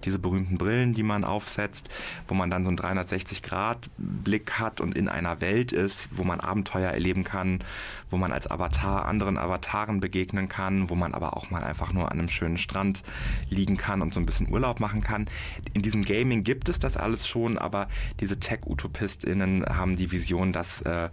diese 0.05 0.19
berühmten 0.19 0.59
Brillen, 0.59 0.95
die 0.95 1.03
man 1.03 1.25
aufsetzt, 1.25 1.89
wo 2.29 2.35
man 2.35 2.51
dann 2.51 2.65
so 2.65 2.69
einen 2.69 2.79
360-Grad-Blick 2.79 4.50
hat 4.59 4.81
und 4.81 4.97
in 4.97 5.09
einer 5.09 5.41
Welt 5.41 5.73
ist, 5.73 6.09
wo 6.11 6.25
man 6.25 6.41
Abenteuer 6.41 6.91
erleben 6.91 7.25
kann, 7.25 7.61
wo 8.09 8.17
man 8.17 8.33
als 8.33 8.51
Avatar 8.51 9.07
anderen 9.07 9.39
Avataren 9.39 10.01
begegnen 10.01 10.49
kann, 10.49 10.91
wo 10.91 10.95
man 10.95 11.15
aber 11.15 11.37
auch 11.37 11.51
mal 11.51 11.63
einfach 11.63 11.93
nur 11.93 12.11
an 12.11 12.19
einem 12.19 12.29
schönen 12.29 12.59
Strand 12.59 13.03
liegen 13.49 13.77
kann 13.77 14.03
und 14.03 14.13
so 14.15 14.21
ein 14.21 14.27
bisschen 14.27 14.51
Urlaub 14.51 14.81
machen 14.81 15.03
kann. 15.03 15.29
In 15.75 15.83
diesem 15.83 16.05
Gaming 16.05 16.45
gibt 16.45 16.69
es 16.69 16.79
das 16.79 16.97
alles 16.97 17.29
schon, 17.29 17.59
aber 17.59 17.89
diese 18.21 18.41
Tech-UtopistInnen 18.41 19.65
haben 19.67 19.97
die 19.97 20.11
Vision, 20.11 20.53
das 20.53 20.81
äh, 20.83 21.11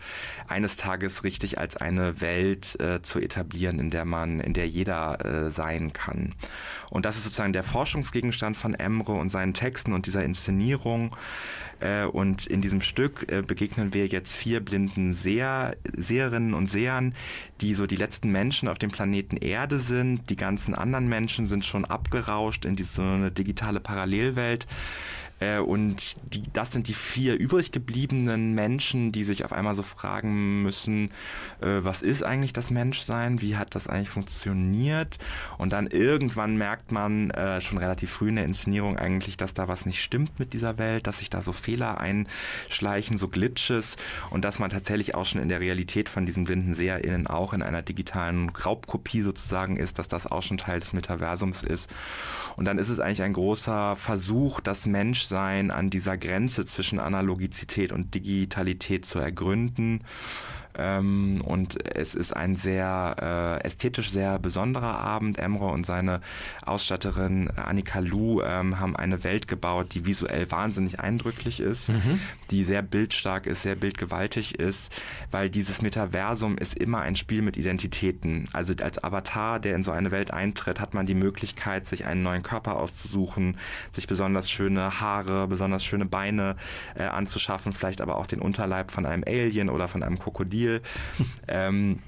eines 0.48 0.78
Tages 0.78 1.24
richtig 1.24 1.60
als 1.60 1.78
eine 1.78 2.22
Welt 2.22 2.80
äh, 2.80 3.02
zu 3.02 3.20
etablieren, 3.20 3.80
in 3.80 3.90
der 3.90 4.06
man, 4.06 4.40
in 4.40 4.54
der 4.54 4.68
jeder 4.68 5.26
äh, 5.26 5.52
sein 5.52 5.94
kann. 5.94 6.34
Und 6.90 7.06
das 7.06 7.18
ist 7.18 7.24
sozusagen 7.24 7.54
der 7.54 7.64
Forschungsgegenstand 7.64 8.56
von 8.56 8.74
Emre 8.74 9.14
und 9.14 9.30
seinen 9.30 9.54
Texten 9.54 9.94
und 9.94 10.06
dieser 10.06 10.24
Inszenierung. 10.24 11.16
Äh, 11.80 12.06
und 12.06 12.46
in 12.48 12.62
diesem 12.62 12.82
Stück 12.82 13.32
äh, 13.32 13.42
begegnen 13.42 13.94
wir 13.94 14.08
jetzt 14.08 14.36
vier 14.36 14.60
blinden 14.60 15.14
Seher, 15.14 15.76
Seherinnen 15.96 16.54
und 16.54 16.70
Sehern, 16.70 17.14
die 17.62 17.74
so 17.74 17.88
die 17.88 17.96
letzten 17.96 18.32
Menschen 18.32 18.68
auf 18.68 18.80
dem 18.80 18.92
Planeten 18.92 19.38
Erde 19.38 19.80
sind. 19.80 20.30
Die 20.30 20.36
ganzen 20.36 20.76
anderen 20.76 21.08
Menschen 21.08 21.48
sind 21.48 21.66
schon 21.66 21.86
abgerauscht 21.86 22.66
in 22.66 22.76
diese 22.76 22.94
so 22.94 23.02
eine 23.02 23.32
digitale 23.32 23.80
Parallelwelt. 23.80 24.68
Äh, 25.40 25.60
und 25.60 26.18
die, 26.34 26.44
das 26.54 26.72
sind 26.72 26.88
die 26.88 26.94
vier 26.94 27.38
übrig 27.38 27.72
gebliebenen 27.72 28.54
Menschen, 28.54 29.12
die 29.12 29.24
sich 29.24 29.46
auf 29.46 29.54
einmal 29.54 29.76
so 29.76 29.84
fragen 29.84 30.64
müssen, 30.64 31.12
äh, 31.62 31.80
was 31.82 32.02
ist 32.02 32.24
eigentlich 32.24 32.54
das 32.54 32.72
Menschsein? 32.72 33.42
Wie 33.42 33.56
hat 33.56 33.76
das 33.76 33.88
eigentlich 33.88 34.10
funktioniert? 34.10 35.18
Und 35.58 35.74
dann 35.74 35.88
irgendwann 35.88 36.58
merkt 36.58 36.92
man 36.92 37.32
äh, 37.32 37.62
schon 37.62 37.78
relativ 37.78 38.12
früh 38.12 38.30
in 38.30 38.36
der 38.36 38.46
Inszenierung 38.46 38.98
eigentlich, 38.98 39.38
dass 39.38 39.54
da 39.54 39.68
was 39.68 39.86
nicht 39.86 40.02
stimmt 40.02 40.40
mit 40.40 40.54
dieser 40.54 40.78
Welt, 40.78 41.08
dass 41.08 41.20
sich 41.20 41.30
da 41.30 41.42
so 41.42 41.52
Fehler 41.52 42.00
einschleichen, 42.00 43.18
so 43.18 43.28
Glitches 43.28 43.98
und 44.30 44.44
dass 44.46 44.60
man 44.60 44.70
tatsächlich 44.70 45.16
auch 45.16 45.26
schon 45.26 45.42
in 45.42 45.50
der 45.50 45.60
Realität 45.60 46.10
von 46.10 46.26
diesen 46.26 46.46
blinden 46.46 46.74
SeherInnen 46.74 47.28
auch 47.28 47.54
in 47.54 47.62
einer 47.62 47.82
digitalen 47.82 48.50
Raubkopie 48.50 49.22
sozusagen 49.22 49.78
ist, 49.78 50.00
dass 50.00 50.08
das 50.08 50.28
auch 50.28 50.44
schon 50.44 50.58
Teil 50.58 50.80
des 50.80 50.94
Metaversums 50.94 51.64
ist. 51.64 51.94
Und 52.56 52.66
dann 52.66 52.78
ist 52.78 52.90
es 52.90 53.00
eigentlich 53.00 53.22
ein 53.22 53.34
großer 53.34 53.96
Versuch, 53.96 54.60
das 54.60 54.86
Menschsein 55.28 55.72
an 55.72 55.90
dieser 55.90 56.18
Grenze 56.18 56.66
zwischen 56.66 57.00
Analogizität 57.00 57.92
und 57.92 58.14
Digitalität 58.14 59.06
zu 59.06 59.20
ergründen. 59.20 60.02
Ähm, 60.78 61.42
und 61.44 61.84
es 61.96 62.16
ist 62.16 62.36
ein 62.36 62.56
sehr 62.56 63.60
äh, 63.62 63.66
ästhetisch 63.66 64.12
sehr 64.12 64.38
besonderer 64.40 65.00
Abend. 65.00 65.40
Emre 65.40 65.66
und 65.66 65.86
seine 65.86 66.22
Ausstatterin 66.66 67.50
Annika 67.56 68.00
Lu 68.00 68.42
ähm, 68.42 68.80
haben 68.80 68.96
eine 68.96 69.24
Welt 69.24 69.48
gebaut, 69.48 69.94
die 69.94 70.06
visuell 70.06 70.50
wahnsinnig 70.52 71.00
eindrücklich 71.00 71.60
ist, 71.60 71.90
mhm. 71.90 72.20
die 72.52 72.64
sehr 72.64 72.84
bildstark 72.84 73.48
ist, 73.48 73.64
sehr 73.64 73.76
bildgewaltig 73.76 74.60
ist, 74.60 75.02
weil 75.32 75.50
dieses 75.50 75.82
Metaversum 75.82 76.58
ist 76.58 76.78
immer 76.78 77.02
ein 77.02 77.16
Spiel 77.16 77.42
mit 77.42 77.58
Identitäten. 77.58 78.48
Also 78.54 78.74
als 78.82 79.04
Avatar, 79.04 79.60
der 79.60 79.76
in 79.76 79.84
so 79.84 79.92
eine 79.92 80.12
Welt 80.12 80.32
eintritt, 80.32 80.80
hat 80.80 80.94
man 80.94 81.06
die 81.06 81.16
Möglichkeit, 81.16 81.86
sich 81.86 82.06
einen 82.06 82.22
neuen 82.22 82.44
Körper 82.44 82.78
auszusuchen, 82.78 83.58
sich 83.92 84.08
besonders 84.08 84.52
schöne 84.52 85.00
Haare, 85.00 85.48
besonders 85.48 85.84
schöne 85.84 86.06
Beine 86.06 86.56
äh, 86.96 87.04
anzuschaffen, 87.04 87.74
vielleicht 87.74 88.02
aber 88.02 88.18
auch 88.18 88.28
den 88.28 88.40
Unterleib 88.40 88.92
von 88.92 89.06
einem 89.06 89.24
Alien 89.26 89.70
oder 89.70 89.88
von 89.88 90.04
einem 90.04 90.20
Krokodil 90.20 90.67
Spiel. 90.68 90.82
ähm, 91.48 92.00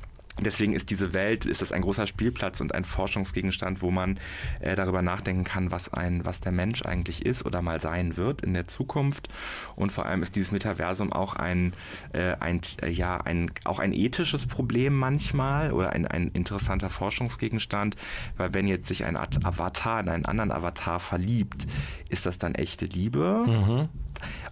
Deswegen 0.41 0.73
ist 0.73 0.89
diese 0.89 1.13
Welt, 1.13 1.45
ist 1.45 1.61
das 1.61 1.71
ein 1.71 1.81
großer 1.81 2.07
Spielplatz 2.07 2.61
und 2.61 2.73
ein 2.73 2.83
Forschungsgegenstand, 2.83 3.81
wo 3.81 3.91
man 3.91 4.19
äh, 4.59 4.75
darüber 4.75 5.01
nachdenken 5.01 5.43
kann, 5.43 5.71
was 5.71 5.91
ein, 5.93 6.25
was 6.25 6.39
der 6.39 6.51
Mensch 6.51 6.83
eigentlich 6.83 7.25
ist 7.25 7.45
oder 7.45 7.61
mal 7.61 7.79
sein 7.79 8.17
wird 8.17 8.41
in 8.41 8.53
der 8.53 8.67
Zukunft. 8.67 9.29
Und 9.75 9.91
vor 9.91 10.05
allem 10.05 10.23
ist 10.23 10.35
dieses 10.35 10.51
Metaversum 10.51 11.11
auch 11.11 11.35
ein, 11.35 11.73
äh, 12.13 12.35
ein 12.39 12.61
äh, 12.81 12.89
ja, 12.89 13.17
ein, 13.17 13.51
auch 13.65 13.79
ein 13.79 13.93
ethisches 13.93 14.45
Problem 14.45 14.97
manchmal 14.97 15.71
oder 15.71 15.91
ein, 15.91 16.05
ein 16.05 16.29
interessanter 16.29 16.89
Forschungsgegenstand, 16.89 17.95
weil 18.37 18.53
wenn 18.53 18.67
jetzt 18.67 18.87
sich 18.87 19.05
ein 19.05 19.17
Avatar 19.17 19.99
in 19.99 20.09
einen 20.09 20.25
anderen 20.25 20.51
Avatar 20.51 20.99
verliebt, 20.99 21.67
ist 22.09 22.25
das 22.25 22.39
dann 22.39 22.55
echte 22.55 22.85
Liebe? 22.85 23.45
Mhm. 23.47 23.89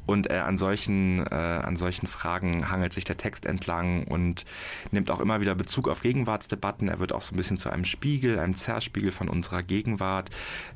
Und 0.05 0.29
äh, 0.29 0.37
an, 0.37 0.57
solchen, 0.57 1.25
äh, 1.27 1.35
an 1.35 1.75
solchen 1.75 2.07
Fragen 2.07 2.71
hangelt 2.71 2.93
sich 2.93 3.03
der 3.03 3.17
Text 3.17 3.45
entlang 3.45 4.05
und 4.05 4.45
nimmt 4.91 5.11
auch 5.11 5.19
immer 5.19 5.41
wieder 5.41 5.53
Bezug 5.53 5.76
auf 5.85 6.01
Gegenwartsdebatten. 6.01 6.87
Er 6.87 6.99
wird 6.99 7.13
auch 7.13 7.21
so 7.21 7.33
ein 7.33 7.37
bisschen 7.37 7.57
zu 7.57 7.69
einem 7.69 7.85
Spiegel, 7.85 8.39
einem 8.39 8.55
Zerspiegel 8.55 9.11
von 9.11 9.29
unserer 9.29 9.63
Gegenwart 9.63 10.29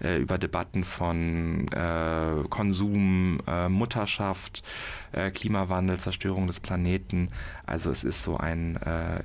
äh, 0.04 0.20
über 0.20 0.38
Debatten 0.38 0.84
von 0.84 1.68
äh, 1.70 2.44
Konsum, 2.50 3.40
äh, 3.48 3.70
Mutterschaft, 3.70 4.64
äh, 5.12 5.32
Klimawandel, 5.32 6.00
Zerstörung 6.00 6.48
des 6.48 6.60
Planeten. 6.60 7.30
Also 7.66 7.90
es 7.90 8.04
ist 8.04 8.24
so 8.24 8.38
ein, 8.38 8.76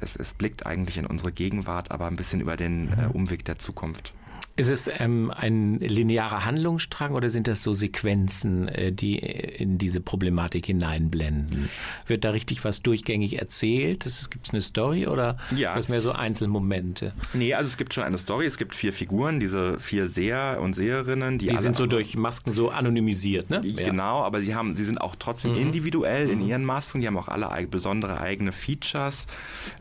es, 0.00 0.14
es 0.16 0.34
blickt 0.34 0.66
eigentlich 0.66 0.98
in 0.98 1.06
unsere 1.06 1.32
Gegenwart, 1.32 1.90
aber 1.90 2.06
ein 2.06 2.16
bisschen 2.16 2.40
über 2.40 2.56
den 2.56 2.92
Umweg 3.12 3.44
der 3.44 3.58
Zukunft. 3.58 4.14
Ist 4.56 4.70
es 4.70 4.90
ähm, 4.90 5.30
ein 5.30 5.78
linearer 5.80 6.46
Handlungsstrang 6.46 7.14
oder 7.14 7.28
sind 7.28 7.46
das 7.46 7.62
so 7.62 7.74
Sequenzen, 7.74 8.68
äh, 8.68 8.90
die 8.90 9.18
in 9.18 9.76
diese 9.76 10.00
Problematik 10.00 10.64
hineinblenden? 10.64 11.68
Wird 12.06 12.24
da 12.24 12.30
richtig 12.30 12.64
was 12.64 12.80
durchgängig 12.80 13.38
erzählt? 13.38 14.04
Gibt 14.30 14.46
es 14.46 14.54
eine 14.54 14.62
Story 14.62 15.06
oder 15.06 15.36
ja. 15.54 15.74
ist 15.74 15.90
mehr 15.90 16.00
so 16.00 16.12
Einzelmomente? 16.12 17.12
Nee, 17.34 17.52
also 17.52 17.68
es 17.68 17.76
gibt 17.76 17.92
schon 17.92 18.04
eine 18.04 18.16
Story. 18.16 18.46
Es 18.46 18.56
gibt 18.56 18.74
vier 18.74 18.94
Figuren, 18.94 19.40
diese 19.40 19.78
vier 19.78 20.08
Seher 20.08 20.58
und 20.62 20.74
Seherinnen. 20.74 21.36
Die, 21.36 21.48
die 21.48 21.58
sind 21.58 21.76
so 21.76 21.86
durch 21.86 22.16
Masken 22.16 22.54
so 22.54 22.70
anonymisiert, 22.70 23.50
ne? 23.50 23.60
Ja. 23.62 23.90
Genau, 23.90 24.22
aber 24.22 24.40
sie, 24.40 24.54
haben, 24.54 24.74
sie 24.74 24.86
sind 24.86 25.02
auch 25.02 25.16
trotzdem 25.16 25.52
mhm. 25.52 25.58
individuell 25.58 26.30
in 26.30 26.38
mhm. 26.38 26.48
ihren 26.48 26.64
Masken. 26.64 27.02
Die 27.02 27.06
haben 27.06 27.18
auch 27.18 27.28
alle 27.28 27.66
besondere 27.66 28.20
eigene 28.20 28.52
Features 28.52 29.26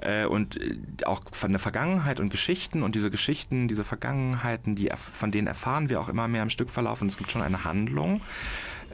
äh, 0.02 0.26
und 0.26 0.58
äh, 0.58 0.76
auch 1.06 1.22
von 1.32 1.52
der 1.52 1.60
Vergangenheit 1.60 2.20
und 2.20 2.30
Geschichten 2.30 2.84
und 2.84 2.94
diese 2.94 3.10
Geschichten, 3.10 3.70
diese 3.70 3.86
Vergangenheit 3.86 4.65
Möglichkeiten, 4.66 4.76
die, 4.76 4.90
von 4.96 5.32
denen 5.32 5.48
erfahren 5.48 5.90
wir 5.90 6.02
auch 6.02 6.10
immer 6.10 6.28
mehr 6.28 6.44
im 6.44 6.50
Stückverlauf 6.50 7.02
und 7.02 7.08
es 7.08 7.18
gibt 7.18 7.32
schon 7.32 7.42
eine 7.42 7.64
Handlung. 7.64 8.22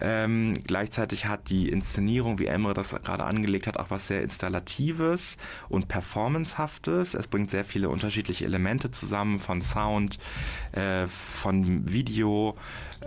Ähm, 0.03 0.55
gleichzeitig 0.65 1.27
hat 1.27 1.49
die 1.49 1.69
Inszenierung, 1.69 2.39
wie 2.39 2.47
Emre 2.47 2.73
das 2.73 2.89
gerade 2.89 3.23
angelegt 3.23 3.67
hat, 3.67 3.77
auch 3.77 3.91
was 3.91 4.07
sehr 4.07 4.23
Installatives 4.23 5.37
und 5.69 5.89
Performancehaftes. 5.89 7.13
Es 7.13 7.27
bringt 7.27 7.51
sehr 7.51 7.63
viele 7.63 7.89
unterschiedliche 7.89 8.45
Elemente 8.45 8.89
zusammen, 8.89 9.37
von 9.37 9.61
Sound, 9.61 10.17
äh, 10.71 11.07
von 11.07 11.87
Video, 11.87 12.55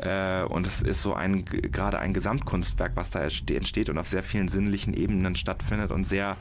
äh, 0.01 0.42
und 0.45 0.66
es 0.66 0.82
ist 0.82 1.03
so 1.03 1.14
ein 1.14 1.45
gerade 1.45 1.99
ein 1.99 2.12
Gesamtkunstwerk, 2.12 2.92
was 2.95 3.11
da 3.11 3.20
entsteht 3.20 3.88
und 3.88 3.99
auf 3.99 4.09
sehr 4.09 4.22
vielen 4.22 4.49
sinnlichen 4.49 4.95
Ebenen 4.95 5.36
stattfindet 5.36 5.92
und 5.92 6.05
sehr, 6.05 6.36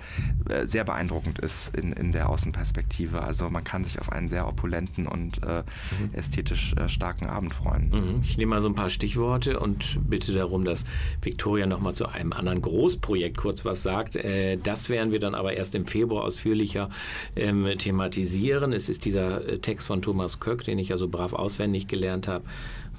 äh, 0.50 0.66
sehr 0.66 0.84
beeindruckend 0.84 1.40
ist 1.40 1.76
in, 1.76 1.94
in 1.94 2.12
der 2.12 2.30
Außenperspektive. 2.30 3.22
Also 3.22 3.50
man 3.50 3.64
kann 3.64 3.84
sich 3.84 4.00
auf 4.00 4.12
einen 4.12 4.28
sehr 4.28 4.48
opulenten 4.48 5.08
und 5.08 5.44
äh, 5.44 5.60
mhm. 6.00 6.14
ästhetisch 6.14 6.74
äh, 6.74 6.90
starken 6.90 7.28
Abend 7.28 7.54
freuen. 7.54 7.90
Mhm. 7.90 8.22
Ich 8.24 8.38
nehme 8.38 8.52
mal 8.52 8.62
so 8.62 8.68
ein 8.68 8.76
paar 8.76 8.90
Stichworte 8.90 9.60
und 9.60 10.00
bitte 10.10 10.34
darum, 10.34 10.66
dass 10.66 10.86
Victoria 11.22 11.66
nochmal 11.66 11.94
zu 11.94 12.08
einem 12.08 12.34
anderen 12.34 12.62
Großprojekt 12.62 13.38
kurz 13.38 13.66
was 13.66 13.84
sagt. 13.84 14.16
Äh, 14.16 14.58
das 14.58 14.90
werden 14.90 15.12
wir 15.12 15.20
dann 15.20 15.36
aber 15.36 15.54
erst 15.54 15.76
im 15.76 15.86
Februar 15.86 16.24
ausführlicher 16.24 16.90
ähm, 17.36 17.68
thematisieren. 17.78 18.74
Es 18.74 18.90
ist 18.90 19.06
dieser 19.06 19.62
Text 19.62 19.88
von 19.88 20.02
Thomas 20.02 20.40
Köck, 20.40 20.64
den 20.64 20.80
ich 20.80 20.90
ja 20.90 20.98
so 20.98 21.08
brav 21.08 21.34
auswendig 21.34 21.88
gelernt 21.88 22.28
habe. 22.28 22.44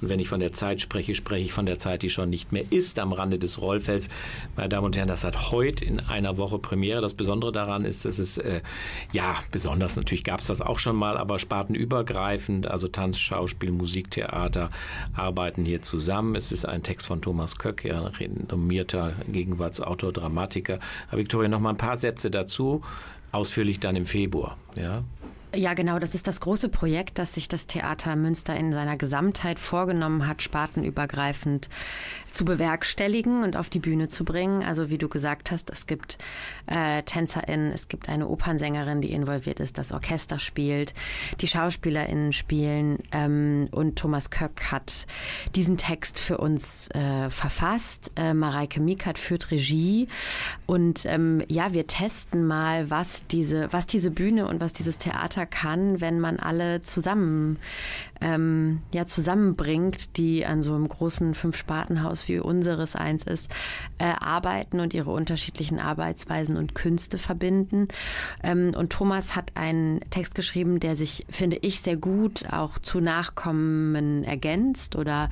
Und 0.01 0.09
wenn 0.09 0.19
ich 0.19 0.27
von 0.27 0.39
der 0.39 0.53
Zeit 0.53 0.81
spreche, 0.81 1.15
spreche 1.15 1.45
ich 1.45 1.53
von 1.53 1.65
der 1.65 1.79
Zeit, 1.79 2.03
die 2.03 2.09
schon 2.09 2.29
nicht 2.29 2.51
mehr 2.51 2.63
ist, 2.69 2.99
am 2.99 3.13
Rande 3.13 3.39
des 3.39 3.61
Rollfelds. 3.61 4.09
Meine 4.55 4.69
Damen 4.69 4.85
und 4.85 4.97
Herren, 4.97 5.07
das 5.07 5.23
hat 5.23 5.51
heute 5.51 5.85
in 5.85 5.99
einer 5.99 6.37
Woche 6.37 6.59
Premiere. 6.59 7.01
Das 7.01 7.13
Besondere 7.13 7.51
daran 7.51 7.85
ist, 7.85 8.05
dass 8.05 8.19
es, 8.19 8.37
äh, 8.37 8.61
ja, 9.11 9.35
besonders 9.51 9.95
natürlich 9.95 10.23
gab 10.23 10.41
es 10.41 10.47
das 10.47 10.61
auch 10.61 10.79
schon 10.79 10.95
mal, 10.95 11.17
aber 11.17 11.39
spartenübergreifend, 11.39 12.67
also 12.67 12.87
Tanz, 12.87 13.19
Schauspiel, 13.19 13.71
Musik, 13.71 14.11
Theater 14.11 14.69
arbeiten 15.13 15.65
hier 15.65 15.81
zusammen. 15.81 16.35
Es 16.35 16.51
ist 16.51 16.65
ein 16.65 16.83
Text 16.83 17.07
von 17.07 17.21
Thomas 17.21 17.57
Köck, 17.57 17.85
ja, 17.85 18.01
renommierter 18.07 19.13
Gegenwartsautor, 19.31 20.11
Dramatiker. 20.11 20.79
Herr 21.09 21.19
Viktoria, 21.19 21.47
noch 21.47 21.59
mal 21.59 21.71
ein 21.71 21.77
paar 21.77 21.97
Sätze 21.97 22.29
dazu, 22.29 22.81
ausführlich 23.31 23.79
dann 23.79 23.95
im 23.95 24.05
Februar. 24.05 24.57
Ja. 24.77 25.03
Ja, 25.55 25.73
genau. 25.73 25.99
Das 25.99 26.15
ist 26.15 26.27
das 26.27 26.41
große 26.41 26.69
Projekt, 26.69 27.17
das 27.17 27.33
sich 27.33 27.47
das 27.47 27.65
Theater 27.65 28.15
Münster 28.15 28.55
in 28.55 28.73
seiner 28.73 28.97
Gesamtheit 28.97 29.57
vorgenommen 29.57 30.27
hat, 30.27 30.43
spartenübergreifend 30.43 31.69
zu 32.35 32.43
bewerkstelligen 32.43 33.43
und 33.43 33.55
auf 33.55 33.69
die 33.69 33.79
Bühne 33.79 34.09
zu 34.09 34.25
bringen. 34.25 34.61
Also 34.61 34.89
wie 34.89 34.97
du 34.97 35.07
gesagt 35.07 35.51
hast, 35.51 35.69
es 35.69 35.87
gibt 35.87 36.17
äh, 36.67 37.01
TänzerInnen, 37.03 37.71
es 37.71 37.87
gibt 37.87 38.09
eine 38.09 38.27
Opernsängerin, 38.27 38.99
die 38.99 39.11
involviert 39.11 39.61
ist, 39.61 39.77
das 39.77 39.93
Orchester 39.93 40.37
spielt, 40.37 40.93
die 41.39 41.47
SchauspielerInnen 41.47 42.33
spielen 42.33 42.99
ähm, 43.11 43.69
und 43.71 43.97
Thomas 43.97 44.29
Köck 44.29 44.71
hat 44.71 45.07
diesen 45.55 45.77
Text 45.77 46.19
für 46.19 46.37
uns 46.37 46.89
äh, 46.89 47.29
verfasst. 47.29 48.11
Äh, 48.17 48.33
Mareike 48.33 48.81
Miekert 48.81 49.17
führt 49.17 49.51
Regie 49.51 50.07
und 50.65 51.05
ähm, 51.05 51.41
ja, 51.47 51.73
wir 51.73 51.87
testen 51.87 52.45
mal, 52.45 52.89
was 52.89 53.25
diese, 53.27 53.71
was 53.71 53.87
diese 53.87 54.11
Bühne 54.11 54.47
und 54.47 54.59
was 54.59 54.73
dieses 54.73 54.97
Theater 54.97 55.44
kann, 55.45 56.01
wenn 56.01 56.19
man 56.19 56.39
alle 56.39 56.81
zusammen 56.81 57.59
ähm, 58.25 58.81
ja, 58.91 59.05
zusammenbringt, 59.05 60.17
die 60.17 60.47
an 60.47 60.63
so 60.63 60.73
einem 60.73 60.87
großen 60.87 61.35
Fünf-Spartenhaus 61.35 62.27
wie 62.27 62.39
unseres 62.39 62.95
eins 62.95 63.23
ist, 63.23 63.51
äh, 63.99 64.05
arbeiten 64.05 64.79
und 64.79 64.95
ihre 64.95 65.11
unterschiedlichen 65.11 65.79
Arbeitsweisen 65.79 66.57
und 66.57 66.73
Künste 66.73 67.19
verbinden. 67.19 67.87
Ähm, 68.41 68.73
und 68.75 68.91
Thomas 68.91 69.35
hat 69.35 69.51
einen 69.53 69.99
Text 70.09 70.33
geschrieben, 70.33 70.79
der 70.79 70.95
sich, 70.95 71.27
finde 71.29 71.57
ich, 71.57 71.81
sehr 71.81 71.97
gut 71.97 72.51
auch 72.51 72.79
zu 72.79 72.99
Nachkommen 72.99 74.23
ergänzt 74.23 74.95
oder 74.95 75.29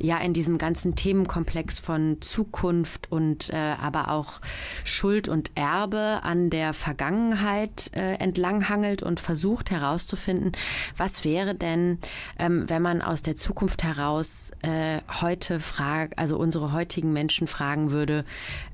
ja 0.00 0.18
in 0.18 0.32
diesem 0.32 0.58
ganzen 0.58 0.96
Themenkomplex 0.96 1.78
von 1.78 2.20
Zukunft 2.22 3.12
und 3.12 3.50
äh, 3.50 3.56
aber 3.80 4.08
auch 4.08 4.40
Schuld 4.82 5.28
und 5.28 5.52
Erbe 5.54 6.20
an 6.24 6.50
der 6.50 6.72
Vergangenheit 6.72 7.92
äh, 7.94 8.14
entlanghangelt 8.14 9.04
und 9.04 9.20
versucht 9.20 9.70
herauszufinden, 9.70 10.50
was 10.96 11.24
wäre 11.24 11.54
denn 11.54 11.98
ähm, 12.38 12.68
wenn 12.68 12.82
man 12.82 13.02
aus 13.02 13.22
der 13.22 13.36
Zukunft 13.36 13.82
heraus 13.82 14.50
äh, 14.62 15.00
heute 15.20 15.60
fragt, 15.60 16.18
also 16.18 16.38
unsere 16.38 16.72
heutigen 16.72 17.12
Menschen 17.12 17.46
fragen 17.46 17.90
würde, 17.90 18.24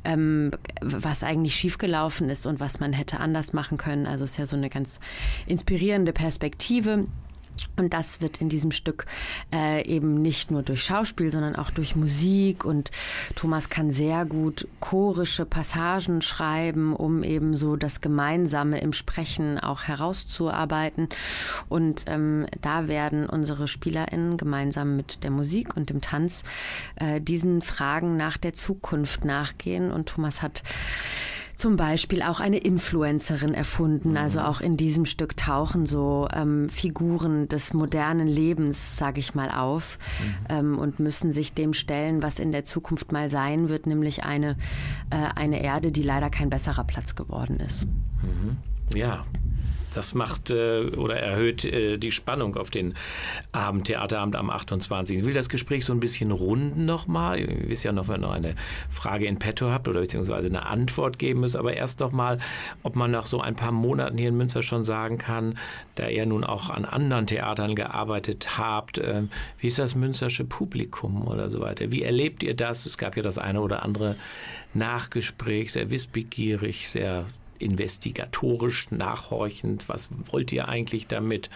ähm, 0.04 0.50
was 0.80 1.22
eigentlich 1.22 1.54
schiefgelaufen 1.54 2.30
ist 2.30 2.46
und 2.46 2.60
was 2.60 2.80
man 2.80 2.92
hätte 2.92 3.20
anders 3.20 3.52
machen 3.52 3.78
können. 3.78 4.06
Also 4.06 4.24
es 4.24 4.32
ist 4.32 4.38
ja 4.38 4.46
so 4.46 4.56
eine 4.56 4.70
ganz 4.70 5.00
inspirierende 5.46 6.12
Perspektive. 6.12 7.06
Und 7.76 7.92
das 7.92 8.20
wird 8.20 8.40
in 8.40 8.48
diesem 8.48 8.70
Stück 8.70 9.06
äh, 9.52 9.86
eben 9.86 10.20
nicht 10.20 10.50
nur 10.50 10.62
durch 10.62 10.82
Schauspiel, 10.84 11.30
sondern 11.30 11.56
auch 11.56 11.70
durch 11.70 11.96
Musik. 11.96 12.64
Und 12.64 12.90
Thomas 13.34 13.68
kann 13.68 13.90
sehr 13.90 14.24
gut 14.24 14.66
chorische 14.80 15.44
Passagen 15.44 16.22
schreiben, 16.22 16.94
um 16.94 17.22
eben 17.22 17.56
so 17.56 17.76
das 17.76 18.00
Gemeinsame 18.00 18.80
im 18.80 18.92
Sprechen 18.92 19.58
auch 19.58 19.84
herauszuarbeiten. 19.84 21.08
Und 21.68 22.04
ähm, 22.06 22.46
da 22.60 22.88
werden 22.88 23.28
unsere 23.28 23.68
SpielerInnen 23.68 24.36
gemeinsam 24.36 24.96
mit 24.96 25.24
der 25.24 25.30
Musik 25.30 25.76
und 25.76 25.90
dem 25.90 26.00
Tanz 26.00 26.42
äh, 26.96 27.20
diesen 27.20 27.62
Fragen 27.62 28.16
nach 28.16 28.36
der 28.36 28.54
Zukunft 28.54 29.24
nachgehen. 29.24 29.90
Und 29.90 30.08
Thomas 30.08 30.42
hat 30.42 30.62
zum 31.58 31.76
Beispiel 31.76 32.22
auch 32.22 32.38
eine 32.38 32.58
Influencerin 32.58 33.52
erfunden. 33.52 34.16
Also 34.16 34.40
auch 34.40 34.60
in 34.60 34.76
diesem 34.76 35.06
Stück 35.06 35.36
tauchen 35.36 35.86
so 35.86 36.28
ähm, 36.32 36.68
Figuren 36.68 37.48
des 37.48 37.74
modernen 37.74 38.28
Lebens, 38.28 38.96
sage 38.96 39.18
ich 39.18 39.34
mal, 39.34 39.50
auf 39.50 39.98
ähm, 40.48 40.78
und 40.78 41.00
müssen 41.00 41.32
sich 41.32 41.54
dem 41.54 41.74
stellen, 41.74 42.22
was 42.22 42.38
in 42.38 42.52
der 42.52 42.64
Zukunft 42.64 43.10
mal 43.10 43.28
sein 43.28 43.68
wird, 43.68 43.86
nämlich 43.88 44.22
eine, 44.22 44.56
äh, 45.10 45.16
eine 45.34 45.60
Erde, 45.60 45.90
die 45.90 46.04
leider 46.04 46.30
kein 46.30 46.48
besserer 46.48 46.84
Platz 46.84 47.16
geworden 47.16 47.58
ist. 47.58 47.88
Ja, 48.94 49.24
das 49.98 50.14
macht 50.14 50.50
äh, 50.50 50.84
oder 50.96 51.16
erhöht 51.16 51.64
äh, 51.64 51.98
die 51.98 52.12
Spannung 52.12 52.56
auf 52.56 52.70
den 52.70 52.94
Abend, 53.50 53.88
Theaterabend 53.88 54.36
am 54.36 54.48
28. 54.48 55.18
Ich 55.18 55.24
will 55.24 55.34
das 55.34 55.48
Gespräch 55.48 55.84
so 55.84 55.92
ein 55.92 55.98
bisschen 55.98 56.30
runden 56.30 56.86
nochmal. 56.86 57.40
Ihr 57.40 57.68
wisst 57.68 57.84
ja 57.84 57.90
noch, 57.90 58.06
wenn 58.06 58.14
ihr 58.22 58.28
noch 58.28 58.32
eine 58.32 58.54
Frage 58.88 59.26
in 59.26 59.40
petto 59.40 59.70
habt 59.70 59.88
oder 59.88 60.00
beziehungsweise 60.00 60.46
eine 60.46 60.66
Antwort 60.66 61.18
geben 61.18 61.40
müsst. 61.40 61.56
Aber 61.56 61.74
erst 61.74 61.98
noch 61.98 62.12
mal, 62.12 62.38
ob 62.84 62.94
man 62.94 63.10
nach 63.10 63.26
so 63.26 63.40
ein 63.40 63.56
paar 63.56 63.72
Monaten 63.72 64.16
hier 64.16 64.28
in 64.28 64.36
Münster 64.36 64.62
schon 64.62 64.84
sagen 64.84 65.18
kann, 65.18 65.58
da 65.96 66.08
ihr 66.08 66.26
nun 66.26 66.44
auch 66.44 66.70
an 66.70 66.84
anderen 66.84 67.26
Theatern 67.26 67.74
gearbeitet 67.74 68.56
habt, 68.56 68.98
äh, 68.98 69.22
wie 69.58 69.66
ist 69.66 69.80
das 69.80 69.96
münstersche 69.96 70.44
Publikum 70.44 71.26
oder 71.26 71.50
so 71.50 71.60
weiter? 71.60 71.90
Wie 71.90 72.02
erlebt 72.02 72.44
ihr 72.44 72.54
das? 72.54 72.86
Es 72.86 72.98
gab 72.98 73.16
ja 73.16 73.22
das 73.24 73.38
eine 73.38 73.60
oder 73.60 73.82
andere 73.82 74.14
Nachgespräch, 74.74 75.72
sehr 75.72 75.90
wissbegierig, 75.90 76.88
sehr 76.88 77.26
investigatorisch 77.58 78.90
nachhorchend. 78.90 79.88
Was 79.88 80.10
wollt 80.30 80.52
ihr 80.52 80.68
eigentlich 80.68 81.06
damit? 81.06 81.50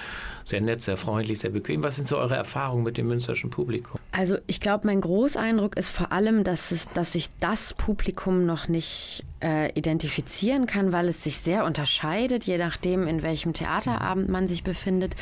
Sehr 0.45 0.61
nett, 0.61 0.83
sehr 0.83 0.97
freundlich, 0.97 1.41
sehr 1.41 1.51
bequem. 1.51 1.83
Was 1.83 1.97
sind 1.97 2.09
so 2.09 2.19
eure 2.19 2.37
Erfahrungen 2.37 2.85
mit 2.85 2.97
dem 2.97 3.09
münsterschen 3.09 3.51
Publikum? 3.51 4.01
Also 4.13 4.37
ich 4.47 4.61
glaube, 4.61 4.87
mein 4.87 5.01
Großeindruck 5.01 5.77
ist 5.77 5.91
vor 5.91 6.13
allem, 6.13 6.45
dass, 6.45 6.71
es, 6.71 6.89
dass 6.89 7.13
sich 7.13 7.31
das 7.41 7.75
Publikum 7.75 8.47
noch 8.47 8.69
nicht 8.69 9.25
äh, 9.43 9.73
identifizieren 9.73 10.67
kann, 10.67 10.93
weil 10.93 11.09
es 11.09 11.23
sich 11.23 11.39
sehr 11.39 11.65
unterscheidet, 11.65 12.45
je 12.45 12.59
nachdem, 12.59 13.07
in 13.07 13.23
welchem 13.23 13.53
Theaterabend 13.53 14.29
man 14.29 14.49
sich 14.49 14.63
befindet. 14.63 15.17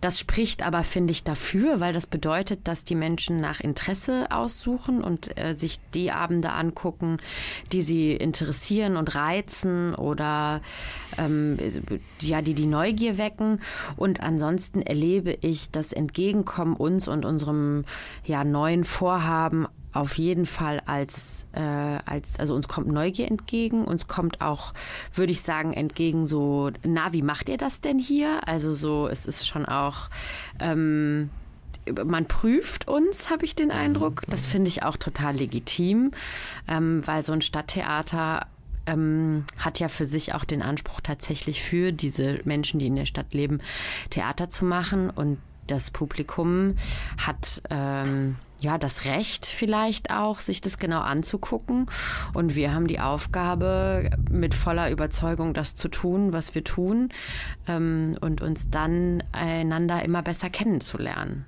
Das 0.00 0.18
spricht 0.18 0.64
aber, 0.64 0.82
finde 0.82 1.10
ich, 1.12 1.24
dafür, 1.24 1.80
weil 1.80 1.92
das 1.92 2.06
bedeutet, 2.06 2.68
dass 2.68 2.84
die 2.84 2.94
Menschen 2.94 3.40
nach 3.40 3.60
Interesse 3.60 4.26
aussuchen 4.30 5.04
und 5.04 5.36
äh, 5.38 5.54
sich 5.54 5.78
die 5.94 6.10
Abende 6.10 6.52
angucken, 6.52 7.18
die 7.72 7.82
sie 7.82 8.12
interessieren 8.12 8.96
und 8.96 9.14
reizen 9.14 9.94
oder 9.94 10.62
ähm, 11.18 11.58
ja, 12.20 12.40
die 12.40 12.54
die 12.54 12.66
Neugier 12.66 13.18
wecken. 13.18 13.60
Und 13.96 14.22
ansonsten 14.22 14.80
erlebe 14.80 15.36
ich 15.40 15.70
das 15.70 15.92
Entgegenkommen 15.92 16.76
uns 16.76 17.06
und 17.06 17.26
unserem 17.26 17.84
ja, 18.24 18.44
neuen 18.44 18.84
Vorhaben 18.84 19.66
auf 19.92 20.16
jeden 20.18 20.46
Fall 20.46 20.80
als, 20.86 21.46
äh, 21.52 21.60
als, 21.60 22.38
also 22.38 22.54
uns 22.54 22.68
kommt 22.68 22.88
Neugier 22.88 23.28
entgegen, 23.28 23.84
uns 23.84 24.06
kommt 24.06 24.40
auch, 24.40 24.72
würde 25.14 25.32
ich 25.32 25.42
sagen, 25.42 25.72
entgegen 25.72 26.26
so, 26.26 26.70
na, 26.84 27.12
wie 27.12 27.22
macht 27.22 27.48
ihr 27.48 27.58
das 27.58 27.80
denn 27.80 27.98
hier? 27.98 28.46
Also 28.46 28.74
so, 28.74 29.08
es 29.08 29.26
ist 29.26 29.46
schon 29.46 29.66
auch, 29.66 30.08
ähm, 30.58 31.30
man 32.04 32.26
prüft 32.26 32.88
uns, 32.88 33.30
habe 33.30 33.44
ich 33.44 33.56
den 33.56 33.70
Eindruck. 33.70 34.22
Das 34.28 34.46
finde 34.46 34.68
ich 34.68 34.82
auch 34.82 34.96
total 34.96 35.34
legitim, 35.34 36.12
ähm, 36.68 37.02
weil 37.06 37.22
so 37.22 37.32
ein 37.32 37.42
Stadttheater 37.42 38.46
ähm, 38.86 39.44
hat 39.58 39.80
ja 39.80 39.88
für 39.88 40.06
sich 40.06 40.34
auch 40.34 40.44
den 40.44 40.62
Anspruch, 40.62 41.00
tatsächlich 41.00 41.62
für 41.62 41.92
diese 41.92 42.40
Menschen, 42.44 42.78
die 42.78 42.86
in 42.86 42.96
der 42.96 43.06
Stadt 43.06 43.32
leben, 43.34 43.60
Theater 44.10 44.50
zu 44.50 44.64
machen. 44.64 45.10
Und 45.10 45.38
das 45.66 45.90
Publikum 45.90 46.74
hat 47.18 47.62
ähm, 47.70 48.36
ja 48.60 48.78
das 48.78 49.04
Recht 49.04 49.46
vielleicht 49.46 50.10
auch, 50.10 50.38
sich 50.38 50.60
das 50.60 50.78
genau 50.78 51.00
anzugucken. 51.00 51.86
Und 52.34 52.54
wir 52.54 52.72
haben 52.72 52.86
die 52.86 53.00
Aufgabe, 53.00 54.10
mit 54.30 54.54
voller 54.54 54.90
Überzeugung 54.90 55.54
das 55.54 55.74
zu 55.74 55.88
tun, 55.88 56.32
was 56.32 56.54
wir 56.54 56.64
tun 56.64 57.08
ähm, 57.66 58.16
und 58.20 58.40
uns 58.40 58.70
dann 58.70 59.22
einander 59.32 60.02
immer 60.04 60.22
besser 60.22 60.50
kennenzulernen. 60.50 61.46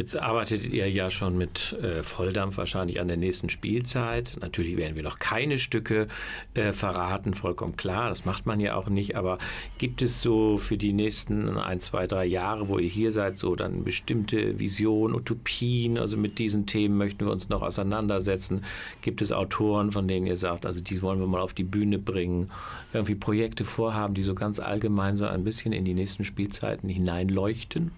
Jetzt 0.00 0.18
arbeitet 0.18 0.64
ihr 0.64 0.90
ja 0.90 1.10
schon 1.10 1.36
mit 1.36 1.76
äh, 1.82 2.02
Volldampf 2.02 2.56
wahrscheinlich 2.56 3.02
an 3.02 3.08
der 3.08 3.18
nächsten 3.18 3.50
Spielzeit. 3.50 4.38
Natürlich 4.40 4.78
werden 4.78 4.96
wir 4.96 5.02
noch 5.02 5.18
keine 5.18 5.58
Stücke 5.58 6.08
äh, 6.54 6.72
verraten, 6.72 7.34
vollkommen 7.34 7.76
klar. 7.76 8.08
Das 8.08 8.24
macht 8.24 8.46
man 8.46 8.60
ja 8.60 8.76
auch 8.76 8.88
nicht. 8.88 9.14
Aber 9.14 9.36
gibt 9.76 10.00
es 10.00 10.22
so 10.22 10.56
für 10.56 10.78
die 10.78 10.94
nächsten 10.94 11.58
ein, 11.58 11.80
zwei, 11.80 12.06
drei 12.06 12.24
Jahre, 12.24 12.70
wo 12.70 12.78
ihr 12.78 12.88
hier 12.88 13.12
seid, 13.12 13.38
so 13.38 13.54
dann 13.56 13.84
bestimmte 13.84 14.58
Visionen, 14.58 15.14
Utopien? 15.14 15.98
Also 15.98 16.16
mit 16.16 16.38
diesen 16.38 16.64
Themen 16.64 16.96
möchten 16.96 17.26
wir 17.26 17.30
uns 17.30 17.50
noch 17.50 17.60
auseinandersetzen. 17.60 18.64
Gibt 19.02 19.20
es 19.20 19.32
Autoren, 19.32 19.92
von 19.92 20.08
denen 20.08 20.24
ihr 20.24 20.38
sagt, 20.38 20.64
also 20.64 20.80
die 20.80 21.02
wollen 21.02 21.20
wir 21.20 21.26
mal 21.26 21.42
auf 21.42 21.52
die 21.52 21.62
Bühne 21.62 21.98
bringen? 21.98 22.50
Irgendwie 22.94 23.16
Projekte 23.16 23.66
vorhaben, 23.66 24.14
die 24.14 24.24
so 24.24 24.34
ganz 24.34 24.60
allgemein 24.60 25.18
so 25.18 25.26
ein 25.26 25.44
bisschen 25.44 25.74
in 25.74 25.84
die 25.84 25.92
nächsten 25.92 26.24
Spielzeiten 26.24 26.88
hineinleuchten? 26.88 27.90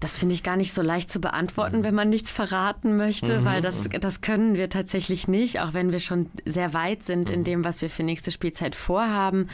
Das 0.00 0.18
finde 0.18 0.34
ich 0.34 0.42
gar 0.42 0.56
nicht 0.56 0.72
so 0.72 0.80
leicht 0.80 1.10
zu 1.10 1.20
beantworten, 1.20 1.84
wenn 1.84 1.94
man 1.94 2.08
nichts 2.08 2.32
verraten 2.32 2.96
möchte, 2.96 3.44
weil 3.44 3.60
das, 3.60 3.88
das 4.00 4.22
können 4.22 4.56
wir 4.56 4.70
tatsächlich 4.70 5.28
nicht, 5.28 5.60
auch 5.60 5.74
wenn 5.74 5.92
wir 5.92 6.00
schon 6.00 6.30
sehr 6.46 6.72
weit 6.72 7.02
sind 7.02 7.28
in 7.28 7.44
dem, 7.44 7.64
was 7.64 7.82
wir 7.82 7.90
für 7.90 8.02
nächste 8.02 8.30
Spielzeit 8.30 8.74
vorhaben. 8.74 9.48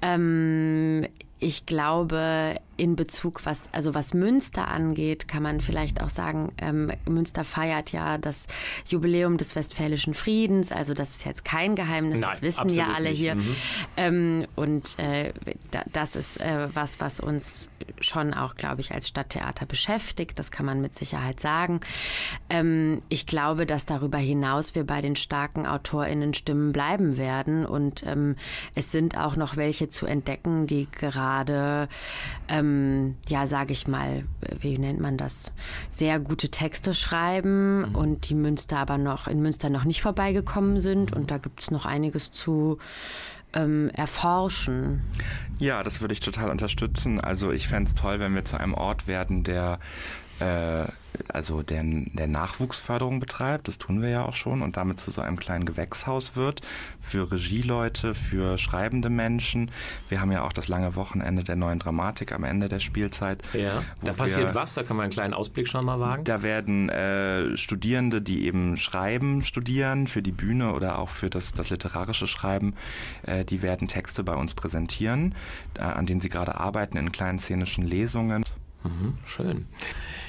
Ähm, 0.00 1.06
ich 1.40 1.66
glaube, 1.66 2.54
in 2.76 2.96
Bezug, 2.96 3.44
was, 3.44 3.68
also 3.72 3.94
was 3.94 4.14
Münster 4.14 4.68
angeht, 4.68 5.28
kann 5.28 5.42
man 5.42 5.60
vielleicht 5.60 6.02
auch 6.02 6.08
sagen, 6.08 6.52
ähm, 6.58 6.92
Münster 7.08 7.44
feiert 7.44 7.92
ja 7.92 8.18
das 8.18 8.46
Jubiläum 8.86 9.36
des 9.36 9.54
Westfälischen 9.54 10.14
Friedens. 10.14 10.72
Also 10.72 10.94
das 10.94 11.10
ist 11.10 11.24
jetzt 11.24 11.44
kein 11.44 11.74
Geheimnis, 11.74 12.20
Nein, 12.20 12.30
das 12.30 12.42
wissen 12.42 12.68
ja 12.70 12.92
alle 12.94 13.10
nicht. 13.10 13.18
hier. 13.18 13.34
Mhm. 13.34 13.56
Ähm, 13.96 14.46
und 14.56 14.98
äh, 14.98 15.32
da, 15.70 15.82
das 15.92 16.16
ist 16.16 16.40
äh, 16.40 16.68
was, 16.74 17.00
was 17.00 17.20
uns 17.20 17.68
schon 18.00 18.34
auch, 18.34 18.54
glaube 18.54 18.80
ich, 18.80 18.92
als 18.92 19.08
Stadttheater 19.08 19.66
beschäftigt. 19.66 20.38
Das 20.38 20.50
kann 20.50 20.66
man 20.66 20.80
mit 20.80 20.94
Sicherheit 20.94 21.40
sagen. 21.40 21.80
Ähm, 22.48 23.02
ich 23.08 23.26
glaube, 23.26 23.66
dass 23.66 23.86
darüber 23.86 24.18
hinaus 24.18 24.74
wir 24.74 24.84
bei 24.84 25.00
den 25.00 25.16
starken 25.16 25.66
AutorInnen-Stimmen 25.66 26.72
bleiben 26.72 27.16
werden. 27.16 27.66
Und 27.66 28.04
ähm, 28.06 28.36
es 28.74 28.90
sind 28.92 29.16
auch 29.16 29.36
noch 29.36 29.56
welche 29.56 29.88
zu 29.88 30.06
entdecken, 30.06 30.66
die 30.66 30.88
gerade, 30.90 31.88
ähm, 32.62 33.16
ja, 33.28 33.46
sage 33.46 33.72
ich 33.72 33.86
mal, 33.86 34.24
wie 34.60 34.78
nennt 34.78 35.00
man 35.00 35.16
das, 35.16 35.52
sehr 35.90 36.18
gute 36.20 36.50
Texte 36.50 36.94
schreiben 36.94 37.84
und 37.94 38.28
die 38.28 38.34
Münster 38.34 38.78
aber 38.78 38.98
noch 38.98 39.26
in 39.26 39.40
Münster 39.40 39.68
noch 39.68 39.84
nicht 39.84 40.02
vorbeigekommen 40.02 40.80
sind. 40.80 41.12
Und 41.12 41.30
da 41.30 41.38
gibt 41.38 41.60
es 41.60 41.70
noch 41.70 41.86
einiges 41.86 42.30
zu 42.30 42.78
ähm, 43.54 43.90
erforschen. 43.90 45.02
Ja, 45.58 45.82
das 45.82 46.00
würde 46.00 46.14
ich 46.14 46.20
total 46.20 46.50
unterstützen. 46.50 47.20
Also 47.20 47.52
ich 47.52 47.68
fände 47.68 47.88
es 47.88 47.94
toll, 47.94 48.18
wenn 48.18 48.34
wir 48.34 48.44
zu 48.44 48.58
einem 48.58 48.74
Ort 48.74 49.06
werden, 49.06 49.44
der 49.44 49.78
äh, 50.42 50.92
also 51.28 51.62
der, 51.62 51.82
der 51.84 52.26
Nachwuchsförderung 52.26 53.20
betreibt, 53.20 53.68
das 53.68 53.78
tun 53.78 54.00
wir 54.02 54.08
ja 54.08 54.24
auch 54.24 54.32
schon, 54.34 54.62
und 54.62 54.76
damit 54.76 54.98
zu 54.98 55.10
so 55.10 55.20
einem 55.20 55.38
kleinen 55.38 55.66
Gewächshaus 55.66 56.36
wird 56.36 56.62
für 57.00 57.30
Regieleute, 57.30 58.14
für 58.14 58.56
schreibende 58.58 59.10
Menschen. 59.10 59.70
Wir 60.08 60.20
haben 60.20 60.32
ja 60.32 60.42
auch 60.42 60.52
das 60.54 60.68
lange 60.68 60.94
Wochenende 60.96 61.44
der 61.44 61.56
neuen 61.56 61.78
Dramatik 61.78 62.32
am 62.32 62.44
Ende 62.44 62.68
der 62.68 62.80
Spielzeit. 62.80 63.42
Ja, 63.52 63.82
da 64.02 64.12
passiert 64.14 64.48
wir- 64.48 64.54
was, 64.54 64.74
da 64.74 64.82
kann 64.82 64.96
man 64.96 65.04
einen 65.04 65.12
kleinen 65.12 65.34
Ausblick 65.34 65.68
schon 65.68 65.84
mal 65.84 66.00
wagen. 66.00 66.24
Da 66.24 66.42
werden 66.42 66.88
äh, 66.88 67.56
Studierende, 67.56 68.22
die 68.22 68.46
eben 68.46 68.76
Schreiben 68.76 69.42
studieren 69.44 70.06
für 70.06 70.22
die 70.22 70.32
Bühne 70.32 70.72
oder 70.72 70.98
auch 70.98 71.10
für 71.10 71.28
das, 71.30 71.52
das 71.52 71.70
literarische 71.70 72.26
Schreiben, 72.26 72.74
äh, 73.24 73.44
die 73.44 73.60
werden 73.62 73.86
Texte 73.86 74.24
bei 74.24 74.34
uns 74.34 74.54
präsentieren, 74.54 75.34
äh, 75.78 75.82
an 75.82 76.06
denen 76.06 76.20
sie 76.20 76.30
gerade 76.30 76.58
arbeiten 76.58 76.96
in 76.96 77.12
kleinen 77.12 77.38
szenischen 77.38 77.84
Lesungen. 77.86 78.44
Mhm, 78.84 79.18
schön. 79.24 79.66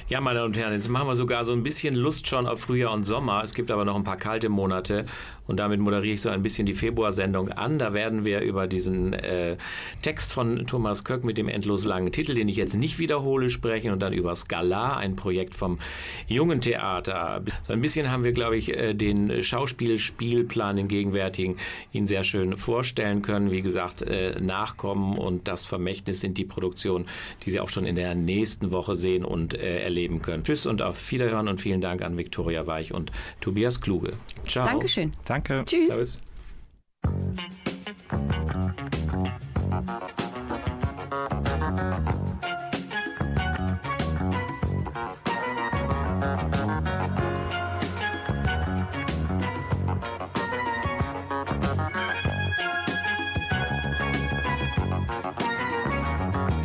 Ja, 0.06 0.20
meine 0.20 0.40
Damen 0.40 0.48
und 0.48 0.58
Herren, 0.58 0.74
jetzt 0.74 0.90
machen 0.90 1.08
wir 1.08 1.14
sogar 1.14 1.46
so 1.46 1.52
ein 1.52 1.62
bisschen 1.62 1.94
Lust 1.94 2.26
schon 2.26 2.46
auf 2.46 2.60
Frühjahr 2.60 2.92
und 2.92 3.04
Sommer. 3.04 3.42
Es 3.42 3.54
gibt 3.54 3.70
aber 3.70 3.86
noch 3.86 3.96
ein 3.96 4.04
paar 4.04 4.18
kalte 4.18 4.50
Monate 4.50 5.06
und 5.46 5.58
damit 5.58 5.80
moderiere 5.80 6.14
ich 6.14 6.22
so 6.22 6.30
ein 6.30 6.42
bisschen 6.42 6.66
die 6.66 6.74
Februarsendung 6.74 7.50
an. 7.50 7.78
Da 7.78 7.92
werden 7.92 8.24
wir 8.24 8.40
über 8.40 8.66
diesen 8.66 9.12
äh, 9.12 9.56
Text 10.02 10.32
von 10.32 10.66
Thomas 10.66 11.04
Köck 11.04 11.24
mit 11.24 11.38
dem 11.38 11.48
endlos 11.48 11.84
langen 11.84 12.12
Titel, 12.12 12.34
den 12.34 12.48
ich 12.48 12.56
jetzt 12.56 12.76
nicht 12.76 12.98
wiederhole, 12.98 13.50
sprechen 13.50 13.92
und 13.92 14.00
dann 14.00 14.12
über 14.12 14.34
Scala, 14.36 14.96
ein 14.96 15.16
Projekt 15.16 15.54
vom 15.54 15.78
Jungen 16.26 16.60
Theater. 16.60 17.42
So 17.62 17.72
ein 17.72 17.80
bisschen 17.80 18.10
haben 18.10 18.24
wir, 18.24 18.32
glaube 18.32 18.56
ich, 18.56 18.74
äh, 18.74 18.94
den 18.94 19.42
Schauspielspielplan, 19.42 20.76
den 20.76 20.88
gegenwärtigen, 20.88 21.56
Ihnen 21.92 22.06
sehr 22.06 22.22
schön 22.22 22.56
vorstellen 22.56 23.22
können. 23.22 23.50
Wie 23.50 23.62
gesagt, 23.62 24.02
äh, 24.02 24.40
Nachkommen 24.40 25.18
und 25.18 25.46
das 25.46 25.64
Vermächtnis 25.64 26.20
sind 26.20 26.38
die 26.38 26.44
Produktionen, 26.44 27.06
die 27.44 27.50
Sie 27.50 27.60
auch 27.60 27.68
schon 27.68 27.84
in 27.84 27.96
der 27.96 28.14
nächsten 28.14 28.72
Woche 28.72 28.94
sehen 28.94 29.24
und 29.24 29.54
äh, 29.54 29.80
erleben 29.80 30.22
können. 30.22 30.44
Tschüss 30.44 30.66
und 30.66 30.80
auf 30.80 31.10
Wiederhören 31.10 31.48
und 31.48 31.60
vielen 31.60 31.80
Dank 31.80 32.02
an 32.02 32.16
Viktoria 32.16 32.66
Weich 32.66 32.92
und 32.94 33.12
Tobias 33.40 33.80
Kluge. 33.80 34.14
Ciao. 34.46 34.64
Dankeschön. 34.64 35.12
Danke. 35.24 35.33
Tschüss. 35.42 35.90
Servus. 35.90 36.20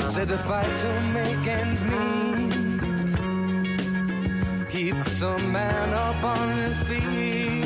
Said 0.09 0.27
the 0.27 0.37
fight 0.37 0.77
to 0.77 0.99
make 1.13 1.47
ends 1.47 1.81
meet 1.81 2.29
keeps 4.69 5.21
a 5.21 5.37
man 5.39 5.93
up 5.93 6.23
on 6.23 6.57
his 6.57 6.81
feet, 6.83 7.58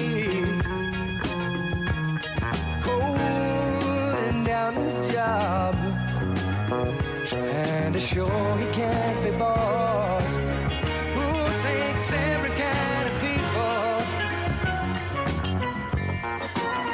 his 4.98 5.14
job, 5.14 5.76
trying 7.26 7.94
to 7.94 8.00
show 8.00 8.56
he 8.58 8.66
can't 8.68 9.24
be 9.24 9.32
bought. 9.32 10.22
Who 11.16 11.60
takes 11.60 12.14
every 12.14 12.52
kind 12.52 13.10
of 13.10 13.16
people 13.28 14.02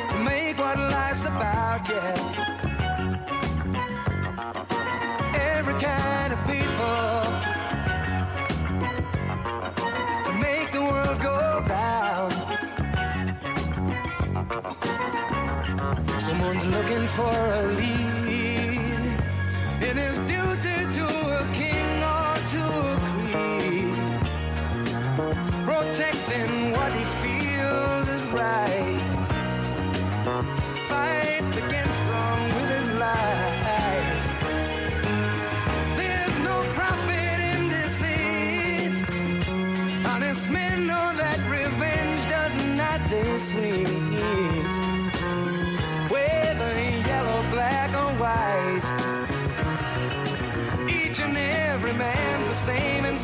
to 0.10 0.24
make 0.24 0.58
what 0.58 0.78
life's 0.78 1.26
about? 1.26 1.89
Yeah. 1.89 2.49
one's 16.50 16.66
looking 16.66 17.08
for 17.10 17.30
a 17.30 17.62
lead. 17.74 19.00
It 19.82 19.97
is. 19.97 20.39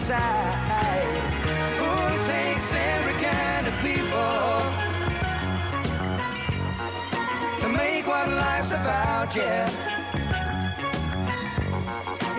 Inside. 0.05 1.03
Who 1.79 2.23
takes 2.25 2.75
every 2.75 3.13
kind 3.13 3.65
of 3.67 3.73
people 3.81 4.59
to 7.59 7.67
make 7.75 8.05
what 8.05 8.29
life's 8.29 8.71
about? 8.71 9.35
Yeah. 9.35 9.67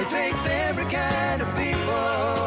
It 0.01 0.09
takes 0.09 0.47
every 0.47 0.85
kind 0.85 1.43
of 1.43 1.49
people 1.57 2.46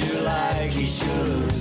you 0.00 0.20
like 0.22 0.70
he 0.72 0.86
should. 0.86 1.53